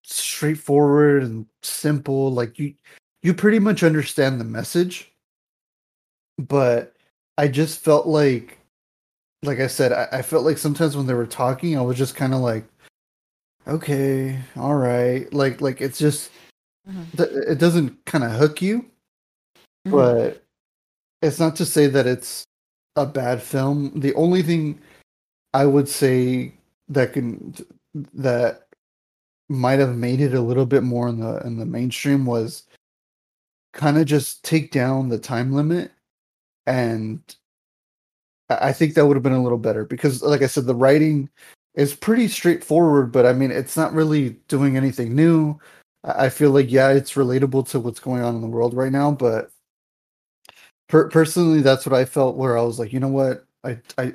straightforward 0.03 1.23
and 1.23 1.45
simple. 1.63 2.31
Like 2.31 2.57
you 2.59 2.73
you 3.23 3.33
pretty 3.33 3.59
much 3.59 3.83
understand 3.83 4.39
the 4.39 4.45
message 4.45 5.11
but 6.39 6.93
I 7.39 7.47
just 7.47 7.79
felt 7.79 8.05
like, 8.05 8.59
like 9.43 9.59
I 9.59 9.65
said, 9.67 9.91
I, 9.91 10.07
I 10.19 10.21
felt 10.21 10.45
like 10.45 10.57
sometimes 10.59 10.95
when 10.95 11.07
they 11.07 11.15
were 11.15 11.25
talking, 11.25 11.75
I 11.77 11.81
was 11.81 11.97
just 11.97 12.15
kind 12.15 12.33
of 12.33 12.41
like, 12.41 12.63
okay, 13.67 14.39
all 14.55 14.75
right, 14.75 15.31
like 15.33 15.61
like 15.61 15.81
it's 15.81 15.97
just 15.97 16.29
Mhm. 16.87 17.17
th- 17.17 17.29
it 17.47 17.57
doesn't 17.59 18.05
kind 18.05 18.23
of 18.23 18.31
hook 18.31 18.61
you, 18.61 18.85
Mhm. 19.87 19.91
but 19.91 20.43
it's 21.21 21.39
not 21.39 21.55
to 21.57 21.65
say 21.65 21.87
that 21.87 22.07
it's 22.07 22.45
a 22.95 23.05
bad 23.05 23.41
film. 23.41 23.91
The 23.99 24.13
only 24.15 24.41
thing 24.41 24.79
I 25.53 25.65
would 25.65 25.89
say 25.89 26.53
that 26.89 27.13
can 27.13 27.55
that 28.13 28.67
might 29.49 29.79
have 29.79 29.95
made 29.95 30.21
it 30.21 30.33
a 30.33 30.41
little 30.41 30.65
bit 30.65 30.83
more 30.83 31.07
in 31.07 31.19
the 31.19 31.37
in 31.45 31.57
the 31.57 31.65
mainstream 31.65 32.25
was 32.25 32.63
kind 33.73 33.97
of 33.97 34.05
just 34.05 34.43
take 34.43 34.71
down 34.71 35.09
the 35.09 35.19
time 35.19 35.53
limit 35.53 35.91
and 36.65 37.21
I 38.49 38.71
think 38.73 38.93
that 38.93 39.05
would 39.05 39.15
have 39.15 39.23
been 39.23 39.33
a 39.33 39.43
little 39.43 39.57
better 39.57 39.85
because, 39.85 40.21
like 40.21 40.41
I 40.41 40.47
said, 40.47 40.65
the 40.65 40.75
writing 40.75 41.29
is 41.75 41.93
pretty 41.95 42.27
straightforward, 42.27 43.11
but 43.11 43.25
I 43.25 43.33
mean, 43.33 43.51
it's 43.51 43.75
not 43.75 43.93
really 43.93 44.31
doing 44.47 44.77
anything 44.77 45.15
new. 45.15 45.59
I 46.03 46.29
feel 46.29 46.51
like, 46.51 46.71
yeah, 46.71 46.91
it's 46.91 47.13
relatable 47.13 47.67
to 47.69 47.79
what's 47.79 47.99
going 47.99 48.23
on 48.23 48.35
in 48.35 48.41
the 48.41 48.47
world 48.47 48.73
right 48.73 48.91
now, 48.91 49.11
but 49.11 49.51
per- 50.87 51.09
personally, 51.09 51.61
that's 51.61 51.85
what 51.85 51.95
I 51.95 52.05
felt. 52.05 52.35
Where 52.37 52.57
I 52.57 52.61
was 52.63 52.79
like, 52.79 52.93
you 52.93 52.99
know 52.99 53.07
what, 53.07 53.45
I 53.63 53.79
I 53.97 54.13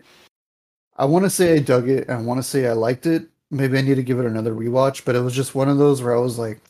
I 0.97 1.05
want 1.07 1.25
to 1.25 1.31
say 1.31 1.55
I 1.55 1.59
dug 1.61 1.89
it, 1.89 2.09
and 2.09 2.19
I 2.19 2.23
want 2.23 2.39
to 2.39 2.43
say 2.43 2.67
I 2.67 2.73
liked 2.73 3.07
it. 3.07 3.29
Maybe 3.51 3.79
I 3.79 3.83
need 3.83 3.97
to 3.97 4.03
give 4.03 4.19
it 4.19 4.27
another 4.27 4.55
rewatch, 4.55 5.05
but 5.05 5.15
it 5.15 5.21
was 5.21 5.35
just 5.35 5.55
one 5.55 5.69
of 5.69 5.79
those 5.79 6.03
where 6.03 6.17
I 6.17 6.21
was 6.21 6.39
like, 6.39 6.61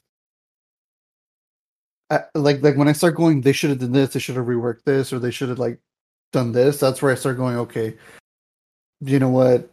I, 2.11 2.25
like 2.35 2.63
like 2.63 2.77
when 2.77 2.89
I 2.89 2.93
start 2.93 3.15
going, 3.17 3.41
they 3.41 3.53
should 3.53 3.71
have 3.71 3.79
done 3.81 3.93
this, 3.93 4.13
they 4.13 4.21
should 4.21 4.37
have 4.37 4.47
reworked 4.47 4.85
this, 4.85 5.13
or 5.13 5.19
they 5.19 5.31
should 5.31 5.49
have 5.49 5.59
like 5.59 5.79
done 6.33 6.53
this. 6.53 6.79
That's 6.81 7.01
where 7.03 7.13
I 7.13 7.17
start 7.17 7.37
going, 7.37 7.57
okay, 7.59 7.97
you 9.01 9.19
know 9.19 9.29
what? 9.31 9.71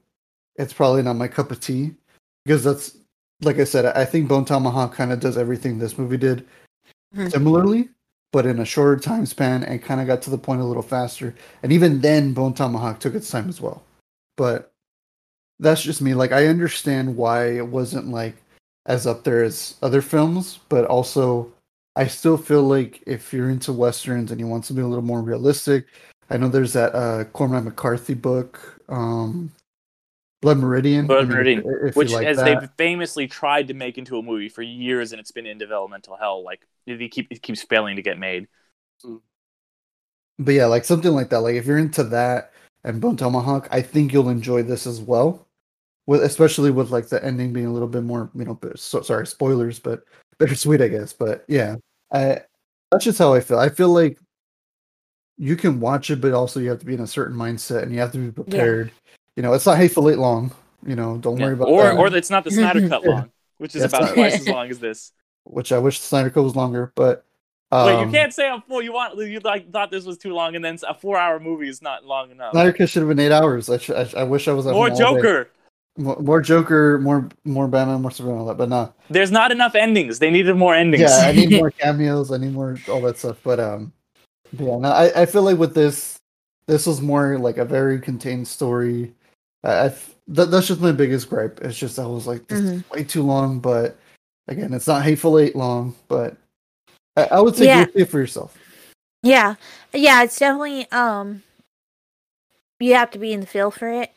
It's 0.56 0.74
probably 0.74 1.04
not 1.04 1.16
my 1.16 1.28
cup 1.28 1.52
of 1.52 1.60
tea 1.60 1.96
because 2.46 2.64
that's 2.64 2.98
like 3.42 3.60
I 3.60 3.64
said. 3.64 3.86
I 3.86 4.06
think 4.06 4.28
Bone 4.28 4.46
Tomahawk 4.46 4.94
kind 4.94 5.12
of 5.12 5.20
does 5.20 5.38
everything 5.38 5.80
this 5.80 5.98
movie 5.98 6.18
did 6.18 6.48
Mhm. 7.16 7.32
similarly, 7.32 7.90
but 8.32 8.46
in 8.46 8.60
a 8.60 8.66
shorter 8.66 9.00
time 9.00 9.26
span 9.26 9.64
and 9.64 9.82
kind 9.82 10.00
of 10.02 10.08
got 10.08 10.22
to 10.24 10.30
the 10.30 10.38
point 10.38 10.62
a 10.62 10.66
little 10.66 10.84
faster. 10.84 11.36
And 11.64 11.72
even 11.72 12.02
then, 12.02 12.34
Bone 12.34 12.54
Tomahawk 12.54 13.00
took 13.00 13.16
its 13.16 13.30
time 13.30 13.50
as 13.50 13.60
well. 13.60 13.84
But 14.38 14.72
that's 15.60 15.82
just 15.82 16.02
me. 16.02 16.14
Like 16.14 16.32
I 16.32 16.48
understand 16.48 17.18
why 17.18 17.48
it 17.48 17.68
wasn't 17.68 18.08
like 18.08 18.36
as 18.86 19.06
up 19.06 19.24
there 19.24 19.44
as 19.44 19.76
other 19.82 20.02
films, 20.02 20.60
but 20.70 20.86
also 20.86 21.52
I 21.96 22.08
still 22.08 22.38
feel 22.38 22.64
like 22.64 23.04
if 23.06 23.34
you're 23.34 23.50
into 23.50 23.74
westerns 23.74 24.32
and 24.32 24.40
you 24.40 24.48
want 24.48 24.66
something 24.66 24.86
a 24.86 24.88
little 24.88 25.04
more 25.04 25.22
realistic, 25.22 25.88
I 26.30 26.38
know 26.38 26.48
there's 26.48 26.74
that 26.74 26.96
uh, 26.96 27.26
Cormac 27.26 27.64
McCarthy 27.66 28.14
book, 28.14 28.80
um, 28.88 29.52
Blood 30.42 30.60
Meridian. 30.60 31.08
Blood 31.08 31.28
Meridian, 31.28 31.60
if- 31.60 31.90
if 31.90 31.96
which 31.96 32.12
like 32.12 32.26
as 32.26 32.38
that. 32.38 32.46
they've 32.46 32.70
famously 32.78 33.28
tried 33.28 33.68
to 33.68 33.74
make 33.74 33.98
into 33.98 34.18
a 34.18 34.24
movie 34.24 34.48
for 34.48 34.62
years, 34.62 35.12
and 35.12 35.20
it's 35.20 35.32
been 35.32 35.46
in 35.46 35.58
developmental 35.58 36.16
hell. 36.16 36.44
Like 36.44 36.66
it, 36.90 37.10
keep, 37.10 37.28
it 37.32 37.42
keeps 37.42 37.62
failing 37.64 37.96
to 37.96 38.02
get 38.02 38.18
made. 38.20 38.48
But 40.38 40.54
yeah, 40.54 40.66
like 40.68 40.86
something 40.86 41.12
like 41.12 41.30
that. 41.30 41.42
Like 41.42 41.56
if 41.56 41.66
you're 41.66 41.78
into 41.78 42.04
that 42.06 42.54
and 42.84 43.02
Bone 43.02 43.18
Tomahawk, 43.18 43.68
I 43.72 43.82
think 43.82 44.14
you'll 44.14 44.30
enjoy 44.30 44.64
this 44.64 44.88
as 44.88 45.02
well. 45.02 45.46
With 46.08 46.24
especially 46.24 46.72
with 46.72 46.90
like 46.90 47.08
the 47.10 47.24
ending 47.24 47.54
being 47.54 47.68
a 47.68 47.74
little 47.74 47.88
bit 47.88 48.04
more, 48.04 48.32
you 48.34 48.46
know, 48.46 48.58
so, 48.76 49.02
sorry, 49.02 49.28
spoilers, 49.28 49.80
but 49.80 50.04
bittersweet, 50.40 50.82
I 50.82 50.88
guess. 50.88 51.14
But 51.14 51.46
yeah, 51.48 51.76
I 52.12 52.42
that's 52.92 53.04
just 53.06 53.20
how 53.20 53.34
I 53.34 53.42
feel. 53.42 53.60
I 53.60 53.70
feel 53.70 53.90
like 53.90 54.18
you 55.38 55.56
can 55.56 55.80
watch 55.80 56.10
it, 56.10 56.20
but 56.20 56.34
also 56.34 56.60
you 56.60 56.70
have 56.70 56.80
to 56.80 56.86
be 56.86 56.96
in 56.96 57.02
a 57.02 57.08
certain 57.08 57.36
mindset 57.38 57.84
and 57.84 57.94
you 57.94 58.00
have 58.00 58.12
to 58.14 58.18
be 58.18 58.32
prepared. 58.32 58.92
You 59.36 59.44
know, 59.44 59.54
it's 59.54 59.66
not 59.68 59.78
hateful 59.78 60.10
eight 60.10 60.18
long. 60.18 60.52
You 60.86 60.96
know, 60.96 61.18
don't 61.18 61.38
Yeah. 61.38 61.46
worry 61.46 61.54
about 61.54 61.68
or 61.68 61.84
that. 61.84 61.98
or 61.98 62.08
it's 62.16 62.30
not 62.32 62.44
the 62.44 62.52
Snyder 62.52 62.88
cut 62.90 63.04
long, 63.06 63.30
which 63.58 63.76
is 63.76 63.82
That's 63.82 63.94
about 63.94 64.06
not- 64.06 64.14
twice 64.16 64.36
as 64.40 64.48
long 64.48 64.70
as 64.72 64.80
this. 64.80 65.12
Which 65.44 65.72
I 65.72 65.80
wish 65.80 66.00
the 66.00 66.06
Snyder 66.06 66.30
Code 66.30 66.44
was 66.44 66.56
longer, 66.56 66.92
but 66.96 67.26
um, 67.72 67.86
Wait, 67.86 68.06
you 68.06 68.12
can't 68.12 68.34
say 68.34 68.50
a 68.50 68.62
full. 68.68 68.82
You 68.82 68.94
want 68.94 69.18
you 69.18 69.40
like 69.42 69.72
thought 69.72 69.92
this 69.92 70.06
was 70.06 70.18
too 70.18 70.34
long, 70.34 70.56
and 70.56 70.66
then 70.66 70.80
a 70.88 70.94
four-hour 70.94 71.40
movie 71.40 71.70
is 71.70 71.82
not 71.82 72.04
long 72.04 72.32
enough. 72.32 72.54
Snyder 72.54 72.74
Cut 72.74 72.90
should 72.90 73.02
have 73.02 73.10
been 73.10 73.20
eight 73.20 73.32
hours. 73.32 73.70
I, 73.70 73.78
sh- 73.78 73.92
I, 73.92 74.06
sh- 74.06 74.16
I 74.16 74.24
wish 74.24 74.48
I 74.48 74.54
was 74.54 74.66
at 74.66 74.74
More 74.74 74.90
home 74.90 75.04
all 75.04 75.16
day. 75.16 75.22
Joker. 75.22 75.50
More, 75.98 76.20
more 76.20 76.42
Joker, 76.42 76.98
more 77.00 77.30
more 77.46 77.68
Batman, 77.68 78.02
more 78.02 78.10
Superman, 78.10 78.40
all 78.40 78.46
that. 78.48 78.58
But 78.58 78.70
no, 78.70 78.92
There's 79.10 79.32
not 79.32 79.52
enough 79.52 79.76
endings. 79.76 80.18
They 80.18 80.32
needed 80.32 80.56
more 80.56 80.74
endings. 80.74 81.02
yeah, 81.02 81.28
I 81.28 81.32
need 81.32 81.52
more 81.60 81.70
cameos. 81.72 82.32
I 82.32 82.38
need 82.38 82.54
more 82.54 82.78
all 82.90 83.02
that 83.02 83.20
stuff. 83.20 83.38
But 83.44 83.60
um, 83.60 83.94
but 84.54 84.66
yeah, 84.66 84.78
no, 84.78 84.90
I, 84.90 85.22
I 85.22 85.26
feel 85.28 85.44
like 85.44 85.60
with 85.60 85.76
this, 85.76 86.20
this 86.66 86.88
was 86.88 87.02
more 87.02 87.38
like 87.38 87.58
a 87.58 87.66
very 87.66 88.00
contained 88.00 88.48
story. 88.48 89.14
I, 89.64 89.72
I 89.72 89.86
f- 89.88 90.16
that, 90.30 90.50
that's 90.50 90.68
just 90.68 90.82
my 90.82 90.92
biggest 90.92 91.30
gripe. 91.30 91.60
It's 91.62 91.78
just 91.78 92.00
I 92.00 92.06
was 92.08 92.26
like, 92.26 92.48
this 92.48 92.62
is 92.62 92.90
way 92.90 93.04
too 93.04 93.22
long. 93.22 93.60
But 93.60 94.00
again, 94.50 94.74
it's 94.74 94.88
not 94.88 95.04
Hateful 95.04 95.39
Eight 95.39 95.56
long. 95.56 95.95
But 96.08 96.38
I, 97.16 97.26
I 97.26 97.41
would 97.41 97.56
say 97.56 97.66
Yeah. 97.66 97.86
go 97.86 97.91
see 97.93 98.00
it 98.02 98.10
for 98.10 98.20
yourself. 98.20 98.58
Yeah, 99.24 99.56
yeah, 99.93 100.24
it's 100.24 100.38
definitely 100.39 100.89
um. 100.91 101.43
You 102.80 102.95
have 102.95 103.12
to 103.12 103.20
be 103.20 103.34
in 103.34 103.41
the 103.41 103.45
feel 103.47 103.72
for 103.72 103.89
it. 103.91 104.12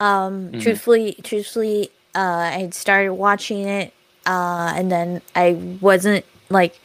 Um, 0.00 0.52
Mhm. 0.52 0.60
truthfully, 0.60 1.16
truthfully, 1.24 1.90
uh, 2.14 2.18
I 2.54 2.58
had 2.60 2.74
started 2.74 3.14
watching 3.14 3.66
it, 3.68 3.92
uh, 4.26 4.72
and 4.76 4.90
then 4.90 5.20
I 5.34 5.52
wasn't 5.80 6.24
like 6.50 6.78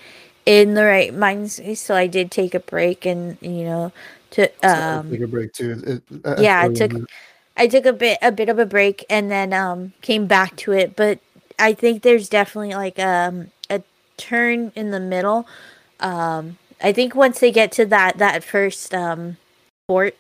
in 0.45 0.73
the 0.73 0.85
right 0.85 1.13
mindset, 1.13 1.77
so 1.77 1.95
I 1.95 2.07
did 2.07 2.31
take 2.31 2.55
a 2.55 2.59
break, 2.59 3.05
and 3.05 3.37
you 3.41 3.63
know, 3.63 3.91
to 4.31 4.49
So 4.63 4.67
um, 4.67 5.11
take 5.11 5.21
a 5.21 5.27
break 5.27 5.53
too. 5.53 5.83
It, 5.85 6.03
I- 6.25 6.33
I 6.33 6.41
yeah, 6.41 6.61
I 6.61 6.69
took. 6.69 6.91
I 7.57 7.67
took 7.67 7.85
a 7.85 7.93
bit 7.93 8.17
a 8.21 8.31
bit 8.31 8.47
of 8.49 8.57
a 8.57 8.65
break 8.65 9.05
and 9.09 9.29
then 9.29 9.51
um 9.53 9.91
came 10.01 10.27
back 10.27 10.55
to 10.57 10.71
it, 10.71 10.95
but 10.95 11.19
I 11.59 11.73
think 11.73 12.01
there's 12.01 12.29
definitely 12.29 12.73
like 12.73 12.99
um 12.99 13.51
a 13.69 13.83
turn 14.17 14.71
in 14.75 14.91
the 14.91 14.99
middle. 14.99 15.47
Um 15.99 16.57
I 16.81 16.93
think 16.93 17.15
once 17.15 17.39
they 17.39 17.51
get 17.51 17.71
to 17.73 17.85
that 17.87 18.17
that 18.17 18.43
first 18.43 18.93
um 18.93 19.37
fort 19.87 20.15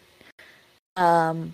um 0.95 1.53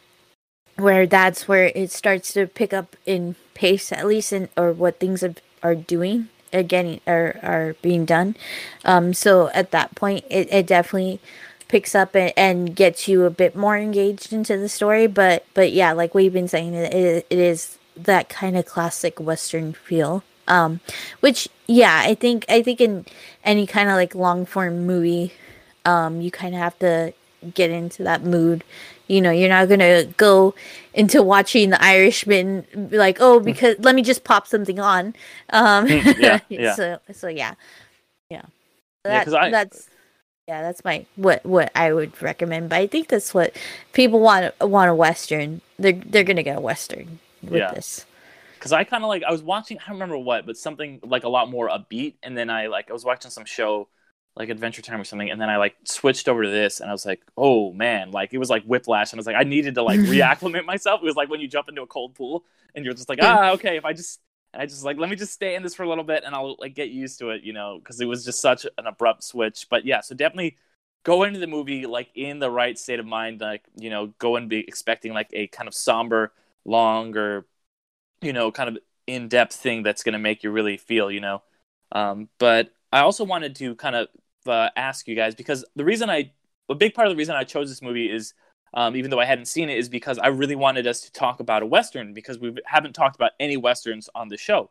where 0.77 1.05
that's 1.07 1.47
where 1.47 1.71
it 1.75 1.91
starts 1.91 2.33
to 2.33 2.47
pick 2.47 2.73
up 2.73 2.95
in 3.05 3.35
pace 3.53 3.91
at 3.91 4.05
least 4.07 4.33
in 4.33 4.49
or 4.57 4.73
what 4.73 4.99
things 4.99 5.21
have, 5.21 5.37
are 5.63 5.75
doing 5.75 6.27
are 6.53 6.63
getting 6.63 6.99
are 7.07 7.39
are 7.43 7.75
being 7.81 8.05
done. 8.05 8.35
Um 8.83 9.13
so 9.13 9.49
at 9.49 9.71
that 9.71 9.95
point 9.95 10.25
it, 10.29 10.51
it 10.51 10.67
definitely 10.67 11.19
picks 11.67 11.95
up 11.95 12.15
and, 12.15 12.31
and 12.37 12.75
gets 12.75 13.07
you 13.07 13.25
a 13.25 13.29
bit 13.29 13.55
more 13.55 13.77
engaged 13.77 14.31
into 14.31 14.57
the 14.57 14.69
story 14.69 15.07
but 15.07 15.45
but 15.53 15.71
yeah 15.71 15.91
like 15.93 16.13
we've 16.13 16.33
been 16.33 16.47
saying 16.47 16.73
it, 16.75 16.93
it 17.29 17.39
is 17.39 17.77
that 17.97 18.29
kind 18.29 18.57
of 18.57 18.65
classic 18.65 19.19
western 19.19 19.73
feel. 19.73 20.23
Um 20.47 20.79
which 21.21 21.49
yeah 21.65 22.03
i 22.05 22.13
think 22.13 22.45
i 22.47 22.61
think 22.61 22.79
in 22.79 23.03
any 23.43 23.65
kind 23.65 23.89
of 23.89 23.95
like 23.95 24.13
long 24.13 24.45
form 24.45 24.85
movie 24.85 25.33
um 25.85 26.21
you 26.21 26.29
kind 26.29 26.53
of 26.53 26.61
have 26.61 26.77
to 26.79 27.13
get 27.53 27.71
into 27.71 28.03
that 28.03 28.21
mood. 28.23 28.63
You 29.07 29.21
know 29.21 29.31
you're 29.31 29.49
not 29.49 29.69
gonna 29.69 30.05
go 30.17 30.53
into 30.93 31.23
watching 31.23 31.71
the 31.71 31.81
irishman 31.83 32.65
be 32.89 32.97
like 32.97 33.17
oh 33.19 33.39
because 33.39 33.75
let 33.79 33.95
me 33.95 34.03
just 34.03 34.23
pop 34.23 34.45
something 34.45 34.79
on. 34.79 35.15
Um 35.49 35.87
Yeah, 36.19 36.39
yeah. 36.49 36.75
so 36.75 36.99
so 37.11 37.27
yeah. 37.27 37.55
Yeah. 38.29 38.43
Yeah, 39.05 39.23
I- 39.33 39.49
that's 39.51 39.89
yeah 40.47 40.61
that's 40.61 40.83
my 40.85 41.05
what 41.15 41.43
what 41.43 41.71
i 41.73 41.91
would 41.91 42.21
recommend 42.21 42.69
but 42.69 42.77
i 42.77 42.85
think 42.85 43.07
that's 43.07 43.33
what 43.33 43.55
people 43.93 44.19
want 44.19 44.53
want 44.61 44.91
a 44.91 44.95
western. 44.95 45.61
They're 45.79 45.93
they're 45.93 46.23
gonna 46.23 46.43
get 46.43 46.57
a 46.57 46.61
western 46.61 47.17
with 47.49 47.67
Yeah. 47.67 47.69
this 47.69 48.05
because 48.59 48.71
I 48.73 48.83
kind 48.83 49.03
of 49.03 49.09
like 49.09 49.23
I 49.23 49.31
was 49.31 49.43
watching 49.43 49.77
I 49.79 49.83
don't 49.87 49.95
remember 49.95 50.17
what, 50.17 50.45
but 50.45 50.57
something 50.57 50.99
like 51.03 51.23
a 51.23 51.29
lot 51.29 51.49
more 51.49 51.69
upbeat, 51.69 52.15
and 52.23 52.37
then 52.37 52.49
I 52.49 52.67
like 52.67 52.89
I 52.89 52.93
was 52.93 53.05
watching 53.05 53.31
some 53.31 53.45
show 53.45 53.89
like 54.35 54.49
Adventure 54.49 54.81
Time 54.81 54.99
or 55.01 55.03
something, 55.05 55.29
and 55.29 55.39
then 55.41 55.49
I 55.49 55.57
like 55.57 55.75
switched 55.85 56.27
over 56.29 56.43
to 56.43 56.49
this, 56.49 56.79
and 56.81 56.89
I 56.89 56.93
was 56.93 57.05
like, 57.05 57.21
oh 57.37 57.73
man, 57.73 58.11
like 58.11 58.33
it 58.33 58.37
was 58.39 58.49
like 58.49 58.63
whiplash, 58.65 59.11
and 59.13 59.19
I 59.19 59.21
was 59.21 59.27
like, 59.27 59.35
I 59.37 59.43
needed 59.43 59.75
to 59.75 59.83
like 59.83 60.01
reacclimate 60.03 60.65
myself. 60.65 61.01
It 61.01 61.05
was 61.05 61.15
like 61.15 61.29
when 61.29 61.41
you 61.41 61.47
jump 61.47 61.69
into 61.69 61.81
a 61.83 61.87
cold 61.87 62.15
pool, 62.15 62.45
and 62.75 62.85
you're 62.85 62.93
just 62.93 63.09
like, 63.09 63.19
ah, 63.21 63.51
okay, 63.53 63.77
if 63.77 63.85
I 63.85 63.93
just 63.93 64.21
and 64.53 64.61
I 64.61 64.65
just 64.65 64.83
like 64.85 64.97
let 64.97 65.09
me 65.09 65.15
just 65.15 65.33
stay 65.33 65.55
in 65.55 65.63
this 65.63 65.75
for 65.75 65.83
a 65.83 65.89
little 65.89 66.03
bit, 66.03 66.23
and 66.25 66.35
I'll 66.35 66.55
like 66.59 66.75
get 66.75 66.89
used 66.89 67.19
to 67.19 67.29
it, 67.31 67.43
you 67.43 67.53
know, 67.53 67.79
because 67.79 67.99
it 68.01 68.05
was 68.05 68.25
just 68.25 68.41
such 68.41 68.65
an 68.77 68.87
abrupt 68.87 69.23
switch. 69.23 69.67
But 69.69 69.85
yeah, 69.85 70.01
so 70.01 70.15
definitely 70.15 70.57
go 71.03 71.23
into 71.23 71.39
the 71.39 71.47
movie 71.47 71.85
like 71.85 72.09
in 72.15 72.39
the 72.39 72.49
right 72.49 72.77
state 72.77 72.99
of 72.99 73.05
mind, 73.05 73.41
like 73.41 73.63
you 73.77 73.89
know, 73.89 74.07
go 74.19 74.35
and 74.35 74.49
be 74.49 74.59
expecting 74.59 75.13
like 75.13 75.29
a 75.33 75.47
kind 75.47 75.67
of 75.67 75.73
somber, 75.73 76.33
longer 76.65 77.45
you 78.25 78.33
know, 78.33 78.51
kind 78.51 78.69
of 78.69 78.77
in 79.07 79.27
depth 79.27 79.55
thing 79.55 79.83
that's 79.83 80.03
going 80.03 80.13
to 80.13 80.19
make 80.19 80.43
you 80.43 80.51
really 80.51 80.77
feel, 80.77 81.11
you 81.11 81.21
know. 81.21 81.43
Um, 81.91 82.29
but 82.39 82.71
I 82.91 83.01
also 83.01 83.23
wanted 83.23 83.55
to 83.57 83.75
kind 83.75 83.95
of 83.95 84.07
uh, 84.47 84.69
ask 84.75 85.07
you 85.07 85.15
guys 85.15 85.35
because 85.35 85.63
the 85.75 85.85
reason 85.85 86.09
I, 86.09 86.31
a 86.69 86.75
big 86.75 86.93
part 86.93 87.07
of 87.07 87.13
the 87.13 87.17
reason 87.17 87.35
I 87.35 87.43
chose 87.43 87.69
this 87.69 87.81
movie 87.81 88.11
is, 88.11 88.33
um, 88.73 88.95
even 88.95 89.11
though 89.11 89.19
I 89.19 89.25
hadn't 89.25 89.45
seen 89.45 89.69
it, 89.69 89.77
is 89.77 89.87
because 89.87 90.17
I 90.17 90.27
really 90.27 90.55
wanted 90.55 90.87
us 90.87 91.01
to 91.01 91.11
talk 91.11 91.39
about 91.39 91.63
a 91.63 91.65
Western 91.65 92.13
because 92.13 92.39
we 92.39 92.55
haven't 92.65 92.93
talked 92.93 93.15
about 93.15 93.31
any 93.39 93.57
Westerns 93.57 94.09
on 94.15 94.27
the 94.27 94.37
show. 94.37 94.69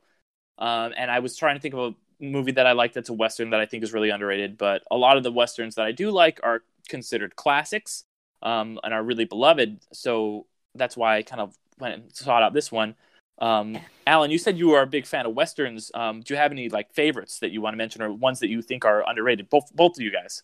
Um, 0.59 0.93
and 0.97 1.11
I 1.11 1.21
was 1.21 1.37
trying 1.37 1.57
to 1.57 1.61
think 1.61 1.75
of 1.75 1.81
a 1.81 2.25
movie 2.25 2.53
that 2.53 2.67
I 2.67 2.73
like 2.73 2.93
that's 2.93 3.09
a 3.09 3.15
Western 3.15 3.51
that 3.51 3.61
I 3.61 3.67
think 3.67 3.83
is 3.83 3.93
really 3.93 4.11
underrated. 4.11 4.59
But 4.59 4.83
a 4.91 4.97
lot 4.97 5.17
of 5.17 5.23
the 5.23 5.33
Westerns 5.33 5.77
that 5.77 5.87
I 5.87 5.93
do 5.93 6.11
like 6.11 6.41
are 6.43 6.63
considered 6.89 7.37
classics 7.37 8.05
um, 8.43 8.79
and 8.83 8.93
are 8.93 9.03
really 9.03 9.25
beloved. 9.25 9.81
So 9.93 10.47
that's 10.75 10.97
why 10.97 11.17
I 11.17 11.23
kind 11.23 11.41
of 11.41 11.57
went 11.79 11.95
and 11.95 12.15
sought 12.15 12.43
out 12.43 12.53
this 12.53 12.71
one. 12.73 12.95
Um, 13.39 13.79
Alan, 14.07 14.31
you 14.31 14.39
said 14.39 14.57
you 14.57 14.73
are 14.73 14.83
a 14.83 14.87
big 14.87 15.07
fan 15.07 15.27
of 15.27 15.35
westerns. 15.35 15.91
Um, 15.95 16.21
do 16.21 16.35
you 16.35 16.39
have 16.39 16.53
any 16.53 16.69
like 16.69 16.93
favorites 16.93 17.41
that 17.41 17.51
you 17.51 17.61
want 17.61 17.75
to 17.75 17.79
mention, 17.79 18.03
or 18.03 18.13
ones 18.13 18.41
that 18.41 18.49
you 18.49 18.63
think 18.63 18.85
are 18.85 19.09
underrated? 19.09 19.51
Both, 19.51 19.75
both 19.75 19.97
of 19.97 20.03
you 20.03 20.13
guys. 20.13 20.43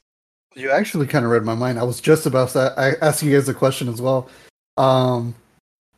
You 0.56 0.70
actually 0.70 1.06
kind 1.06 1.24
of 1.24 1.30
read 1.30 1.44
my 1.44 1.54
mind. 1.54 1.78
I 1.78 1.84
was 1.84 2.00
just 2.00 2.26
about 2.26 2.48
to 2.50 2.74
I 2.76 2.94
ask 3.06 3.22
you 3.22 3.32
guys 3.32 3.48
a 3.48 3.54
question 3.54 3.88
as 3.88 4.02
well. 4.02 4.28
Um, 4.76 5.36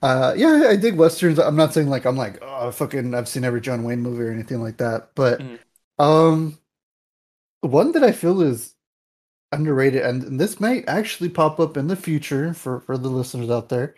uh, 0.02 0.34
yeah, 0.36 0.66
I 0.68 0.76
dig 0.76 0.96
westerns. 0.96 1.38
I'm 1.38 1.56
not 1.56 1.72
saying 1.72 1.88
like 1.88 2.04
I'm 2.04 2.16
like 2.16 2.38
oh 2.42 2.70
fucking 2.70 3.14
I've 3.14 3.28
seen 3.28 3.44
every 3.44 3.62
John 3.62 3.84
Wayne 3.84 4.00
movie 4.02 4.24
or 4.24 4.30
anything 4.30 4.60
like 4.60 4.76
that, 4.78 5.10
but 5.14 5.40
Mhm. 5.40 5.58
um, 5.98 6.58
one 7.62 7.92
that 7.92 8.02
I 8.04 8.12
feel 8.12 8.42
is 8.42 8.74
underrated, 9.52 10.02
and 10.02 10.38
this 10.38 10.60
might 10.60 10.88
actually 10.88 11.28
pop 11.28 11.60
up 11.60 11.76
in 11.76 11.86
the 11.86 11.96
future 11.96 12.52
for 12.52 12.80
for 12.80 12.98
the 12.98 13.08
listeners 13.08 13.48
out 13.48 13.70
there. 13.70 13.94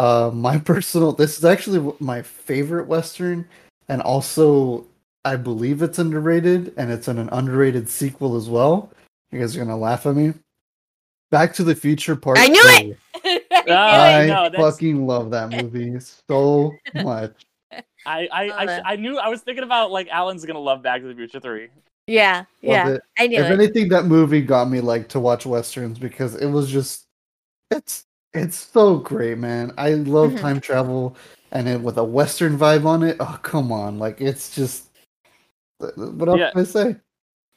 Uh, 0.00 0.30
my 0.32 0.56
personal 0.72 1.12
this 1.12 1.36
is 1.36 1.44
actually 1.44 1.94
my 2.00 2.22
favorite 2.22 2.86
western, 2.86 3.46
and 3.88 4.00
also 4.00 4.86
I 5.26 5.36
believe 5.36 5.82
it's 5.82 5.98
underrated, 5.98 6.72
and 6.78 6.90
it's 6.90 7.06
in 7.06 7.18
an 7.18 7.28
underrated 7.32 7.86
sequel 7.88 8.34
as 8.36 8.48
well. 8.48 8.90
You 9.30 9.40
guys 9.40 9.54
are 9.54 9.58
gonna 9.60 9.76
laugh 9.76 10.06
at 10.06 10.14
me. 10.14 10.32
Back 11.30 11.52
to 11.54 11.64
the 11.64 11.74
Future 11.74 12.16
Part. 12.16 12.38
I 12.38 12.46
knew 12.48 12.62
Three. 12.78 12.96
it! 13.24 13.46
Ah, 13.68 14.16
I 14.16 14.26
no, 14.26 14.50
fucking 14.56 15.06
love 15.06 15.30
that 15.32 15.50
movie 15.50 16.00
so 16.00 16.72
much. 16.94 17.34
I, 18.06 18.26
I, 18.32 18.48
I. 18.48 18.92
I 18.92 18.96
knew 18.96 19.18
I 19.18 19.28
was 19.28 19.42
thinking 19.42 19.64
about 19.64 19.90
like 19.92 20.08
Alan's 20.08 20.46
gonna 20.46 20.58
love 20.58 20.82
Back 20.82 21.02
to 21.02 21.08
the 21.08 21.14
Future 21.14 21.40
Three. 21.40 21.68
yeah 22.06 22.38
Love 22.38 22.46
yeah 22.62 22.88
it. 22.88 23.02
i 23.18 23.26
knew 23.26 23.38
If 23.38 23.50
it 23.50 23.52
anything, 23.52 23.90
that 23.90 24.06
movie 24.06 24.40
got 24.40 24.70
me 24.70 24.80
like 24.80 25.08
to 25.08 25.20
watch 25.20 25.44
westerns 25.44 25.98
because 25.98 26.34
it 26.36 26.46
was 26.46 26.70
just 26.72 27.04
it's 27.70 28.06
it's 28.32 28.56
so 28.56 28.98
great, 28.98 29.38
man. 29.38 29.72
I 29.76 29.90
love 29.94 30.34
Mhm. 30.34 30.40
time 30.40 30.60
travel 30.60 31.16
and 31.52 31.68
it 31.68 31.80
with 31.80 31.98
a 31.98 32.04
western 32.04 32.56
vibe 32.56 32.86
on 32.86 33.02
it. 33.02 33.16
Oh 33.20 33.38
come 33.42 33.72
on, 33.72 33.98
like 33.98 34.20
it's 34.20 34.54
just 34.54 34.88
what 35.78 36.28
else 36.28 36.38
Yeah. 36.38 36.50
can 36.52 36.60
I 36.60 36.64
say? 36.64 36.96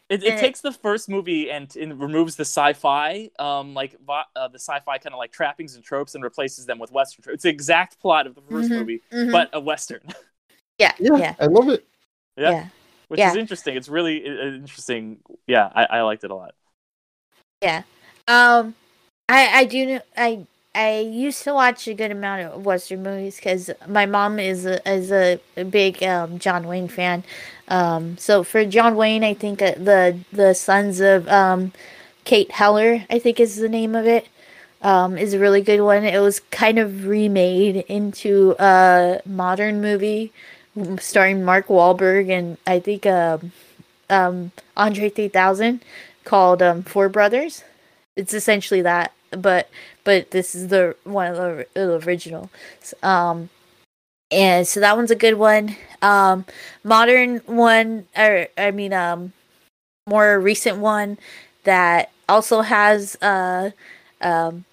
It, 0.10 0.24
it 0.24 0.38
takes 0.38 0.62
the 0.62 0.72
first 0.72 1.10
movie 1.10 1.50
and, 1.50 1.74
and 1.76 2.00
removes 2.00 2.36
the 2.36 2.46
sci-fi, 2.46 3.30
um, 3.40 3.74
like 3.74 3.96
uh, 4.08 4.48
the 4.50 4.60
sci-fi 4.60 4.98
kind 5.00 5.14
of 5.14 5.18
like 5.18 5.32
trappings 5.32 5.76
and 5.76 5.84
tropes, 5.84 6.14
and 6.14 6.24
replaces 6.24 6.66
them 6.66 6.78
with 6.78 6.92
western. 6.92 7.24
tropes. 7.24 7.36
It's 7.36 7.44
the 7.44 7.50
exact 7.50 8.00
plot 8.00 8.28
of 8.28 8.36
the 8.36 8.42
1st 8.42 8.70
Mhm, 8.70 8.80
movie, 8.80 9.02
Mhm. 9.12 9.32
but 9.32 9.50
a 9.54 9.60
western. 9.60 10.02
yeah 10.78 10.94
Yeah, 11.00 11.18
yeah 11.18 11.36
I 11.40 11.46
love 11.46 11.70
it. 11.70 11.88
Yeah. 12.38 12.52
yeah. 12.52 12.68
which 13.08 13.20
Yeah. 13.20 13.30
is 13.30 13.36
interesting. 13.36 13.76
It's 13.76 13.90
really 13.90 14.18
interesting. 14.18 15.20
Yeah, 15.48 15.70
I, 15.74 15.86
I 15.86 16.02
liked 16.02 16.24
it 16.24 16.32
a 16.32 16.36
lot. 16.36 16.54
Yeah. 17.62 17.84
Um, 18.28 18.76
I 19.30 19.48
I 19.62 19.66
do 19.66 19.86
know 19.86 20.02
I 20.18 20.46
I 20.76 21.00
used 21.00 21.44
to 21.44 21.54
watch 21.54 21.88
a 21.88 21.94
good 21.94 22.12
amount 22.12 22.42
of 22.42 22.66
Western 22.66 23.04
movies 23.04 23.36
because 23.36 23.70
my 23.88 24.06
mom 24.06 24.40
is 24.40 24.66
a 24.66 24.88
is 24.90 25.12
a, 25.12 25.40
big 25.66 26.02
um, 26.02 26.40
John 26.40 26.68
Wayne 26.68 26.88
fan. 26.88 27.24
Um, 27.68 28.18
so 28.18 28.44
for 28.44 28.66
John 28.66 28.96
Wayne, 28.96 29.24
I 29.24 29.36
think 29.36 29.62
uh, 29.62 29.76
the 29.78 30.18
the 30.32 30.54
Sons 30.56 31.00
of 31.00 31.28
um, 31.28 31.74
Katie 32.24 32.52
Elder, 32.58 33.06
I 33.10 33.20
think 33.20 33.40
is 33.40 33.58
the 33.58 33.70
name 33.70 33.96
of 33.96 34.08
it. 34.08 34.28
Um, 34.82 35.18
is 35.18 35.34
a 35.34 35.40
really 35.40 35.62
good 35.62 35.80
one. 35.80 36.04
It 36.04 36.20
was 36.20 36.42
kind 36.52 36.78
of 36.78 37.06
remade 37.08 37.86
into 37.88 38.54
a 38.60 39.22
modern 39.26 39.80
movie 39.80 40.34
starring 41.00 41.46
Mark 41.46 41.68
Wahlberg 41.68 42.30
and 42.30 42.58
I 42.68 42.80
think 42.80 43.06
um, 43.06 43.54
um, 44.10 44.52
Andre 44.76 45.10
3000 45.10 45.82
called 46.26 46.62
Four 46.86 47.10
Brothers. 47.10 47.64
It's 48.16 48.34
essentially 48.34 48.82
that, 48.82 49.14
but 49.38 49.70
but 50.04 50.32
this 50.32 50.56
is 50.56 50.68
the 50.70 50.96
one 51.04 51.28
of 51.28 51.38
the, 51.38 51.68
the 51.74 52.00
original. 52.08 52.50
Um, 53.02 53.50
and 54.32 54.68
so 54.68 54.80
that 54.80 54.96
one's 54.98 55.12
a 55.12 55.16
good 55.16 55.36
one. 55.36 55.76
Um, 56.02 56.46
modern 56.84 57.38
one, 57.46 58.08
or 58.18 58.48
I 58.58 58.72
mean, 58.72 58.94
um, 58.94 59.34
more 60.08 60.40
recent 60.40 60.78
one 60.78 61.18
that 61.64 62.12
also 62.28 62.62
has 62.62 63.16
uh, 63.22 63.72
um, 64.22 64.66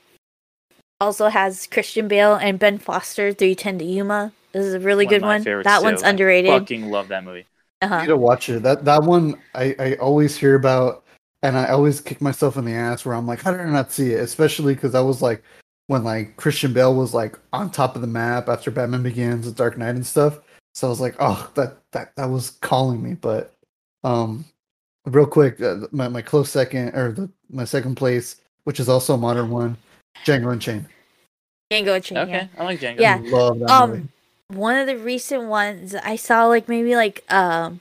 also 1.00 1.28
has 1.28 1.66
Christian 1.66 2.08
Bale 2.08 2.34
and 2.34 2.58
Ben 2.58 2.78
Foster. 2.78 3.32
Three 3.32 3.54
Ten 3.54 3.78
to 3.78 3.84
Yuma. 3.84 4.32
This 4.52 4.64
is 4.66 4.74
a 4.74 4.80
really 4.80 5.04
One 5.06 5.14
good 5.14 5.22
one. 5.22 5.42
That 5.62 5.78
too. 5.78 5.84
one's 5.84 6.02
I 6.02 6.10
underrated. 6.10 6.50
Fucking 6.50 6.90
love 6.90 7.08
that 7.08 7.22
movie. 7.24 7.46
I 7.82 7.86
Uh-huh. 7.86 8.00
need 8.00 8.06
to 8.08 8.16
watch 8.16 8.48
it. 8.48 8.62
That 8.62 8.84
that 8.84 9.02
one 9.04 9.36
I, 9.54 9.74
I 9.78 9.94
always 9.96 10.36
hear 10.36 10.54
about, 10.54 11.04
and 11.42 11.56
I 11.56 11.68
always 11.68 12.00
kick 12.00 12.20
myself 12.20 12.56
in 12.56 12.64
the 12.64 12.72
ass 12.74 13.04
where 13.04 13.14
I'm 13.14 13.26
like, 13.26 13.40
how 13.42 13.50
did 13.52 13.60
I 13.60 13.70
not 13.70 13.92
see 13.92 14.12
it? 14.12 14.20
Especially 14.20 14.74
because 14.74 14.94
I 14.94 15.00
was 15.00 15.22
like, 15.22 15.42
when 15.86 16.04
like 16.04 16.36
Christian 16.36 16.72
Bale 16.72 16.94
was 16.94 17.14
like 17.14 17.36
on 17.52 17.70
top 17.70 17.94
of 17.96 18.00
the 18.02 18.06
map 18.06 18.48
after 18.48 18.70
Batman 18.70 19.02
Begins, 19.02 19.46
The 19.46 19.52
Dark 19.52 19.76
Knight, 19.76 19.96
and 19.96 20.06
stuff. 20.06 20.38
So 20.74 20.86
I 20.86 20.90
was 20.90 21.00
like, 21.00 21.16
oh, 21.18 21.50
that 21.54 21.78
that 21.92 22.14
that 22.16 22.26
was 22.26 22.50
calling 22.60 23.02
me. 23.02 23.14
But 23.14 23.54
um, 24.04 24.44
real 25.06 25.26
quick, 25.26 25.60
uh, 25.60 25.86
my 25.90 26.08
my 26.08 26.22
close 26.22 26.50
second 26.50 26.94
or 26.94 27.12
the 27.12 27.28
my 27.50 27.64
second 27.64 27.96
place, 27.96 28.36
which 28.64 28.78
is 28.78 28.88
also 28.88 29.14
a 29.14 29.18
modern 29.18 29.50
one, 29.50 29.76
Django 30.24 30.52
Unchained. 30.52 30.86
Django 31.72 31.96
Unchained. 31.96 32.18
Okay, 32.18 32.32
yeah. 32.32 32.46
I 32.58 32.64
like 32.64 32.80
Django. 32.80 33.00
Yeah. 33.00 33.18
love 33.24 33.58
that 33.58 33.70
Um, 33.70 33.90
movie. 33.90 34.08
one 34.48 34.76
of 34.76 34.86
the 34.86 34.96
recent 34.98 35.44
ones 35.44 35.94
I 35.96 36.14
saw 36.16 36.46
like 36.46 36.68
maybe 36.68 36.94
like 36.94 37.24
um 37.32 37.80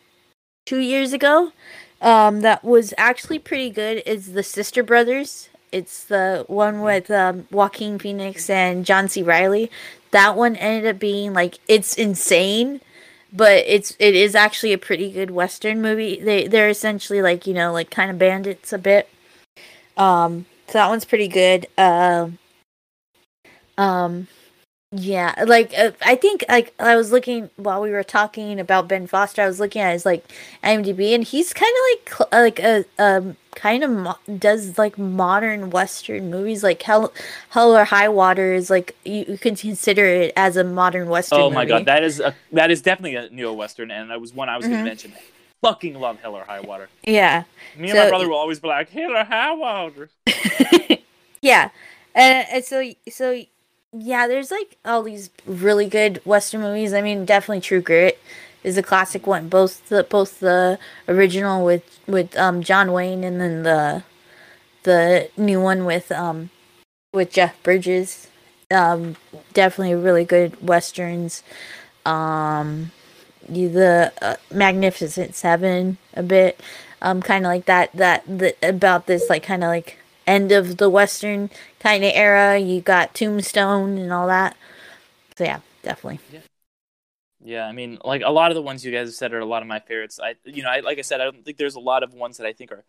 two 0.65 0.79
years 0.79 1.13
ago, 1.13 1.51
um 2.01 2.41
that 2.41 2.63
was 2.63 2.93
actually 2.97 3.39
pretty 3.39 3.69
good 3.69 4.03
is 4.05 4.33
the 4.33 4.43
Sister 4.43 4.83
Brothers. 4.83 5.49
It's 5.71 6.03
the 6.03 6.45
one 6.47 6.81
with 6.81 7.11
um 7.11 7.47
Joaquin 7.51 7.99
Phoenix 7.99 8.49
and 8.49 8.85
John 8.85 9.07
C. 9.07 9.21
Reilly. 9.21 9.69
That 10.11 10.35
one 10.35 10.55
ended 10.55 10.95
up 10.95 10.99
being 10.99 11.33
like 11.33 11.59
it's 11.67 11.95
insane, 11.95 12.81
but 13.31 13.63
it's 13.67 13.95
it 13.99 14.15
is 14.15 14.35
actually 14.35 14.73
a 14.73 14.77
pretty 14.77 15.11
good 15.11 15.31
western 15.31 15.81
movie. 15.81 16.19
They 16.19 16.47
they're 16.47 16.69
essentially 16.69 17.21
like 17.21 17.45
you 17.45 17.53
know 17.53 17.71
like 17.71 17.91
kind 17.91 18.09
of 18.09 18.17
bandits 18.17 18.73
a 18.73 18.77
bit. 18.77 19.09
Um, 19.97 20.45
so 20.67 20.73
that 20.73 20.89
one's 20.89 21.05
pretty 21.05 21.27
good. 21.27 21.67
Um, 21.77 22.39
um, 23.77 24.27
yeah, 24.91 25.35
like 25.45 25.71
uh, 25.77 25.91
I 26.03 26.15
think 26.15 26.43
like 26.49 26.73
I 26.79 26.95
was 26.95 27.11
looking 27.11 27.49
while 27.57 27.81
we 27.81 27.91
were 27.91 28.03
talking 28.03 28.59
about 28.59 28.87
Ben 28.87 29.05
Foster. 29.05 29.43
I 29.43 29.47
was 29.47 29.59
looking 29.59 29.81
at 29.81 29.93
his 29.93 30.05
like 30.05 30.25
IMDb, 30.63 31.13
and 31.13 31.23
he's 31.23 31.53
kind 31.53 31.71
of 31.71 31.83
like 31.91 32.17
cl- 32.17 32.29
uh, 32.31 32.43
like 32.43 32.59
a 32.59 32.85
um 32.97 33.37
kind 33.55 33.83
of 33.83 33.91
mo- 33.91 34.17
does 34.39 34.77
like 34.79 34.97
modern 34.97 35.69
western 35.69 36.31
movies. 36.31 36.63
Like 36.63 36.81
Hell 36.81 37.13
Hell 37.49 37.75
or 37.77 37.83
High 37.85 38.09
Water 38.09 38.53
is 38.53 38.71
like 38.71 38.95
you, 39.05 39.25
you 39.27 39.37
can 39.37 39.55
consider 39.55 40.05
it 40.05 40.33
as 40.35 40.57
a 40.57 40.63
modern 40.63 41.07
western. 41.07 41.39
Oh 41.39 41.49
my 41.51 41.65
movie. 41.65 41.69
god, 41.69 41.85
that 41.85 42.03
is 42.03 42.19
a 42.19 42.33
that 42.53 42.71
is 42.71 42.81
definitely 42.81 43.15
a 43.15 43.29
neo 43.29 43.53
western, 43.53 43.91
and 43.91 44.09
that 44.09 44.19
was 44.19 44.33
one 44.33 44.49
I 44.49 44.57
was 44.57 44.65
Mhm. 44.65 44.69
going 44.69 44.83
to 44.83 44.89
mention. 44.89 45.13
Fucking 45.61 45.99
love 45.99 46.19
Hell 46.21 46.35
or 46.35 46.45
High 46.45 46.61
Water. 46.61 46.89
yeah. 47.03 47.43
Me 47.77 47.89
and 47.91 47.99
my 47.99 48.09
brother 48.09 48.27
will 48.29 48.37
always 48.37 48.59
be 48.59 48.67
like 48.69 48.89
Hell 48.89 49.11
or 49.15 49.23
High 49.23 49.53
Water. 49.53 50.09
yeah 51.41 51.69
and, 52.15 52.47
and 52.51 52.65
so 52.65 52.91
so 53.11 53.39
yeah 53.91 54.27
there's 54.27 54.51
like 54.51 54.77
all 54.85 55.03
these 55.03 55.29
really 55.45 55.87
good 55.87 56.21
western 56.25 56.61
movies. 56.61 56.93
I 56.93 57.01
mean 57.01 57.25
definitely 57.25 57.61
true 57.61 57.81
grit 57.81 58.19
is 58.63 58.77
a 58.77 58.83
classic 58.83 59.25
one. 59.25 59.49
Both 59.49 59.89
the 59.89 60.03
both 60.03 60.39
the 60.39 60.77
original 61.07 61.65
with 61.65 61.99
with 62.07 62.37
um 62.37 62.61
john 62.63 62.91
wayne 62.91 63.23
and 63.23 63.39
then 63.41 63.63
the 63.63 64.03
the 64.83 65.29
new 65.37 65.61
one 65.61 65.85
with 65.85 66.11
um 66.11 66.49
with 67.13 67.31
jeff 67.31 67.61
bridges. 67.63 68.27
Um 68.71 69.15
definitely 69.53 69.95
really 69.95 70.25
good 70.25 70.61
westerns. 70.65 71.43
Um 72.05 72.91
the 73.47 74.13
uh, 74.21 74.35
magnificent 74.51 75.33
seven 75.35 75.97
a 76.13 76.21
bit. 76.21 76.59
Um 77.01 77.21
kind 77.21 77.45
of 77.45 77.49
like 77.49 77.65
that 77.65 77.91
that 77.93 78.23
the, 78.27 78.55
about 78.61 79.07
this 79.07 79.29
like 79.29 79.43
kind 79.43 79.63
of 79.63 79.69
like 79.69 79.97
end 80.29 80.51
of 80.51 80.77
the 80.77 80.89
western 80.89 81.49
kind 81.79 82.03
of 82.05 82.11
era 82.15 82.57
you 82.59 82.81
got 82.81 83.13
tombstone 83.15 83.97
and 83.97 84.13
all 84.13 84.27
that 84.27 84.55
so 85.37 85.43
yeah 85.45 85.61
definitely 85.83 86.19
Yeah, 87.41 87.65
I 87.65 87.71
mean, 87.71 87.97
like 88.03 88.21
a 88.25 88.29
lot 88.31 88.51
of 88.51 88.55
the 88.55 88.61
ones 88.61 88.83
you 88.83 88.91
guys 88.91 89.07
have 89.07 89.15
said 89.15 89.33
are 89.33 89.39
a 89.39 89.45
lot 89.45 89.61
of 89.61 89.67
my 89.67 89.79
favorites. 89.79 90.19
I, 90.21 90.35
you 90.43 90.61
know, 90.61 90.69
I, 90.69 90.81
like 90.81 90.97
I 90.99 91.01
said, 91.01 91.21
I 91.21 91.23
don't 91.23 91.43
think 91.45 91.57
there's 91.57 91.75
a 91.75 91.79
lot 91.79 92.03
of 92.03 92.13
ones 92.13 92.37
that 92.37 92.45
I 92.45 92.51
think 92.53 92.71
are 92.71 92.83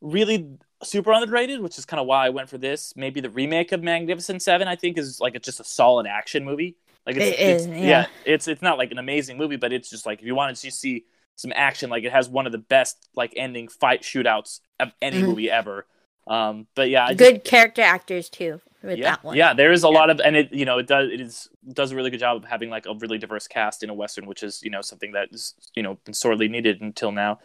really 0.00 0.58
super 0.82 1.12
underrated, 1.12 1.60
which 1.60 1.78
is 1.78 1.84
kind 1.86 2.00
of 2.00 2.06
why 2.06 2.26
I 2.26 2.30
went 2.30 2.48
for 2.48 2.58
this. 2.58 2.94
Maybe 2.96 3.20
the 3.20 3.30
remake 3.30 3.72
of 3.72 3.82
Magnificent 3.82 4.42
Seven, 4.42 4.66
I 4.68 4.74
think, 4.76 4.98
is 4.98 5.20
like 5.20 5.36
a, 5.36 5.38
just 5.40 5.60
a 5.60 5.64
solid 5.64 6.06
action 6.06 6.44
movie. 6.44 6.76
Like 7.06 7.16
it's, 7.16 7.30
It 7.30 7.38
it's 7.44 7.66
is, 7.66 7.66
yeah. 7.68 8.06
it's 8.24 8.48
it's 8.48 8.62
not 8.62 8.78
like 8.78 8.92
an 8.92 8.98
amazing 8.98 9.38
movie, 9.38 9.56
but 9.56 9.72
it's 9.72 9.90
just 9.90 10.06
like 10.06 10.20
if 10.20 10.26
you 10.26 10.34
wanted 10.34 10.56
to 10.56 10.70
see 10.72 11.04
some 11.36 11.52
action, 11.54 11.90
like 11.90 12.04
it 12.04 12.12
has 12.12 12.28
one 12.28 12.46
of 12.46 12.52
the 12.52 12.58
best 12.58 13.08
like 13.16 13.32
ending 13.36 13.68
fight 13.68 14.02
shootouts 14.02 14.60
of 14.80 14.92
any 15.02 15.22
Mhm. 15.22 15.22
movie 15.22 15.50
ever. 15.50 15.86
Um, 16.26 16.66
but 16.74 16.88
yeah, 16.88 17.06
I 17.06 17.14
just, 17.14 17.18
good 17.18 17.44
character 17.44 17.82
actors 17.82 18.28
too 18.28 18.60
with 18.82 18.98
yeah, 18.98 19.10
that 19.10 19.24
one 19.24 19.36
Yeah, 19.36 19.54
there 19.54 19.72
is 19.72 19.84
a 19.84 19.88
Yeah. 19.88 19.94
lot 19.94 20.10
of, 20.10 20.20
and 20.20 20.36
it 20.36 20.52
you 20.52 20.64
know 20.64 20.78
it 20.78 20.86
does 20.86 21.10
it 21.10 21.20
is 21.20 21.48
does 21.72 21.92
a 21.92 21.96
really 21.96 22.10
good 22.10 22.20
job 22.20 22.36
of 22.36 22.44
having 22.44 22.70
like 22.70 22.86
a 22.86 22.94
really 22.94 23.18
diverse 23.18 23.48
cast 23.48 23.82
in 23.82 23.90
a 23.90 23.94
western, 23.94 24.26
which 24.26 24.42
is 24.42 24.62
you 24.62 24.70
know 24.70 24.82
something 24.82 25.12
that 25.12 25.28
is 25.32 25.54
you 25.74 25.82
know 25.82 25.94
been 26.04 26.14
sorely 26.14 26.48
needed 26.48 26.80
until 26.80 27.12
now. 27.12 27.38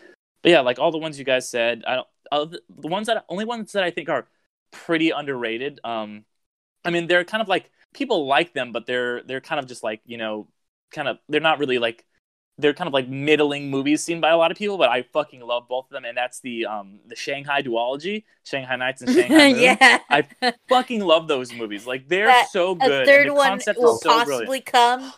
But 0.43 0.51
yeah, 0.51 0.61
like 0.61 0.79
all 0.79 0.91
the 0.91 0.97
ones 0.97 1.17
you 1.17 1.25
guys 1.25 1.49
said, 1.49 1.83
I 1.87 1.95
don't 1.95 2.07
uh, 2.31 2.45
the 2.45 2.61
the 2.69 2.87
ones 2.87 3.07
that 3.07 3.25
only 3.29 3.45
ones 3.45 3.71
that 3.73 3.83
I 3.83 3.91
think 3.91 4.09
are 4.09 4.27
pretty 4.71 5.11
underrated. 5.11 5.79
Um, 5.83 6.25
I 6.85 6.91
mean 6.91 7.07
they're 7.07 7.23
kind 7.25 7.41
of 7.41 7.47
like 7.47 7.71
people 7.93 8.27
like 8.27 8.53
them, 8.53 8.71
but 8.71 8.85
they're 8.85 9.23
they're 9.23 9.41
kind 9.41 9.59
of 9.59 9.67
just 9.67 9.83
like 9.83 10.01
you 10.05 10.17
know 10.17 10.47
kind 10.91 11.07
of 11.07 11.17
they're 11.29 11.41
not 11.41 11.59
really 11.59 11.79
like 11.79 12.05
they're 12.57 12.73
kind 12.73 12.87
of 12.87 12.93
like 12.93 13.07
middling 13.07 13.69
movies 13.69 14.03
seen 14.03 14.19
by 14.19 14.29
a 14.31 14.37
lot 14.37 14.51
of 14.51 14.57
people, 14.57 14.77
but 14.77 14.89
I 14.89 15.03
fucking 15.03 15.41
love 15.41 15.67
both 15.67 15.85
of 15.85 15.91
them, 15.91 16.05
and 16.05 16.17
that's 16.17 16.39
the 16.39 16.65
um 16.65 16.99
the 17.07 17.15
Shanghai 17.15 17.61
duology, 17.61 18.23
Shanghai 18.43 18.75
Knights 18.75 19.01
and 19.03 19.13
Shanghai 19.15 19.51
Moon. 19.53 19.61
yeah 19.61 19.99
I 20.09 20.25
fucking 20.67 21.01
love 21.01 21.27
those 21.27 21.53
movies. 21.53 21.85
Like 21.85 22.07
they're 22.07 22.27
That- 22.27 22.49
so 22.51 22.75
good. 22.75 22.91
and 22.91 23.05
third 23.05 23.31
one 23.31 23.59
will 23.77 23.97
so 23.97 24.09
possibly 24.09 24.45
brilliant. 24.45 24.65
come 24.65 25.13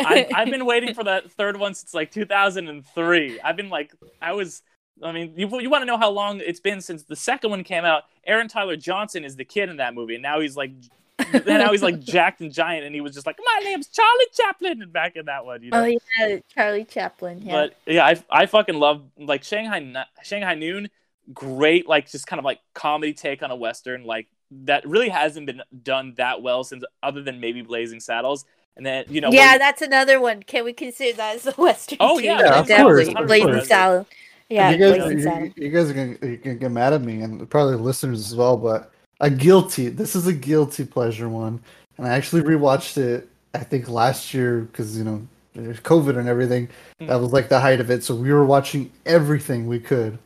I, 0.00 0.26
I've 0.34 0.50
been 0.50 0.66
waiting 0.66 0.92
for 0.94 1.04
that 1.04 1.30
third 1.32 1.56
one 1.58 1.72
since 1.74 1.94
like 1.94 2.10
2003. 2.10 3.40
I've 3.40 3.56
been 3.56 3.70
like, 3.70 3.92
I 4.20 4.32
was. 4.32 4.62
I 5.02 5.10
mean, 5.12 5.34
you 5.36 5.48
you 5.60 5.70
want 5.70 5.82
to 5.82 5.86
know 5.86 5.98
how 5.98 6.10
long 6.10 6.40
it's 6.40 6.60
been 6.60 6.80
since 6.80 7.02
the 7.02 7.16
second 7.16 7.50
one 7.50 7.64
came 7.64 7.84
out? 7.84 8.04
Aaron 8.26 8.46
Taylor-Johnson 8.48 9.24
is 9.24 9.34
the 9.36 9.44
kid 9.44 9.68
in 9.68 9.76
that 9.78 9.92
movie, 9.94 10.14
and 10.14 10.22
now 10.22 10.40
he's 10.40 10.56
like, 10.56 10.70
and 11.32 11.62
I 11.62 11.70
was 11.70 11.82
like 11.82 12.00
jacked 12.00 12.40
and 12.40 12.52
giant, 12.52 12.84
and 12.84 12.94
he 12.94 13.00
was 13.00 13.14
just 13.14 13.26
like, 13.26 13.38
my 13.38 13.60
name's 13.64 13.86
Charlie 13.88 14.26
Chaplin, 14.36 14.82
and 14.82 14.92
back 14.92 15.14
in 15.16 15.26
that 15.26 15.44
one, 15.46 15.62
you 15.62 15.70
know. 15.70 15.84
oh 15.84 15.98
yeah 16.18 16.38
charlie 16.52 16.84
chaplin 16.84 17.40
yeah 17.42 17.52
But 17.52 17.76
yeah, 17.86 18.04
I 18.04 18.22
I 18.30 18.46
fucking 18.46 18.74
love 18.74 19.02
like 19.18 19.44
Shanghai 19.44 20.04
Shanghai 20.22 20.54
Noon. 20.54 20.90
Great, 21.32 21.88
like 21.88 22.10
just 22.10 22.26
kind 22.26 22.38
of 22.38 22.44
like 22.44 22.60
comedy 22.74 23.14
take 23.14 23.42
on 23.42 23.50
a 23.50 23.56
western, 23.56 24.04
like 24.04 24.26
that 24.50 24.86
really 24.86 25.08
hasn't 25.08 25.46
been 25.46 25.62
done 25.82 26.14
that 26.18 26.42
well 26.42 26.64
since 26.64 26.84
other 27.02 27.22
than 27.22 27.40
maybe 27.40 27.62
Blazing 27.62 27.98
Saddles. 28.00 28.44
And 28.76 28.84
then 28.84 29.04
you 29.08 29.20
know, 29.20 29.30
yeah 29.30 29.50
where- 29.52 29.58
that's 29.60 29.82
another 29.82 30.20
one 30.20 30.42
can 30.42 30.64
we 30.64 30.72
consider 30.72 31.16
that 31.16 31.36
as 31.36 31.46
a 31.46 31.52
western 31.52 31.98
Oh, 32.00 32.18
yeah, 32.18 32.40
Yeah, 32.40 32.58
of 32.60 32.66
definitely 32.66 33.04
course, 33.14 33.20
of 33.22 33.26
blazing 33.28 33.64
Saddles. 33.64 34.06
yeah 34.50 34.70
you 34.72 34.78
guys, 34.78 34.96
blazing 34.98 35.52
you, 35.56 35.64
you 35.64 35.70
guys 35.70 35.90
are 35.90 35.94
gonna, 35.94 36.16
you 36.32 36.38
can 36.38 36.58
get 36.58 36.70
mad 36.72 36.92
at 36.92 37.00
me, 37.02 37.22
and 37.22 37.48
probably 37.48 37.76
listeners 37.76 38.18
as 38.20 38.34
well. 38.36 38.56
But 38.58 38.90
a 39.24 39.30
guilty. 39.30 39.88
This 39.88 40.14
is 40.14 40.26
a 40.26 40.32
guilty 40.32 40.84
pleasure 40.84 41.28
one, 41.28 41.58
and 41.96 42.06
I 42.06 42.10
actually 42.10 42.42
rewatched 42.42 42.98
it. 42.98 43.28
I 43.54 43.58
think 43.60 43.88
last 43.88 44.34
year 44.34 44.60
because 44.60 44.96
you 44.98 45.04
know 45.04 45.26
there's 45.54 45.80
COVID 45.80 46.18
and 46.18 46.28
everything. 46.28 46.68
Hmm. 47.00 47.06
That 47.06 47.20
was 47.20 47.32
like 47.32 47.48
the 47.48 47.58
height 47.58 47.80
of 47.80 47.90
it. 47.90 48.04
So 48.04 48.14
we 48.14 48.32
were 48.32 48.44
watching 48.44 48.92
everything 49.06 49.66
we 49.66 49.80
could, 49.80 50.18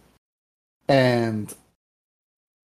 and 0.88 1.52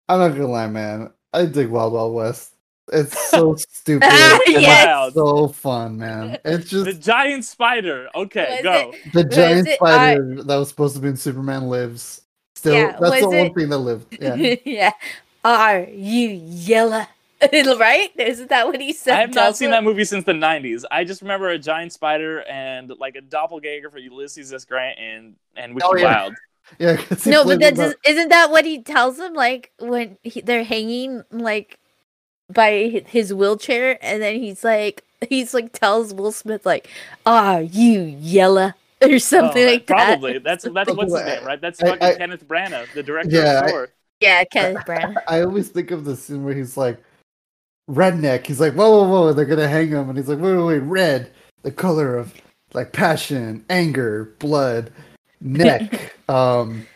I'm 0.09 0.19
not 0.19 0.29
gonna 0.29 0.47
lie, 0.47 0.67
man. 0.67 1.11
I 1.33 1.45
dig 1.45 1.69
Wild 1.69 1.93
Wild 1.93 2.13
West. 2.13 2.49
It's 2.91 3.29
so 3.29 3.55
stupid. 3.71 4.03
and 4.03 4.41
it's 4.47 5.13
so 5.15 5.47
fun, 5.49 5.97
man. 5.97 6.37
It's 6.43 6.69
just 6.69 6.85
The 6.85 6.93
giant 6.93 7.45
spider. 7.45 8.09
Okay, 8.15 8.59
Was 8.61 8.63
go. 8.63 8.91
it- 8.93 9.13
the 9.13 9.23
giant 9.23 9.67
it- 9.67 9.75
spider 9.75 10.43
that 10.43 10.55
was 10.57 10.69
supposed 10.69 10.95
to 10.95 11.01
be 11.01 11.09
in 11.09 11.17
Superman 11.17 11.69
lives. 11.69 12.21
Still, 12.55 12.75
Yeah, 12.75 12.97
that's 12.99 13.19
the 13.21 13.27
was 13.27 13.35
one 13.35 13.53
thing 13.53 13.69
that 13.69 13.77
lived. 13.79 14.17
Yeah. 14.21 14.35
yeah. 14.65 14.91
Are 15.43 15.81
you 15.81 16.29
yellow? 16.29 17.05
right? 17.53 18.09
Isn't 18.17 18.49
that 18.49 18.67
what 18.67 18.79
he 18.79 18.93
said? 18.93 19.15
I 19.17 19.21
have 19.21 19.33
not 19.33 19.57
seen 19.57 19.71
that 19.71 19.83
movie 19.83 20.05
since 20.05 20.23
the 20.23 20.31
'90s. 20.31 20.85
I 20.89 21.03
just 21.03 21.21
remember 21.21 21.49
a 21.49 21.59
giant 21.59 21.91
spider 21.91 22.41
and 22.43 22.91
like 22.99 23.15
a 23.15 23.21
doppelganger 23.21 23.89
for 23.89 23.97
Ulysses 23.97 24.53
S. 24.53 24.63
Grant 24.63 24.97
and 24.99 25.35
and 25.57 25.75
Wiki 25.75 25.87
Oh, 25.89 25.95
yeah. 25.97 26.03
Wild. 26.05 26.35
Yeah, 26.79 26.95
'cause 26.95 27.25
he 27.25 27.31
No, 27.31 27.43
but 27.43 27.59
plays 27.59 27.73
that's 27.75 27.79
about- 27.91 27.95
isn't 28.07 28.29
that 28.29 28.49
what 28.49 28.63
he 28.63 28.81
tells 28.81 29.19
him? 29.19 29.33
Like 29.33 29.71
when 29.79 30.17
he, 30.23 30.39
they're 30.39 30.63
hanging, 30.63 31.23
like 31.31 31.77
by 32.49 33.03
his 33.07 33.33
wheelchair, 33.33 33.97
and 34.01 34.21
then 34.21 34.35
he's 34.39 34.63
like, 34.63 35.03
he's 35.29 35.53
like 35.53 35.73
tells 35.73 36.13
Will 36.13 36.31
Smith 36.31 36.65
like, 36.65 36.87
"Are 37.25 37.61
you 37.61 38.01
yellow?" 38.03 38.71
or 39.01 39.19
something 39.19 39.63
Oh, 39.67 39.71
like 39.71 39.87
that. 39.87 39.95
Probably. 40.19 40.37
That's 40.37 40.63
that's 40.63 40.93
what's 40.93 41.11
his 41.13 41.25
name, 41.25 41.43
right? 41.43 41.59
That's 41.59 41.83
I- 41.83 41.87
fucking 41.89 42.03
I- 42.07 42.15
Kenneth 42.15 42.47
Branagh, 42.47 42.93
the 42.93 43.03
director 43.03 43.35
Yeah, 43.35 43.65
of 43.65 43.69
Thor. 43.69 43.89
Yeah, 44.23 44.43
Kenneth 44.45 44.85
Branagh. 44.85 45.15
I 45.27 45.41
always 45.41 45.67
think 45.69 45.91
of 45.91 46.05
the 46.05 46.15
scene 46.15 46.43
where 46.45 46.53
he's 46.55 46.77
like, 46.77 46.97
redneck. 47.89 48.45
He's 48.47 48.59
like, 48.61 48.73
whoa, 48.73 48.89
whoa, 49.03 49.09
whoa, 49.09 49.33
they're 49.33 49.45
gonna 49.45 49.67
hang 49.67 49.89
him, 49.89 50.07
and 50.09 50.17
he's 50.17 50.29
like, 50.29 50.39
wait, 50.39 50.55
wait, 50.55 50.63
wait, 50.63 50.79
red, 50.79 51.31
the 51.63 51.71
color 51.71 52.17
of 52.17 52.33
like 52.73 52.93
passion, 52.93 53.65
anger, 53.69 54.33
blood, 54.39 54.91
neck, 55.41 56.15
um, 56.29 56.87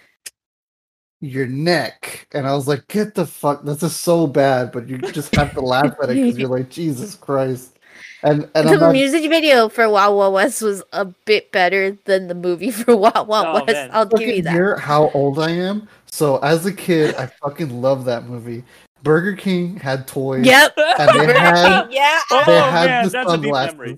your 1.20 1.48
neck, 1.48 2.28
and 2.34 2.48
I 2.48 2.54
was 2.56 2.68
like, 2.68 2.88
get 2.88 3.16
the 3.16 3.26
fuck, 3.26 3.64
this 3.64 3.84
is 3.84 3.96
so 3.96 4.28
bad, 4.28 4.72
but 4.72 4.88
you 4.88 4.98
just 4.98 5.36
have 5.36 5.54
to 5.56 5.62
laugh 5.62 5.96
at 6.02 6.10
it 6.10 6.16
because 6.16 6.38
you're 6.38 6.48
like, 6.50 6.70
Jesus 6.70 7.16
Christ, 7.16 7.78
and 8.24 8.50
and 8.56 8.70
the 8.70 8.78
not, 8.78 8.92
music 8.94 9.30
video 9.30 9.68
for 9.70 9.90
Wild 9.90 10.18
Wild 10.18 10.34
West 10.34 10.62
was 10.62 10.84
a 10.94 11.06
bit 11.06 11.52
better 11.52 11.92
than 12.06 12.28
the 12.28 12.36
movie 12.36 12.72
for 12.80 12.96
Wild 12.96 13.28
Wild 13.28 13.48
Oh, 13.48 13.54
West. 13.66 13.68
man. 13.74 13.90
I'll 13.92 14.06
give 14.06 14.30
you 14.30 14.42
that. 14.44 14.54
hear 14.54 14.78
how 14.78 15.10
old 15.14 15.38
I 15.40 15.52
am. 15.52 15.88
So 16.12 16.38
as 16.38 16.66
a 16.66 16.74
kid, 16.74 17.16
I 17.16 17.28
fucking 17.28 17.82
love 17.82 18.06
that 18.06 18.26
movie. 18.26 18.64
Burger 19.04 19.36
King 19.36 19.76
had 19.78 20.08
toys. 20.08 20.46
Yep. 20.46 20.74
And 21.00 21.20
they 21.20 21.34
had 21.34 21.88
yeah. 21.92 22.20
Oh 22.32 22.44
They 22.48 22.54
had 22.60 22.86
man, 22.88 23.04
the 23.06 23.10
that's 23.12 23.32
a 23.32 23.38
deep 23.38 23.44
sunglasses. 23.44 23.74
memory. 23.74 23.98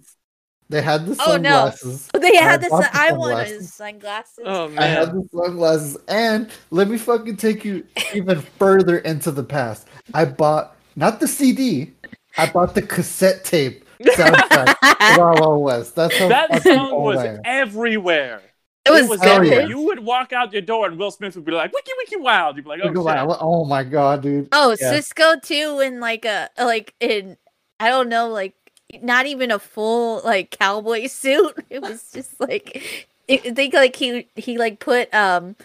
They 0.69 0.81
had 0.83 1.05
the 1.07 1.15
sunglasses. 1.15 2.09
Oh, 2.13 2.19
no. 2.19 2.21
They 2.29 2.35
had 2.35 2.59
I 2.59 2.63
the 2.63 2.69
bought 2.69 2.83
sun- 2.83 2.91
the 2.93 2.99
I 2.99 3.11
wanted 3.13 3.65
sunglasses. 3.65 4.43
Oh 4.45 4.67
man! 4.67 4.79
I 4.79 4.85
had 4.87 5.13
man. 5.13 5.27
the 5.31 5.37
sunglasses, 5.37 5.97
and 6.07 6.49
let 6.71 6.89
me 6.89 6.97
fucking 6.97 7.37
take 7.37 7.63
you 7.65 7.85
even 8.13 8.41
further 8.59 8.99
into 8.99 9.31
the 9.31 9.43
past. 9.43 9.87
I 10.13 10.25
bought 10.25 10.75
not 10.95 11.19
the 11.21 11.27
CD, 11.27 11.91
I 12.37 12.49
bought 12.51 12.75
the 12.75 12.81
cassette 12.83 13.45
tape 13.45 13.85
soundtrack. 14.01 14.75
of 14.83 15.17
Wild 15.17 15.39
Wild 15.39 15.63
West. 15.63 15.95
That's 15.95 16.15
how 16.17 16.27
That 16.27 16.61
song 16.61 17.01
was 17.01 17.39
everywhere. 17.45 18.41
It 18.89 19.01
was, 19.01 19.09
was 19.09 19.21
Hell 19.21 19.43
yeah. 19.45 19.67
You 19.67 19.79
would 19.81 19.99
walk 19.99 20.33
out 20.33 20.51
your 20.51 20.61
door 20.61 20.87
and 20.87 20.97
Will 20.97 21.11
Smith 21.11 21.35
would 21.35 21.45
be 21.45 21.51
like, 21.51 21.71
"Wiki 21.73 21.91
Wiki 21.97 22.17
Wild." 22.17 22.55
You'd 22.55 22.63
be 22.63 22.69
like, 22.69 22.79
"Oh, 22.83 22.87
Look 22.87 23.07
at 23.07 23.19
shit. 23.19 23.29
that. 23.29 23.37
Oh 23.39 23.65
my 23.65 23.83
god, 23.83 24.21
dude! 24.23 24.49
Oh, 24.51 24.75
Yeah. 24.79 24.93
Sisqó 24.93 25.41
too, 25.41 25.79
in 25.79 25.99
like 25.99 26.25
a 26.25 26.49
like 26.57 26.93
in 26.99 27.37
I 27.79 27.89
don't 27.89 28.09
know, 28.09 28.27
like 28.29 28.53
not 29.01 29.25
even 29.25 29.51
a 29.51 29.59
full 29.59 30.21
like 30.23 30.51
cowboy 30.51 31.07
suit. 31.07 31.55
It 31.69 31.81
was 31.81 32.11
just 32.11 32.39
like 32.39 33.07
I 33.29 33.37
think 33.37 33.73
like 33.73 33.95
he 33.95 34.27
he 34.35 34.57
like 34.57 34.79
put 34.79 35.13
um 35.13 35.55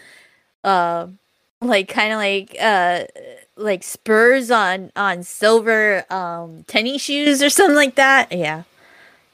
uh 0.63 1.07
like 1.61 1.87
kind 1.87 2.13
of 2.13 2.17
like 2.17 2.55
uh 2.61 3.05
like 3.55 3.83
spurs 3.83 4.51
on 4.51 4.91
on 4.95 5.23
silver 5.23 6.05
um 6.11 6.63
tennis 6.67 7.01
shoes 7.01 7.41
or 7.41 7.49
something 7.49 7.75
like 7.75 7.95
that. 7.95 8.31
Yeah, 8.31 8.63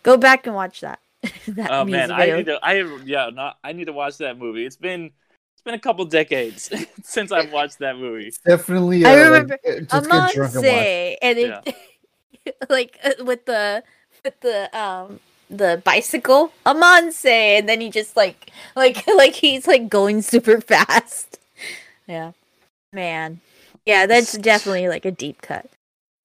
go 0.03 0.17
back 0.17 0.45
and 0.47 0.55
watch 0.55 0.81
that. 0.81 0.99
that 1.49 1.71
Oh 1.71 1.85
music 1.85 2.09
man, 2.09 2.11
I 2.11 2.35
need 2.35 2.45
to. 2.47 2.59
I 2.61 2.73
yeah, 3.03 3.29
not. 3.31 3.57
I 3.63 3.73
need 3.73 3.85
to 3.85 3.93
watch 3.93 4.17
that 4.17 4.37
movie. 4.37 4.65
It's 4.65 4.75
been 4.75 5.11
it's 5.53 5.61
been 5.63 5.73
a 5.75 5.79
couple 5.79 6.05
decades 6.05 6.71
since 7.03 7.31
I've 7.31 7.51
watched 7.51 7.79
that 7.79 7.97
movie. 7.97 8.31
Definitely. 8.45 9.05
I 9.05 9.11
uh, 9.11 9.15
like, 9.15 9.25
remember 9.25 9.53
uh, 9.53 9.79
just 9.81 10.09
get 10.09 10.33
drunk 10.33 10.55
and 10.55 10.65
watch. 10.65 10.65
Amonse, 10.65 11.17
and 11.21 11.39
it 11.39 11.75
like 12.69 12.97
uh, 13.03 13.23
with 13.23 13.45
the 13.45 13.83
with 14.23 14.39
the 14.39 14.77
um 14.77 15.19
the 15.49 15.81
bicycle 15.83 16.51
Amonse, 16.65 17.25
and 17.25 17.69
then 17.69 17.81
he 17.81 17.91
just 17.91 18.17
like 18.17 18.51
like 18.75 19.05
like 19.07 19.35
he's 19.35 19.67
like 19.67 19.89
going 19.89 20.21
super 20.21 20.59
fast. 20.61 21.37
Yeah, 22.07 22.31
man. 22.91 23.41
Yeah, 23.85 24.05
that's 24.05 24.37
definitely 24.37 24.87
like 24.87 25.05
a 25.05 25.11
deep 25.11 25.41
cut. 25.41 25.69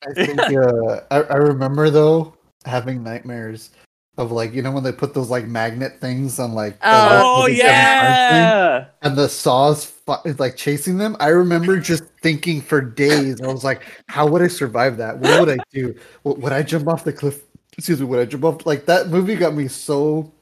I 0.06 0.12
think 0.12 0.40
uh, 0.40 1.00
I, 1.10 1.22
I 1.22 1.36
remember 1.36 1.90
though 1.90 2.34
having 2.64 3.02
nightmares 3.02 3.70
of 4.18 4.32
like 4.32 4.52
you 4.54 4.62
know 4.62 4.72
when 4.72 4.82
they 4.84 4.92
put 4.92 5.14
those 5.14 5.30
like 5.30 5.46
magnet 5.46 6.00
things 6.00 6.38
on 6.38 6.52
like 6.54 6.78
Oh, 6.82 7.44
Oh 7.44 7.48
seven 7.48 8.16
thing, 8.28 8.56
yeah. 8.66 8.86
and 9.02 9.16
the 9.16 9.28
saws 9.28 9.84
fu- 9.86 10.14
like 10.38 10.56
chasing 10.56 10.98
them. 10.98 11.16
I 11.20 11.28
remember 11.28 11.78
just 11.80 12.04
thinking 12.22 12.60
for 12.60 12.80
days. 12.80 13.40
I 13.40 13.48
was 13.48 13.64
like, 13.64 13.82
how 14.08 14.26
would 14.26 14.42
I 14.42 14.48
survive 14.48 14.96
that? 14.98 15.18
What 15.18 15.38
would 15.38 15.48
I 15.50 15.58
do? 15.70 15.94
Would, 16.24 16.38
would 16.42 16.52
I 16.52 16.62
jump 16.62 16.88
off 16.88 17.04
the 17.04 17.12
cliff? 17.12 17.42
Excuse 17.76 18.00
me. 18.00 18.06
Would 18.06 18.20
I 18.20 18.24
jump 18.24 18.44
off? 18.44 18.66
Like 18.66 18.86
that 18.86 19.08
movie 19.08 19.36
got 19.36 19.54
me 19.54 19.68
so. 19.68 20.32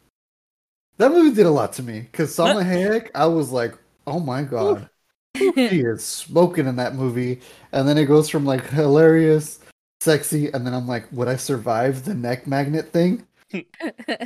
That 0.99 1.11
movie 1.11 1.35
did 1.35 1.47
a 1.47 1.51
lot 1.51 1.73
to 1.75 1.83
me 1.83 2.01
because 2.01 2.35
Salma 2.37 2.65
Hayek. 2.65 3.11
I 3.15 3.27
was 3.27 3.51
like, 3.51 3.75
oh 4.07 4.21
my 4.21 4.43
god. 4.43 4.89
She 5.37 5.51
is 5.81 6.05
smoking 6.05 6.69
in 6.69 6.77
that 6.77 6.95
movie, 6.95 7.41
and 7.73 7.89
then 7.89 7.99
it 7.99 8.05
goes 8.07 8.29
from 8.29 8.45
like 8.45 8.65
hilarious, 8.69 9.59
sexy, 10.01 10.53
and 10.53 10.65
then 10.65 10.73
I'm 10.75 10.87
like, 10.87 11.11
would 11.11 11.27
I 11.27 11.35
survive 11.35 12.05
the 12.05 12.15
neck 12.15 12.47
magnet 12.47 12.93
thing? 12.93 13.27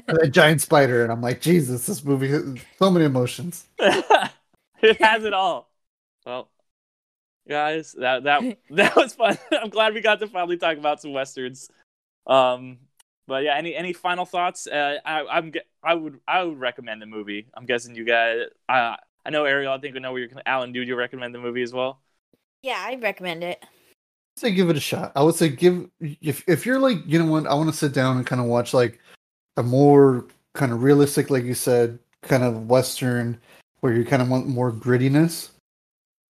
A 0.08 0.28
giant 0.30 0.60
spider, 0.60 1.02
and 1.02 1.12
I'm 1.12 1.20
like, 1.20 1.40
Jesus, 1.40 1.86
this 1.86 2.04
movie 2.04 2.28
has 2.28 2.44
so 2.78 2.90
many 2.90 3.04
emotions. 3.04 3.66
it 3.78 5.00
has 5.00 5.24
it 5.24 5.32
all. 5.32 5.70
Well, 6.24 6.50
guys, 7.48 7.94
that 7.98 8.24
that 8.24 8.58
that 8.70 8.96
was 8.96 9.14
fun. 9.14 9.38
I'm 9.52 9.70
glad 9.70 9.94
we 9.94 10.00
got 10.00 10.20
to 10.20 10.28
finally 10.28 10.56
talk 10.56 10.76
about 10.76 11.00
some 11.00 11.12
westerns. 11.12 11.70
Um, 12.26 12.78
but 13.26 13.44
yeah, 13.44 13.56
any 13.56 13.74
any 13.74 13.92
final 13.92 14.24
thoughts? 14.24 14.66
Uh, 14.66 14.98
I 15.04 15.26
I'm 15.26 15.52
I 15.82 15.94
would 15.94 16.20
I 16.26 16.42
would 16.42 16.58
recommend 16.58 17.02
the 17.02 17.06
movie. 17.06 17.48
I'm 17.54 17.66
guessing 17.66 17.94
you 17.94 18.04
guys. 18.04 18.42
I 18.68 18.96
I 19.24 19.30
know 19.30 19.44
Ariel. 19.44 19.72
I 19.72 19.78
think 19.78 19.94
we 19.94 20.00
know 20.00 20.12
where 20.12 20.22
you're. 20.22 20.30
Alan, 20.46 20.72
do 20.72 20.82
you 20.82 20.96
recommend 20.96 21.34
the 21.34 21.38
movie 21.38 21.62
as 21.62 21.72
well? 21.72 22.00
Yeah, 22.62 22.78
I 22.78 22.96
recommend 22.96 23.44
it. 23.44 23.64
say 24.36 24.52
give 24.52 24.70
it 24.70 24.76
a 24.76 24.80
shot. 24.80 25.12
I 25.14 25.22
would 25.22 25.34
say 25.34 25.48
give 25.48 25.88
if 26.00 26.44
if 26.48 26.66
you're 26.66 26.80
like 26.80 26.98
you 27.06 27.18
know 27.18 27.30
what 27.30 27.46
I 27.46 27.54
want 27.54 27.70
to 27.70 27.76
sit 27.76 27.92
down 27.92 28.16
and 28.16 28.26
kind 28.26 28.40
of 28.40 28.46
watch 28.46 28.74
like 28.74 29.00
a 29.59 29.62
more 29.62 30.24
kind 30.54 30.72
of 30.72 30.82
realistic, 30.82 31.28
like 31.30 31.44
you 31.44 31.54
said, 31.54 31.98
kind 32.22 32.42
of 32.42 32.68
western 32.68 33.38
where 33.80 33.92
you 33.92 34.04
kind 34.04 34.22
of 34.22 34.28
want 34.30 34.46
more 34.46 34.72
grittiness 34.72 35.50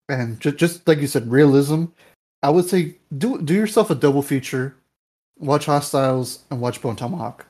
and 0.10 0.40
just 0.40 0.58
just 0.58 0.88
like 0.88 1.00
you 1.00 1.08
said, 1.08 1.30
realism. 1.32 1.86
I 2.44 2.50
would 2.50 2.66
say 2.70 2.96
do 3.18 3.42
do 3.42 3.54
yourself 3.54 3.90
a 3.90 3.96
double 3.96 4.22
feature. 4.22 4.76
Watch 5.40 5.66
Hostiles 5.66 6.44
and 6.52 6.62
watch 6.62 6.82
Bone 6.82 6.96
Tomahawk. 6.96 7.46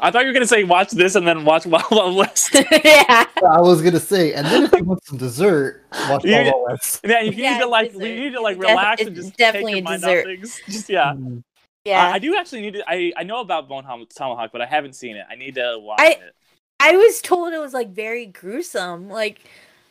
I 0.00 0.10
thought 0.10 0.20
you 0.22 0.26
were 0.26 0.32
gonna 0.34 0.46
say 0.46 0.64
watch 0.64 0.90
this 0.90 1.14
and 1.14 1.26
then 1.26 1.44
watch 1.46 1.64
Wild 1.64 1.84
Wild 1.90 2.16
West. 2.16 2.54
yeah. 2.84 3.24
I 3.48 3.60
was 3.60 3.80
gonna 3.80 4.00
say, 4.00 4.34
and 4.34 4.46
then 4.46 4.64
if 4.64 4.72
you 4.72 4.84
want 4.84 5.02
some 5.04 5.16
dessert, 5.16 5.84
watch 6.10 6.24
You- 6.24 6.32
Wild 6.34 6.46
Wild 6.46 6.64
West. 6.70 7.00
yeah, 7.04 7.20
you 7.20 7.32
Yeah, 7.32 7.54
need 7.54 7.60
to 7.60 7.66
like 7.68 7.92
dessert. 7.92 8.06
you 8.06 8.20
need 8.20 8.32
to 8.34 8.40
like 8.42 8.56
It's 8.56 8.66
relax 8.66 9.02
and 9.02 9.16
just 9.16 9.36
definitely 9.38 9.74
take 9.74 9.84
your 9.84 9.94
a 9.94 9.98
mind 9.98 10.02
dessert. 10.02 10.18
off 10.18 10.24
things. 10.24 10.60
Just 10.68 10.88
yeah. 10.90 11.12
Mm. 11.16 11.42
Yeah. 11.84 12.06
I, 12.06 12.12
I 12.14 12.18
do 12.18 12.36
actually 12.36 12.62
need 12.62 12.74
to. 12.74 12.84
I 12.88 13.12
I 13.16 13.22
know 13.24 13.40
about 13.40 13.68
Bone 13.68 13.84
Tom- 13.84 14.06
Tomahawk, 14.06 14.50
but 14.52 14.60
I 14.60 14.66
haven't 14.66 14.94
seen 14.94 15.16
it. 15.16 15.26
I 15.30 15.34
need 15.34 15.54
to 15.56 15.78
watch 15.80 16.00
I- 16.00 16.12
it. 16.12 16.34
I 16.80 16.96
was 16.96 17.20
told 17.20 17.52
it 17.52 17.58
was 17.58 17.74
like 17.74 17.90
very 17.90 18.26
gruesome. 18.26 19.08
Like 19.08 19.40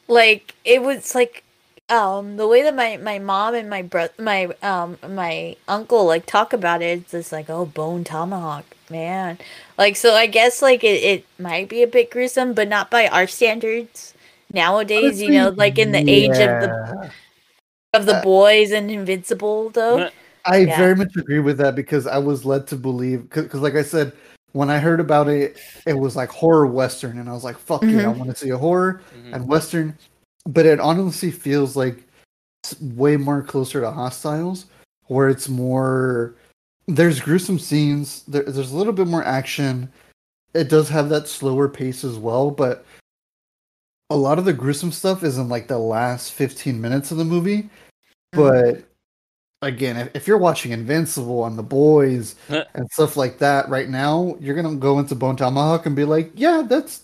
like 0.07 0.55
it 0.65 0.81
was 0.81 1.15
like 1.15 1.43
um 1.89 2.37
the 2.37 2.47
way 2.47 2.63
that 2.63 2.75
my 2.75 2.97
my 2.97 3.19
mom 3.19 3.53
and 3.53 3.69
my 3.69 3.81
brother 3.81 4.13
my 4.19 4.45
um 4.61 4.97
my 5.07 5.55
uncle 5.67 6.05
like 6.05 6.25
talk 6.25 6.53
about 6.53 6.81
it 6.81 6.99
it's 6.99 7.11
just 7.11 7.31
like 7.31 7.49
oh 7.49 7.65
bone 7.65 8.03
tomahawk 8.03 8.63
man 8.89 9.37
like 9.77 9.95
so 9.95 10.13
i 10.13 10.25
guess 10.25 10.61
like 10.61 10.83
it, 10.83 11.03
it 11.03 11.25
might 11.39 11.67
be 11.67 11.81
a 11.83 11.87
bit 11.87 12.09
gruesome 12.11 12.53
but 12.53 12.67
not 12.69 12.89
by 12.89 13.07
our 13.07 13.27
standards 13.27 14.13
nowadays 14.53 15.21
you 15.21 15.31
know 15.31 15.49
like 15.49 15.77
in 15.77 15.91
the 15.91 16.03
age 16.09 16.39
of 16.39 16.59
the 16.59 16.71
of 17.93 18.05
the 18.05 18.15
Uh, 18.15 18.21
boys 18.21 18.71
and 18.71 18.89
invincible 18.89 19.69
though 19.69 20.09
I 20.45 20.57
Yeah. 20.57 20.77
very 20.77 20.95
much 20.95 21.15
agree 21.15 21.39
with 21.39 21.57
that 21.59 21.75
because 21.75 22.07
I 22.07 22.17
was 22.17 22.45
led 22.45 22.67
to 22.67 22.75
believe 22.75 23.29
because, 23.29 23.61
like 23.61 23.75
I 23.75 23.83
said, 23.83 24.13
when 24.53 24.69
I 24.69 24.79
heard 24.79 24.99
about 24.99 25.27
it, 25.29 25.57
it 25.85 25.93
was 25.93 26.15
like 26.15 26.29
horror 26.29 26.67
western, 26.67 27.19
and 27.19 27.29
I 27.29 27.33
was 27.33 27.43
like, 27.43 27.57
"Fuck 27.57 27.83
yeah, 27.83 28.09
I 28.09 28.13
Mhm. 28.13 28.17
want 28.17 28.29
to 28.31 28.35
see 28.35 28.49
a 28.49 28.57
horror 28.57 29.01
Mhm. 29.15 29.35
and 29.35 29.47
western." 29.47 29.97
But 30.45 30.65
it 30.65 30.79
honestly 30.79 31.31
feels 31.31 31.75
like 31.75 32.03
way 32.81 33.17
more 33.17 33.41
closer 33.43 33.81
to 33.81 33.91
Hostiles, 33.91 34.65
where 35.07 35.29
it's 35.29 35.47
more. 35.49 36.33
There's 36.87 37.19
gruesome 37.19 37.59
scenes. 37.59 38.23
There, 38.27 38.43
there's 38.43 38.71
a 38.71 38.75
little 38.77 38.93
bit 38.93 39.07
more 39.07 39.23
action. 39.23 39.89
It 40.53 40.67
does 40.69 40.89
have 40.89 41.07
that 41.09 41.27
slower 41.27 41.69
pace 41.69 42.03
as 42.03 42.17
well, 42.17 42.51
but 42.51 42.83
a 44.09 44.15
lot 44.17 44.37
of 44.37 44.43
the 44.45 44.51
gruesome 44.51 44.91
stuff 44.91 45.23
is 45.23 45.37
in 45.37 45.47
like 45.47 45.67
the 45.67 45.77
last 45.77 46.33
15 46.33 46.81
minutes 46.81 47.11
of 47.11 47.17
the 47.17 47.23
movie. 47.23 47.69
But 48.33 48.83
again, 49.61 49.97
if, 49.97 50.15
if 50.15 50.27
you're 50.27 50.37
watching 50.37 50.71
Invincible 50.71 51.45
and 51.45 51.57
The 51.57 51.63
Boys 51.63 52.35
and 52.49 52.89
stuff 52.91 53.15
like 53.17 53.37
that 53.39 53.69
right 53.69 53.89
now, 53.89 54.35
you're 54.39 54.55
gonna 54.55 54.75
go 54.75 54.99
into 54.99 55.15
Bone 55.15 55.35
Tomahawk 55.35 55.85
and 55.85 55.95
be 55.95 56.05
like, 56.05 56.31
yeah, 56.35 56.63
that's 56.67 57.03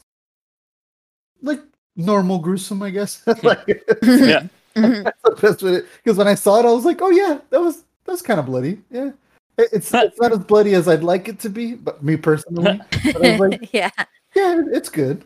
like 1.42 1.62
normal 1.96 2.40
gruesome, 2.40 2.82
I 2.82 2.90
guess. 2.90 3.22
like, 3.44 3.86
Yeah. 4.04 4.48
That's 4.78 5.22
the 5.24 5.38
best 5.42 5.64
with 5.64 5.74
it. 5.74 5.86
Because 6.04 6.18
when 6.20 6.28
I 6.28 6.36
saw 6.36 6.60
it, 6.60 6.66
I 6.68 6.72
was 6.72 6.86
like, 6.86 7.02
oh 7.02 7.10
yeah, 7.10 7.40
that 7.50 7.60
was 7.60 7.84
that's 8.06 8.22
kind 8.22 8.40
of 8.40 8.46
bloody. 8.46 8.80
Yeah. 8.92 9.12
It- 9.58 9.70
It's, 9.74 9.92
it's 9.92 10.20
not 10.22 10.32
as 10.32 10.38
bloody 10.40 10.76
as 10.76 10.88
I'd 10.88 11.04
like 11.04 11.28
it 11.28 11.40
to 11.40 11.50
be, 11.50 11.74
but 11.74 12.04
me 12.04 12.16
personally, 12.16 12.80
but 13.04 13.40
like, 13.40 13.70
yeah. 13.74 13.90
yeah, 14.36 14.62
it's 14.72 14.90
good. 14.90 15.24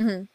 All 0.00 0.26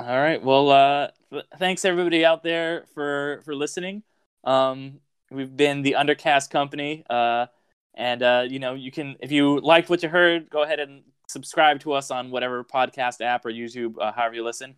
right. 0.00 0.42
Well, 0.42 0.70
uh, 0.70 1.08
th- 1.34 1.46
thanks 1.58 1.84
everybody 1.84 2.24
out 2.24 2.42
there 2.42 2.84
for 2.94 3.42
for 3.44 3.54
listening. 3.54 4.02
Um, 4.44 5.00
we've 5.30 5.56
been 5.56 5.82
the 5.82 5.92
Undercast 5.92 6.50
Company, 6.50 7.04
uh, 7.10 7.46
and 7.94 8.22
uh, 8.22 8.46
you 8.48 8.58
know, 8.58 8.74
you 8.74 8.90
can 8.90 9.16
if 9.20 9.30
you 9.30 9.60
liked 9.60 9.90
what 9.90 10.02
you 10.02 10.08
heard, 10.08 10.50
go 10.50 10.62
ahead 10.62 10.80
and 10.80 11.02
subscribe 11.28 11.80
to 11.80 11.92
us 11.92 12.10
on 12.10 12.30
whatever 12.30 12.64
podcast 12.64 13.20
app 13.20 13.44
or 13.44 13.50
YouTube, 13.50 13.94
uh, 14.00 14.12
however 14.12 14.34
you 14.34 14.44
listen. 14.44 14.76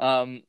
Um, 0.00 0.42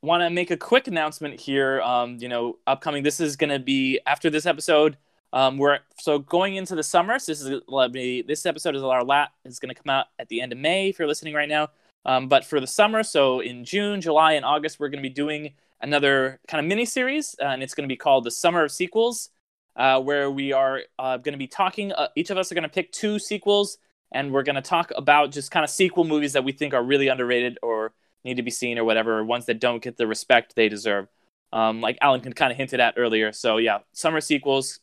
Want 0.00 0.22
to 0.22 0.30
make 0.30 0.52
a 0.52 0.56
quick 0.56 0.86
announcement 0.86 1.40
here. 1.40 1.80
Um, 1.82 2.18
you 2.20 2.28
know, 2.28 2.58
upcoming. 2.68 3.02
This 3.02 3.18
is 3.18 3.34
going 3.34 3.50
to 3.50 3.58
be 3.58 3.98
after 4.06 4.30
this 4.30 4.46
episode. 4.46 4.96
Um, 5.32 5.58
we're 5.58 5.80
so 5.98 6.20
going 6.20 6.54
into 6.54 6.76
the 6.76 6.84
summer. 6.84 7.18
So 7.18 7.32
this 7.32 7.42
is 7.42 7.60
let 7.66 7.90
me. 7.90 8.22
This 8.22 8.46
episode 8.46 8.76
is 8.76 8.82
our 8.82 9.02
lat. 9.02 9.30
It's 9.44 9.58
going 9.58 9.74
to 9.74 9.82
come 9.82 9.90
out 9.90 10.06
at 10.20 10.28
the 10.28 10.40
end 10.40 10.52
of 10.52 10.58
May. 10.58 10.88
If 10.88 11.00
you're 11.00 11.08
listening 11.08 11.34
right 11.34 11.48
now. 11.48 11.70
Um, 12.08 12.26
but 12.26 12.46
for 12.46 12.58
the 12.58 12.66
summer, 12.66 13.02
so 13.02 13.40
in 13.40 13.66
June, 13.66 14.00
July, 14.00 14.32
and 14.32 14.42
August, 14.42 14.80
we're 14.80 14.88
going 14.88 15.02
to 15.02 15.06
be 15.06 15.14
doing 15.14 15.52
another 15.82 16.40
kind 16.48 16.58
of 16.58 16.66
mini 16.66 16.86
series, 16.86 17.36
uh, 17.38 17.48
and 17.48 17.62
it's 17.62 17.74
going 17.74 17.86
to 17.86 17.92
be 17.92 17.98
called 17.98 18.24
the 18.24 18.30
Summer 18.30 18.64
of 18.64 18.72
Sequels, 18.72 19.28
uh, 19.76 20.00
where 20.00 20.30
we 20.30 20.54
are 20.54 20.80
uh, 20.98 21.18
going 21.18 21.34
to 21.34 21.38
be 21.38 21.46
talking. 21.46 21.92
Uh, 21.92 22.08
each 22.16 22.30
of 22.30 22.38
us 22.38 22.50
are 22.50 22.54
going 22.54 22.62
to 22.62 22.70
pick 22.70 22.92
two 22.92 23.18
sequels, 23.18 23.76
and 24.10 24.32
we're 24.32 24.42
going 24.42 24.56
to 24.56 24.62
talk 24.62 24.90
about 24.96 25.32
just 25.32 25.50
kind 25.50 25.64
of 25.64 25.68
sequel 25.68 26.04
movies 26.04 26.32
that 26.32 26.44
we 26.44 26.52
think 26.52 26.72
are 26.72 26.82
really 26.82 27.08
underrated 27.08 27.58
or 27.62 27.92
need 28.24 28.38
to 28.38 28.42
be 28.42 28.50
seen 28.50 28.78
or 28.78 28.84
whatever, 28.84 29.18
or 29.18 29.24
ones 29.24 29.44
that 29.44 29.60
don't 29.60 29.82
get 29.82 29.98
the 29.98 30.06
respect 30.06 30.56
they 30.56 30.70
deserve. 30.70 31.08
Um, 31.52 31.82
like 31.82 31.98
Alan 32.00 32.22
can 32.22 32.32
kind 32.32 32.50
of 32.50 32.56
hinted 32.56 32.80
at 32.80 32.94
earlier. 32.96 33.32
So 33.32 33.58
yeah, 33.58 33.80
summer 33.92 34.22
sequels. 34.22 34.80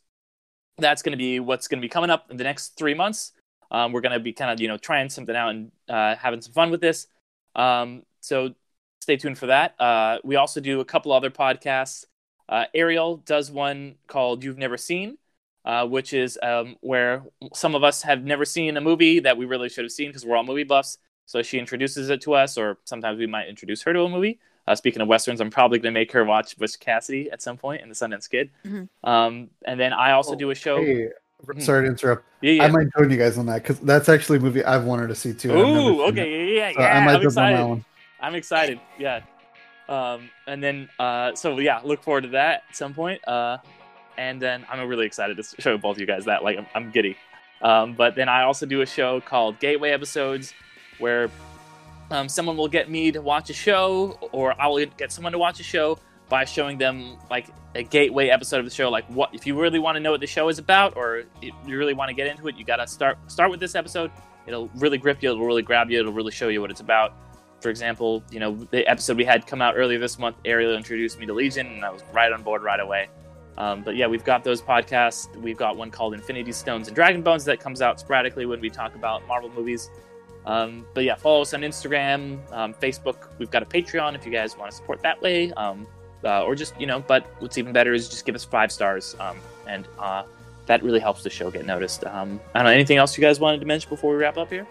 That's 0.78 1.02
going 1.02 1.10
to 1.12 1.18
be 1.18 1.40
what's 1.40 1.66
going 1.66 1.80
to 1.80 1.84
be 1.84 1.88
coming 1.88 2.10
up 2.10 2.30
in 2.30 2.36
the 2.36 2.44
next 2.44 2.76
three 2.78 2.94
months. 2.94 3.32
Um, 3.72 3.90
we're 3.90 4.00
going 4.00 4.12
to 4.12 4.20
be 4.20 4.32
kind 4.32 4.52
of 4.52 4.60
you 4.60 4.68
know 4.68 4.76
trying 4.76 5.10
something 5.10 5.34
out 5.34 5.50
and 5.50 5.72
uh, 5.88 6.14
having 6.14 6.40
some 6.40 6.52
fun 6.52 6.70
with 6.70 6.80
this. 6.80 7.08
Um, 7.56 8.02
so 8.20 8.54
stay 9.00 9.16
tuned 9.16 9.38
for 9.38 9.46
that. 9.46 9.74
Uh, 9.80 10.18
we 10.22 10.36
also 10.36 10.60
do 10.60 10.78
a 10.80 10.84
couple 10.84 11.12
other 11.12 11.30
podcasts. 11.30 12.04
Uh, 12.48 12.66
Ariel 12.74 13.16
does 13.16 13.50
one 13.50 13.96
called 14.06 14.44
"You've 14.44 14.58
Never 14.58 14.76
Seen," 14.76 15.18
uh, 15.64 15.86
which 15.86 16.12
is 16.12 16.38
um, 16.42 16.76
where 16.80 17.24
some 17.54 17.74
of 17.74 17.82
us 17.82 18.02
have 18.02 18.22
never 18.22 18.44
seen 18.44 18.76
a 18.76 18.80
movie 18.80 19.18
that 19.20 19.36
we 19.36 19.44
really 19.46 19.68
should 19.68 19.84
have 19.84 19.92
seen 19.92 20.10
because 20.10 20.24
we're 20.24 20.36
all 20.36 20.44
movie 20.44 20.62
buffs. 20.62 20.98
So 21.24 21.42
she 21.42 21.58
introduces 21.58 22.08
it 22.08 22.20
to 22.22 22.34
us, 22.34 22.56
or 22.56 22.78
sometimes 22.84 23.18
we 23.18 23.26
might 23.26 23.48
introduce 23.48 23.82
her 23.82 23.92
to 23.92 24.02
a 24.02 24.08
movie. 24.08 24.38
Uh, 24.68 24.74
speaking 24.76 25.02
of 25.02 25.08
westerns, 25.08 25.40
I'm 25.40 25.50
probably 25.50 25.78
going 25.78 25.92
to 25.94 25.98
make 26.00 26.12
her 26.12 26.24
watch 26.24 26.56
Butch 26.58 26.78
Cassidy 26.78 27.30
at 27.30 27.42
some 27.42 27.56
point 27.56 27.82
in 27.82 27.88
the 27.88 27.94
Sundance 27.94 28.28
Kid. 28.30 28.50
Mhm. 28.64 28.88
Um, 29.02 29.50
and 29.64 29.78
then 29.78 29.92
I 29.92 30.12
also 30.12 30.32
Oh, 30.32 30.36
do 30.36 30.50
a 30.50 30.54
show. 30.54 30.82
Hey. 30.82 31.08
Sorry 31.58 31.84
to 31.84 31.90
interrupt. 31.90 32.24
Yeah, 32.40 32.52
yeah. 32.52 32.64
I 32.64 32.68
might 32.68 32.86
join 32.96 33.10
you 33.10 33.16
guys 33.16 33.38
on 33.38 33.46
that 33.46 33.62
because 33.62 33.78
that's 33.80 34.08
actually 34.08 34.38
a 34.38 34.40
movie 34.40 34.64
I've 34.64 34.84
wanted 34.84 35.08
to 35.08 35.14
see 35.14 35.32
too. 35.32 35.52
Ooh, 35.52 36.04
it. 36.04 36.08
okay, 36.10 36.54
yeah, 36.54 36.68
yeah, 36.68 36.72
So 36.74 36.80
yeah. 36.80 36.86
I 36.98 37.04
might 37.04 37.14
on 37.14 37.20
that 37.20 37.26
excited. 37.26 37.64
one. 37.64 37.84
I'm 38.20 38.34
excited. 38.34 38.80
Yeah. 38.98 39.20
Um, 39.88 40.30
and 40.46 40.62
then, 40.62 40.88
uh, 40.98 41.34
so 41.34 41.58
yeah, 41.58 41.80
look 41.84 42.02
forward 42.02 42.22
to 42.22 42.28
that 42.30 42.64
at 42.68 42.76
some 42.76 42.94
point. 42.94 43.26
Uh, 43.26 43.58
and 44.18 44.40
then 44.40 44.64
I'm 44.68 44.86
really 44.88 45.06
excited 45.06 45.36
to 45.36 45.42
show 45.60 45.78
both 45.78 45.96
of 45.96 46.00
you 46.00 46.06
guys 46.06 46.24
that. 46.24 46.42
Like, 46.42 46.58
I'm, 46.58 46.66
I'm 46.74 46.90
giddy. 46.90 47.16
Um, 47.62 47.94
but 47.94 48.14
then 48.14 48.28
I 48.28 48.42
also 48.42 48.66
do 48.66 48.80
a 48.80 48.86
show 48.86 49.20
called 49.20 49.58
Gateway 49.60 49.90
Episodes, 49.90 50.54
where 50.98 51.30
um, 52.10 52.28
someone 52.28 52.56
will 52.56 52.68
get 52.68 52.90
me 52.90 53.12
to 53.12 53.20
watch 53.22 53.50
a 53.50 53.54
show, 53.54 54.18
or 54.32 54.60
I 54.60 54.66
will 54.66 54.84
get 54.96 55.12
someone 55.12 55.32
to 55.32 55.38
watch 55.38 55.60
a 55.60 55.62
show 55.62 55.98
by 56.28 56.44
showing 56.44 56.78
them 56.78 57.16
like 57.30 57.48
a 57.74 57.82
gateway 57.82 58.28
episode 58.28 58.58
of 58.58 58.64
the 58.64 58.70
show. 58.70 58.90
Like, 58.90 59.06
what 59.06 59.34
if 59.34 59.46
you 59.46 59.60
really 59.60 59.78
want 59.78 59.96
to 59.96 60.00
know 60.00 60.10
what 60.10 60.20
the 60.20 60.26
show 60.26 60.48
is 60.48 60.58
about, 60.58 60.96
or 60.96 61.24
you 61.42 61.52
really 61.66 61.94
want 61.94 62.08
to 62.08 62.14
get 62.14 62.26
into 62.26 62.48
it, 62.48 62.56
you 62.56 62.64
gotta 62.64 62.86
start 62.86 63.18
start 63.30 63.50
with 63.50 63.60
this 63.60 63.74
episode. 63.74 64.10
It'll 64.46 64.68
really 64.76 64.98
grip 64.98 65.22
you. 65.22 65.30
It'll 65.30 65.44
really 65.44 65.62
grab 65.62 65.90
you. 65.90 66.00
It'll 66.00 66.12
really 66.12 66.32
show 66.32 66.48
you 66.48 66.60
what 66.60 66.70
it's 66.70 66.80
about. 66.80 67.14
For 67.60 67.70
example, 67.70 68.22
you 68.30 68.40
know 68.40 68.54
the 68.70 68.86
episode 68.86 69.16
we 69.16 69.24
had 69.24 69.46
come 69.46 69.62
out 69.62 69.74
earlier 69.76 69.98
this 69.98 70.18
month, 70.18 70.36
Ariel 70.44 70.74
introduced 70.74 71.18
me 71.18 71.26
to 71.26 71.32
Legion, 71.32 71.66
and 71.66 71.84
I 71.84 71.90
was 71.90 72.02
right 72.12 72.32
on 72.32 72.42
board 72.42 72.62
right 72.62 72.80
away. 72.80 73.08
Um, 73.58 73.82
but 73.82 73.96
yeah, 73.96 74.06
we've 74.06 74.24
got 74.24 74.44
those 74.44 74.60
podcasts. 74.60 75.34
We've 75.36 75.56
got 75.56 75.76
one 75.76 75.90
called 75.90 76.12
Infinity 76.12 76.52
Stones 76.52 76.88
and 76.88 76.94
Dragon 76.94 77.22
Bones 77.22 77.44
that 77.46 77.58
comes 77.58 77.80
out 77.80 77.98
sporadically 77.98 78.44
when 78.44 78.60
we 78.60 78.68
talk 78.68 78.94
about 78.94 79.26
Marvel 79.26 79.50
movies. 79.50 79.90
Um, 80.44 80.86
but 80.94 81.04
yeah, 81.04 81.14
follow 81.16 81.42
us 81.42 81.54
on 81.54 81.62
Instagram, 81.62 82.38
um, 82.52 82.74
Facebook. 82.74 83.28
We've 83.38 83.50
got 83.50 83.62
a 83.62 83.66
Patreon 83.66 84.14
if 84.14 84.24
you 84.24 84.30
guys 84.30 84.56
want 84.56 84.70
to 84.70 84.76
support 84.76 85.02
that 85.02 85.20
way. 85.20 85.52
Um, 85.52 85.86
uh, 86.24 86.44
or 86.44 86.54
just, 86.54 86.78
you 86.80 86.86
know, 86.86 87.00
but 87.00 87.26
what's 87.40 87.58
even 87.58 87.72
better 87.72 87.92
is 87.92 88.08
just 88.08 88.24
give 88.24 88.34
us 88.34 88.44
five 88.44 88.72
stars. 88.72 89.16
Um, 89.20 89.38
and 89.66 89.86
uh, 89.98 90.24
that 90.66 90.82
really 90.82 91.00
helps 91.00 91.22
the 91.22 91.30
show 91.30 91.50
get 91.50 91.66
noticed. 91.66 92.04
Um, 92.04 92.40
I 92.54 92.58
don't 92.58 92.66
know, 92.66 92.72
anything 92.72 92.96
else 92.96 93.16
you 93.16 93.22
guys 93.22 93.40
wanted 93.40 93.60
to 93.60 93.66
mention 93.66 93.88
before 93.88 94.12
we 94.12 94.18
wrap 94.18 94.36
up 94.36 94.50
here? 94.50 94.66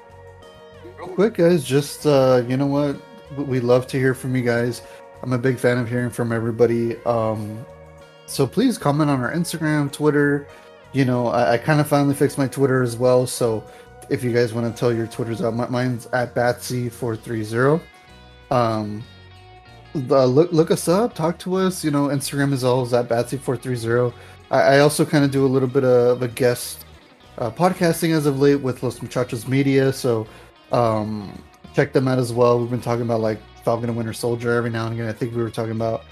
Real 0.98 1.08
quick, 1.08 1.36
guys, 1.36 1.64
just 1.64 2.06
uh, 2.06 2.43
you 2.48 2.58
know 2.58 2.68
what? 2.68 3.00
We 3.38 3.60
love 3.60 3.88
to 3.88 3.98
hear 3.98 4.14
from 4.14 4.36
you 4.36 4.43
guys. 4.43 4.82
I'm 5.24 5.34
a 5.34 5.38
big 5.38 5.58
fan 5.58 5.78
of 5.78 5.89
hearing 5.89 6.12
from 6.12 6.32
everybody. 6.32 6.98
Um, 7.06 7.66
so 8.28 8.46
please 8.46 8.78
comment 8.78 9.10
on 9.10 9.22
our 9.22 9.34
Instagram, 9.34 9.91
Twitter. 9.91 10.48
You 10.93 11.06
know, 11.06 11.28
I, 11.28 11.54
I 11.54 11.58
kind 11.58 11.80
of 11.80 11.88
finally 11.88 12.14
fixed 12.14 12.38
my 12.38 12.48
Twitter 12.48 12.84
as 12.84 12.96
well. 12.96 13.26
So 13.26 13.64
if 14.10 14.24
you 14.24 14.32
guys 14.32 14.54
want 14.54 14.74
to 14.74 14.80
tell 14.80 14.93
your 14.93 15.08
Twitters 15.08 15.41
out, 15.41 15.54
mine's 15.54 16.08
at 16.08 16.36
Batsy430. 16.36 17.82
Um, 18.52 19.04
the, 19.96 20.26
look 20.28 20.52
look 20.52 20.72
us 20.72 20.88
up, 20.88 21.16
talk 21.16 21.38
to 21.39 21.56
us. 21.56 21.84
You 21.84 21.91
know, 21.91 22.08
Instagram 22.08 22.54
is 22.54 22.64
always 22.64 22.93
at 22.93 23.08
Batsy430. 23.10 24.14
I, 24.52 24.62
I 24.62 24.80
also 24.80 25.06
kind 25.06 25.24
of 25.26 25.32
do 25.32 25.46
a 25.46 25.48
little 25.48 25.68
bit 25.68 25.84
of 25.84 26.22
a 26.22 26.28
guest 26.28 26.86
uh, 27.38 27.50
podcasting 27.52 28.12
as 28.12 28.26
of 28.26 28.39
late 28.39 28.56
with 28.62 28.84
Los 28.84 29.02
Muchachos 29.02 29.48
Media. 29.48 29.91
So 29.91 30.28
um, 30.72 31.41
check 31.74 31.93
them 31.93 32.08
out 32.08 32.20
as 32.20 32.32
well. 32.34 32.60
We've 32.60 32.70
been 32.70 32.82
talking 32.82 33.02
about 33.04 33.22
like 33.22 33.39
Falcon 33.64 33.89
and 33.89 33.98
Winter 33.98 34.14
Soldier 34.14 34.52
every 34.54 34.70
now 34.70 34.86
and 34.86 34.93
again. 34.93 35.08
I 35.10 35.14
think 35.14 35.36
we 35.36 35.41
were 35.41 35.50
talking 35.50 35.72
about 35.72 36.04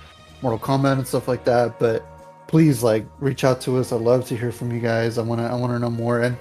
Mortal 0.42 0.60
Kombat 0.60 0.94
and 0.94 1.08
stuff 1.08 1.28
like 1.28 1.44
that. 1.46 1.80
But 1.80 2.06
please, 2.48 2.84
like, 2.84 3.06
reach 3.20 3.44
out 3.44 3.62
to 3.62 3.78
us. 3.78 3.92
I'd 3.92 4.02
love 4.02 4.26
to 4.28 4.36
hear 4.38 4.52
from 4.52 4.72
you 4.72 4.80
guys. 4.80 5.18
I 5.18 5.22
wanna 5.22 5.46
I 5.46 5.56
wanna 5.56 5.80
know 5.80 5.90
more 5.92 6.22
and 6.22 6.36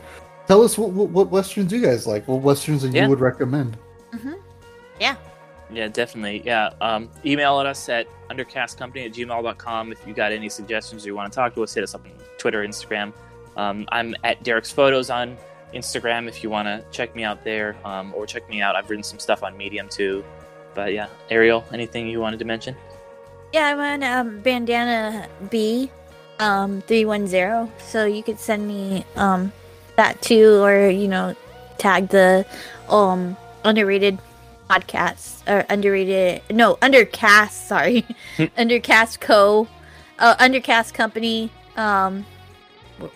tell 0.47 0.63
us 0.63 0.77
what 0.79 0.91
what, 0.91 1.11
what 1.11 1.31
westerns 1.31 1.73
you 1.73 1.83
guys 1.83 2.07
like. 2.07 2.27
What 2.27 2.41
westerns 2.43 2.83
that 2.83 2.93
Yeah. 2.93 3.05
you 3.05 3.11
would 3.11 3.21
recommend. 3.21 3.77
Yeah, 5.01 5.17
definitely. 5.89 6.43
Yeah. 6.45 6.71
Um, 6.81 7.11
email 7.25 7.61
at 7.61 7.67
us 7.67 7.89
at 7.89 8.07
undercastcompany 8.31 9.07
at 9.07 9.13
gmail.com 9.13 9.93
if 9.93 10.07
you 10.07 10.15
got 10.15 10.33
any 10.33 10.49
suggestions 10.49 11.05
or 11.05 11.09
you 11.09 11.15
want 11.15 11.33
to 11.33 11.37
talk 11.37 11.55
to 11.55 11.63
us. 11.63 11.75
Hit 11.75 11.85
us 11.85 11.95
up 11.95 12.05
on 12.05 12.13
Twitter, 12.39 12.67
Instagram. 12.67 13.13
Um, 13.57 13.87
I'm 13.91 14.15
at 14.25 14.43
Derek's 14.43 14.71
Photos 14.71 15.11
on 15.11 15.37
Instagram 15.75 16.29
if 16.29 16.43
you 16.43 16.51
want 16.51 16.67
to 16.67 16.85
check 16.91 17.15
me 17.15 17.25
out 17.25 17.45
there 17.45 17.77
um, 17.85 18.13
or 18.15 18.27
check 18.27 18.49
me 18.49 18.61
out. 18.61 18.77
I've 18.77 18.89
written 18.89 19.03
some 19.03 19.19
stuff 19.19 19.43
on 19.43 19.57
Medium 19.57 19.89
too. 19.89 20.25
But 20.75 20.93
yeah, 20.93 21.09
Ariel, 21.31 21.65
anything 21.73 22.09
you 22.09 22.21
wanted 22.21 22.39
to 22.39 22.45
mention? 22.45 22.77
Yeah, 23.53 23.67
I'm 23.67 23.79
on 23.79 24.03
um, 24.03 24.41
bandana 24.41 25.29
B 25.51 25.91
um 26.39 26.83
310 26.83 27.71
so 27.79 28.05
you 28.05 28.23
could 28.23 28.39
send 28.39 28.67
me 28.67 29.05
um 29.17 29.53
that 29.97 30.21
too 30.23 30.63
or 30.63 30.89
you 30.89 31.07
know 31.07 31.37
tag 31.79 32.09
the 32.09 32.45
um 32.89 33.37
underrated 33.65 34.19
podcast 34.73 35.43
or 35.47 35.65
underrated 35.69 36.41
no 36.51 36.77
undercast 36.77 37.51
sorry 37.69 38.05
undercast 38.57 39.21
co 39.21 39.69
uh, 40.19 40.35
undercast 40.37 40.95
company 40.95 41.51
um 41.77 42.25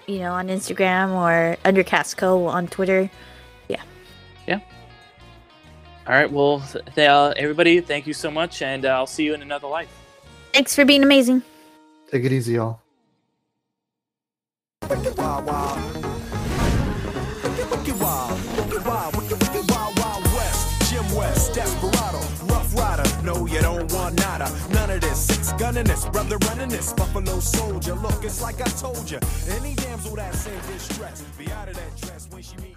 you 0.07 0.19
know 0.19 0.33
on 0.33 0.49
Instagram 0.49 1.11
or 1.15 1.57
undercast 1.65 2.17
co 2.17 2.47
on 2.47 2.67
Twitter 2.67 3.09
yeah 3.69 3.83
yeah 4.47 4.61
All 6.07 6.15
right. 6.15 6.31
Well, 6.31 6.61
th- 6.95 7.09
uh, 7.09 7.33
everybody, 7.37 7.81
thank 7.81 8.07
you 8.07 8.15
so 8.15 8.31
much, 8.31 8.63
and 8.63 8.85
uh, 8.87 8.91
I'll 8.91 9.07
see 9.09 9.25
you 9.25 9.35
in 9.35 9.43
another 9.43 9.67
life. 9.69 9.89
thanks 10.53 10.75
for 10.75 10.85
being 10.85 11.03
amazing 11.03 11.43
Take 12.11 12.25
it 12.25 12.33
easy, 12.33 12.55
y'all. 12.55 12.79
Wicked 14.89 15.19
wild, 15.19 15.45
wild. 15.47 15.95
Wicked, 17.43 17.71
wicked 17.71 18.01
wild. 18.01 18.26
Nada. 24.51 24.74
None 24.74 24.90
of 24.90 25.01
this. 25.01 25.26
Six 25.26 25.53
gunning 25.53 25.84
this, 25.84 26.05
brother 26.07 26.38
running 26.49 26.68
this. 26.68 26.92
Buffalo 26.92 27.40
soldier. 27.40 27.94
Look, 27.94 28.24
it's 28.24 28.40
like 28.42 28.61
I 28.61 28.68
told 28.70 29.11
you. 29.11 29.18
Any 29.51 29.74
damsel 29.74 30.16
that's 30.16 30.47
in 30.47 30.59
distress, 30.72 31.22
be 31.38 31.51
out 31.53 31.68
of 31.68 31.74
that 31.76 31.97
dress 31.97 32.28
when 32.30 32.42
she 32.42 32.57
meet 32.57 32.74
Jim. 32.74 32.76